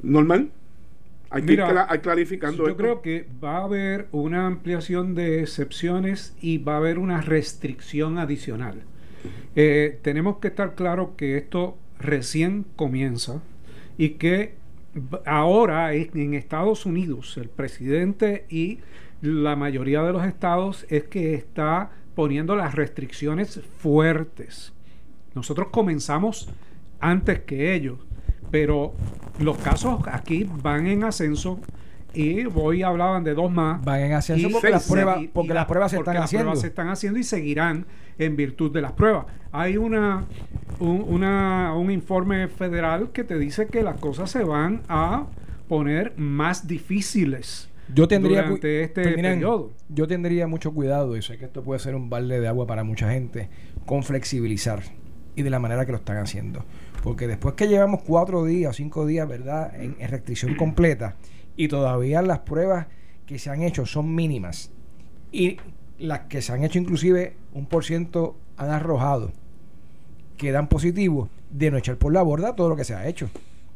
Normal. 0.02 0.50
Hay 1.30 1.42
que 1.42 1.52
Mira, 1.52 1.66
ir 1.68 1.72
cla- 1.74 1.86
hay 1.88 1.98
clarificando 2.00 2.58
Yo 2.64 2.68
esto. 2.70 2.76
creo 2.76 3.02
que 3.02 3.26
va 3.42 3.58
a 3.58 3.64
haber 3.64 4.08
una 4.12 4.46
ampliación 4.46 5.14
de 5.14 5.40
excepciones 5.40 6.34
y 6.42 6.58
va 6.58 6.74
a 6.74 6.76
haber 6.76 6.98
una 6.98 7.20
restricción 7.22 8.18
adicional. 8.18 8.82
Eh, 9.56 9.98
tenemos 10.02 10.38
que 10.38 10.48
estar 10.48 10.74
claros 10.74 11.10
que 11.16 11.36
esto 11.38 11.78
recién 11.98 12.66
comienza 12.76 13.40
y 13.96 14.10
que 14.10 14.54
ahora 15.24 15.94
en 15.94 16.34
Estados 16.34 16.84
Unidos 16.84 17.36
el 17.38 17.48
presidente 17.48 18.44
y 18.50 18.80
la 19.22 19.54
mayoría 19.56 20.02
de 20.02 20.12
los 20.12 20.24
estados 20.26 20.84
es 20.90 21.04
que 21.04 21.34
está 21.34 21.92
poniendo 22.14 22.56
las 22.56 22.74
restricciones 22.74 23.60
fuertes. 23.78 24.72
Nosotros 25.34 25.68
comenzamos 25.70 26.50
antes 27.00 27.40
que 27.40 27.74
ellos, 27.74 28.00
pero 28.52 28.94
los 29.40 29.58
casos 29.58 29.98
aquí 30.12 30.48
van 30.62 30.86
en 30.86 31.02
ascenso 31.02 31.58
y 32.14 32.44
hoy 32.54 32.82
hablaban 32.82 33.24
de 33.24 33.34
dos 33.34 33.50
más. 33.50 33.82
van 33.84 34.00
en 34.02 34.12
ascenso 34.12 34.48
porque, 34.50 34.68
seis, 34.68 34.72
las 34.74 34.88
pruebas, 34.88 35.22
y- 35.22 35.28
porque 35.28 35.48
la- 35.48 35.54
las 35.54 35.66
pruebas 35.66 35.90
se 35.90 35.96
porque 35.96 36.10
están 36.10 36.14
las 36.20 36.24
haciendo. 36.26 36.44
pruebas 36.44 36.60
se 36.60 36.66
están 36.68 36.88
haciendo 36.90 37.18
y 37.18 37.24
seguirán 37.24 37.86
en 38.18 38.36
virtud 38.36 38.70
de 38.70 38.82
las 38.82 38.92
pruebas. 38.92 39.24
Hay 39.50 39.78
una, 39.78 40.26
un, 40.78 41.02
una- 41.08 41.74
un 41.74 41.90
informe 41.90 42.46
federal 42.48 43.10
que 43.12 43.24
te 43.24 43.38
dice 43.38 43.66
que 43.66 43.82
las 43.82 43.98
cosas 43.98 44.30
se 44.30 44.44
van 44.44 44.82
a 44.88 45.24
poner 45.68 46.12
más 46.18 46.66
difíciles 46.68 47.70
Yo 47.94 48.06
tendría, 48.06 48.42
cu- 48.42 48.48
durante 48.48 48.82
este 48.82 49.02
periodo. 49.14 49.70
yo 49.88 50.06
tendría 50.06 50.46
mucho 50.46 50.72
cuidado, 50.74 51.16
y 51.16 51.22
sé 51.22 51.38
que 51.38 51.46
esto 51.46 51.62
puede 51.62 51.80
ser 51.80 51.94
un 51.94 52.10
balde 52.10 52.38
de 52.40 52.48
agua 52.48 52.66
para 52.66 52.84
mucha 52.84 53.10
gente, 53.10 53.48
con 53.86 54.02
flexibilizar 54.02 54.82
y 55.34 55.42
de 55.42 55.48
la 55.50 55.58
manera 55.58 55.86
que 55.86 55.92
lo 55.92 55.98
están 55.98 56.18
haciendo. 56.18 56.62
Porque 57.02 57.26
después 57.26 57.54
que 57.54 57.68
llevamos 57.68 58.02
cuatro 58.02 58.44
días, 58.44 58.76
cinco 58.76 59.06
días, 59.06 59.28
¿verdad?, 59.28 59.74
en, 59.74 59.96
en 59.98 60.08
restricción 60.08 60.54
completa, 60.54 61.16
y 61.56 61.68
todavía 61.68 62.22
las 62.22 62.40
pruebas 62.40 62.86
que 63.26 63.38
se 63.38 63.50
han 63.50 63.62
hecho 63.62 63.86
son 63.86 64.14
mínimas, 64.14 64.70
y 65.30 65.58
las 65.98 66.20
que 66.20 66.42
se 66.42 66.52
han 66.52 66.64
hecho 66.64 66.78
inclusive 66.78 67.34
un 67.52 67.66
por 67.66 67.84
ciento 67.84 68.36
han 68.56 68.70
arrojado, 68.70 69.32
que 70.36 70.52
dan 70.52 70.68
positivo, 70.68 71.28
de 71.50 71.70
no 71.70 71.76
echar 71.76 71.96
por 71.96 72.12
la 72.12 72.22
borda 72.22 72.56
todo 72.56 72.68
lo 72.68 72.76
que 72.76 72.84
se 72.84 72.94
ha 72.94 73.06
hecho. 73.06 73.28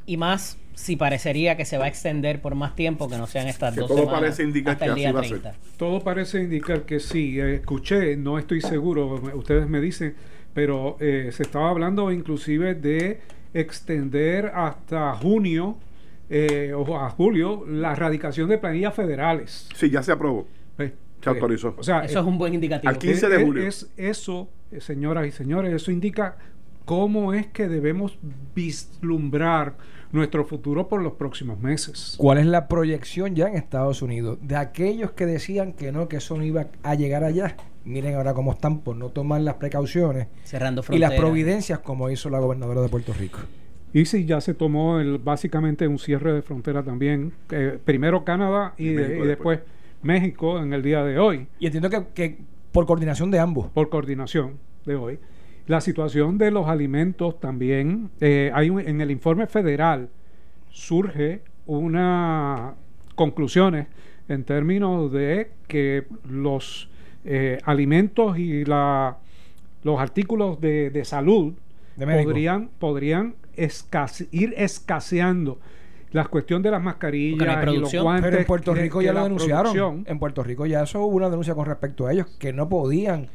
Y 0.06 0.16
más 0.16 0.58
si 0.76 0.94
parecería 0.94 1.56
que 1.56 1.64
se 1.64 1.78
va 1.78 1.86
a 1.86 1.88
extender 1.88 2.42
por 2.42 2.54
más 2.54 2.76
tiempo 2.76 3.08
que 3.08 3.16
no 3.16 3.26
sean 3.26 3.48
estas 3.48 3.74
Que 3.74 3.80
dos 3.80 3.88
todo 3.88 3.98
semanas 4.00 4.20
parece 4.20 4.42
indicar 4.44 4.74
hasta 4.74 4.84
que 4.84 4.90
el 4.90 4.92
así 4.92 5.00
día 5.00 5.12
va 5.12 5.20
a 5.20 5.24
ser. 5.24 5.40
30. 5.40 5.58
Todo 5.78 6.00
parece 6.00 6.42
indicar 6.42 6.82
que 6.82 7.00
sí. 7.00 7.40
Eh, 7.40 7.54
escuché, 7.56 8.16
no 8.16 8.38
estoy 8.38 8.60
seguro, 8.60 9.14
ustedes 9.34 9.66
me 9.68 9.80
dicen, 9.80 10.14
pero 10.52 10.98
eh, 11.00 11.30
se 11.32 11.44
estaba 11.44 11.70
hablando 11.70 12.12
inclusive 12.12 12.74
de 12.74 13.20
extender 13.54 14.52
hasta 14.54 15.14
junio 15.14 15.78
eh, 16.28 16.74
o 16.74 16.98
a 16.98 17.08
julio 17.08 17.64
la 17.66 17.92
erradicación 17.92 18.48
de 18.50 18.58
planillas 18.58 18.94
federales. 18.94 19.68
Sí, 19.74 19.88
ya 19.88 20.02
se 20.02 20.12
aprobó. 20.12 20.46
Eh, 20.78 20.92
Se 21.22 21.30
autorizó. 21.30 21.74
O 21.78 21.82
sea, 21.82 22.04
Eso 22.04 22.20
es 22.20 22.26
un 22.26 22.36
buen 22.36 22.52
indicativo. 22.52 22.90
Al 22.90 22.98
15 22.98 23.28
de 23.30 23.44
julio. 23.44 23.66
Es, 23.66 23.90
eso, 23.96 24.50
señoras 24.78 25.26
y 25.26 25.30
señores, 25.30 25.72
eso 25.72 25.90
indica 25.90 26.36
cómo 26.84 27.32
es 27.32 27.46
que 27.46 27.66
debemos 27.66 28.18
vislumbrar 28.54 29.76
nuestro 30.12 30.44
futuro 30.44 30.88
por 30.88 31.02
los 31.02 31.14
próximos 31.14 31.58
meses. 31.60 32.14
¿Cuál 32.18 32.38
es 32.38 32.46
la 32.46 32.68
proyección 32.68 33.34
ya 33.34 33.48
en 33.48 33.56
Estados 33.56 34.02
Unidos? 34.02 34.38
De 34.40 34.56
aquellos 34.56 35.12
que 35.12 35.26
decían 35.26 35.72
que 35.72 35.92
no, 35.92 36.08
que 36.08 36.16
eso 36.16 36.36
no 36.36 36.44
iba 36.44 36.66
a 36.82 36.94
llegar 36.94 37.24
allá. 37.24 37.56
Miren 37.84 38.14
ahora 38.16 38.34
cómo 38.34 38.52
están 38.52 38.80
por 38.80 38.96
no 38.96 39.10
tomar 39.10 39.40
las 39.42 39.54
precauciones 39.54 40.26
Cerrando 40.44 40.80
y 40.80 40.84
fronteras. 40.84 41.10
las 41.10 41.18
providencias 41.20 41.78
como 41.80 42.10
hizo 42.10 42.30
la 42.30 42.38
gobernadora 42.40 42.80
de 42.82 42.88
Puerto 42.88 43.12
Rico. 43.12 43.38
Y 43.92 44.04
sí, 44.04 44.24
ya 44.24 44.40
se 44.40 44.52
tomó 44.54 44.98
el, 44.98 45.18
básicamente 45.18 45.86
un 45.86 45.98
cierre 45.98 46.32
de 46.32 46.42
frontera 46.42 46.82
también. 46.82 47.32
eh, 47.50 47.78
primero 47.84 48.24
Canadá 48.24 48.74
y, 48.76 48.88
Y 48.88 48.92
de- 48.94 49.02
México 49.08 49.24
y 49.24 49.28
después 49.28 49.60
México 50.02 50.58
en 50.62 50.72
el 50.72 50.82
día 50.82 51.02
de 51.04 51.18
hoy, 51.18 51.46
Y 51.58 51.66
entiendo 51.66 51.88
que, 51.88 52.02
que 52.14 52.38
por 52.72 52.86
coordinación 52.86 53.30
de 53.30 53.38
ambos. 53.38 53.68
por 53.72 53.88
coordinación 53.88 54.58
de 54.84 54.96
hoy. 54.96 55.18
La 55.66 55.80
situación 55.80 56.38
de 56.38 56.50
los 56.50 56.68
alimentos 56.68 57.40
también, 57.40 58.10
eh, 58.20 58.50
hay 58.54 58.70
un- 58.70 58.80
en 58.80 59.00
el 59.00 59.10
informe 59.10 59.46
federal 59.46 60.08
surge 60.70 61.42
una 61.66 62.74
conclusiones 63.14 63.86
en 64.28 64.44
términos 64.44 65.10
de 65.12 65.50
que 65.68 66.04
los 66.28 66.90
eh, 67.24 67.58
alimentos 67.64 68.38
y 68.38 68.64
la, 68.64 69.16
los 69.82 69.98
artículos 70.00 70.60
de, 70.60 70.90
de 70.90 71.04
salud 71.04 71.54
De 71.96 72.06
podrían, 72.06 72.68
podrían 72.78 73.34
escase- 73.56 74.28
ir 74.30 74.54
escaseando. 74.56 75.58
La 76.12 76.24
cuestión 76.26 76.62
de 76.62 76.70
las 76.70 76.80
mascarillas 76.82 77.38
no 77.64 77.72
y 77.72 77.78
los 77.78 77.92
guantes. 78.04 78.30
Pero 78.30 78.40
en 78.40 78.46
Puerto 78.46 78.74
Rico 78.74 79.02
ya 79.02 79.12
lo 79.12 79.24
denunciaron. 79.24 80.04
En 80.06 80.18
Puerto 80.20 80.42
Rico 80.44 80.66
ya 80.66 80.82
eso 80.84 81.00
hubo 81.04 81.16
una 81.16 81.28
denuncia 81.30 81.54
con 81.54 81.66
respecto 81.66 82.06
a 82.06 82.12
ellos, 82.12 82.26
que 82.38 82.52
no 82.52 82.68
podían 82.68 83.26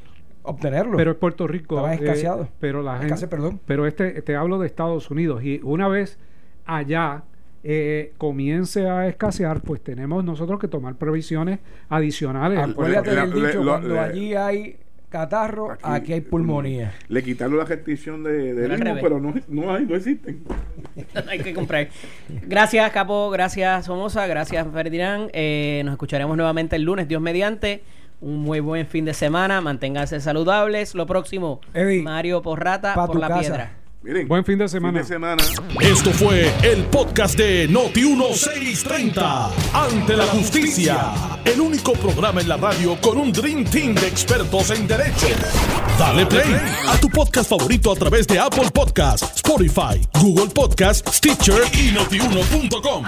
obtenerlo. 0.44 0.98
Pero 0.98 1.12
en 1.12 1.18
Puerto 1.18 1.48
Rico. 1.48 1.88
Eh, 1.90 1.96
escaseados. 1.96 2.48
pero 2.60 2.82
la 2.82 2.96
Escasez, 2.96 3.20
gente. 3.22 3.28
perdón. 3.28 3.60
Pero 3.66 3.86
este, 3.88 4.22
te 4.22 4.36
hablo 4.36 4.60
de 4.60 4.68
Estados 4.68 5.10
Unidos. 5.12 5.44
Y 5.44 5.60
una 5.64 5.88
vez 5.88 6.18
allá 6.66 7.24
eh, 7.64 8.14
comience 8.18 8.88
a 8.90 9.08
escasear, 9.08 9.62
pues 9.62 9.82
tenemos 9.82 10.24
nosotros 10.24 10.60
que 10.60 10.68
tomar 10.68 10.96
previsiones 10.96 11.60
adicionales. 11.90 12.60
Acuérdate 12.60 13.12
le- 13.14 13.54
lo- 13.54 13.64
cuando 13.66 13.90
le- 13.90 14.00
allí 14.00 14.34
hay 14.36 14.78
catarro, 15.10 15.72
aquí, 15.72 15.82
Aquí- 15.84 16.14
hay 16.14 16.22
pulmonía. 16.22 16.94
Le 17.10 17.22
quitaron 17.22 17.58
la 17.58 17.66
restricción 17.66 18.24
de, 18.24 18.54
de 18.54 18.68
ritmo, 18.68 18.96
pero 19.02 19.20
no, 19.20 19.34
no 19.50 19.74
hay, 19.76 19.86
no 19.86 19.96
existen. 19.96 20.42
hay 21.30 21.40
que 21.40 21.54
comprar. 21.54 21.90
Gracias, 22.48 22.90
Capo. 22.92 23.30
Gracias, 23.30 23.86
Somoza. 23.86 24.26
Gracias, 24.26 24.66
Ferdinand. 24.72 25.30
Eh, 25.34 25.82
nos 25.84 25.92
escucharemos 25.92 26.36
nuevamente 26.38 26.78
el 26.78 26.84
lunes, 26.84 27.08
Dios 27.10 27.22
mediante. 27.22 27.84
Un 28.22 28.38
muy 28.40 28.60
buen 28.60 28.88
fin 28.88 29.04
de 29.06 29.14
semana. 29.14 29.62
Manténganse 29.62 30.22
saludables. 30.22 30.94
Lo 30.96 31.06
próximo, 31.08 31.60
Eddie, 31.74 32.02
Mario 32.04 32.42
Porrata 32.42 32.94
por 32.94 33.20
la 33.20 33.28
casa. 33.28 33.40
piedra. 33.42 33.78
Miren, 34.04 34.28
Buen 34.28 34.44
fin 34.44 34.58
de 34.58 34.68
semana. 34.68 34.94
Fin 35.00 35.02
de 35.02 35.14
semana. 35.14 35.44
Esto 35.80 36.12
fue 36.12 36.52
el 36.64 36.86
podcast 36.86 37.38
de 37.38 37.70
Noti1630. 37.70 39.50
Ante 39.74 40.18
la 40.18 40.26
justicia. 40.26 41.12
El 41.46 41.62
único 41.62 41.94
programa 41.94 42.42
en 42.42 42.50
la 42.50 42.58
radio 42.58 43.00
con 43.00 43.18
un 43.20 43.32
Dream 43.32 43.64
Team 43.66 43.94
de 43.94 44.08
expertos 44.08 44.72
en 44.72 44.88
derecho. 44.88 45.28
Dale 46.00 46.26
play 46.26 46.56
a 46.88 46.98
tu 47.00 47.10
podcast 47.10 47.50
favorito 47.50 47.92
a 47.92 47.96
través 47.96 48.26
de 48.28 48.40
Apple 48.40 48.72
Podcasts, 48.74 49.36
Spotify, 49.36 50.02
Google 50.20 50.48
Podcasts, 50.52 51.18
Stitcher 51.18 51.62
y 51.74 51.92
notiuno.com. 51.92 53.06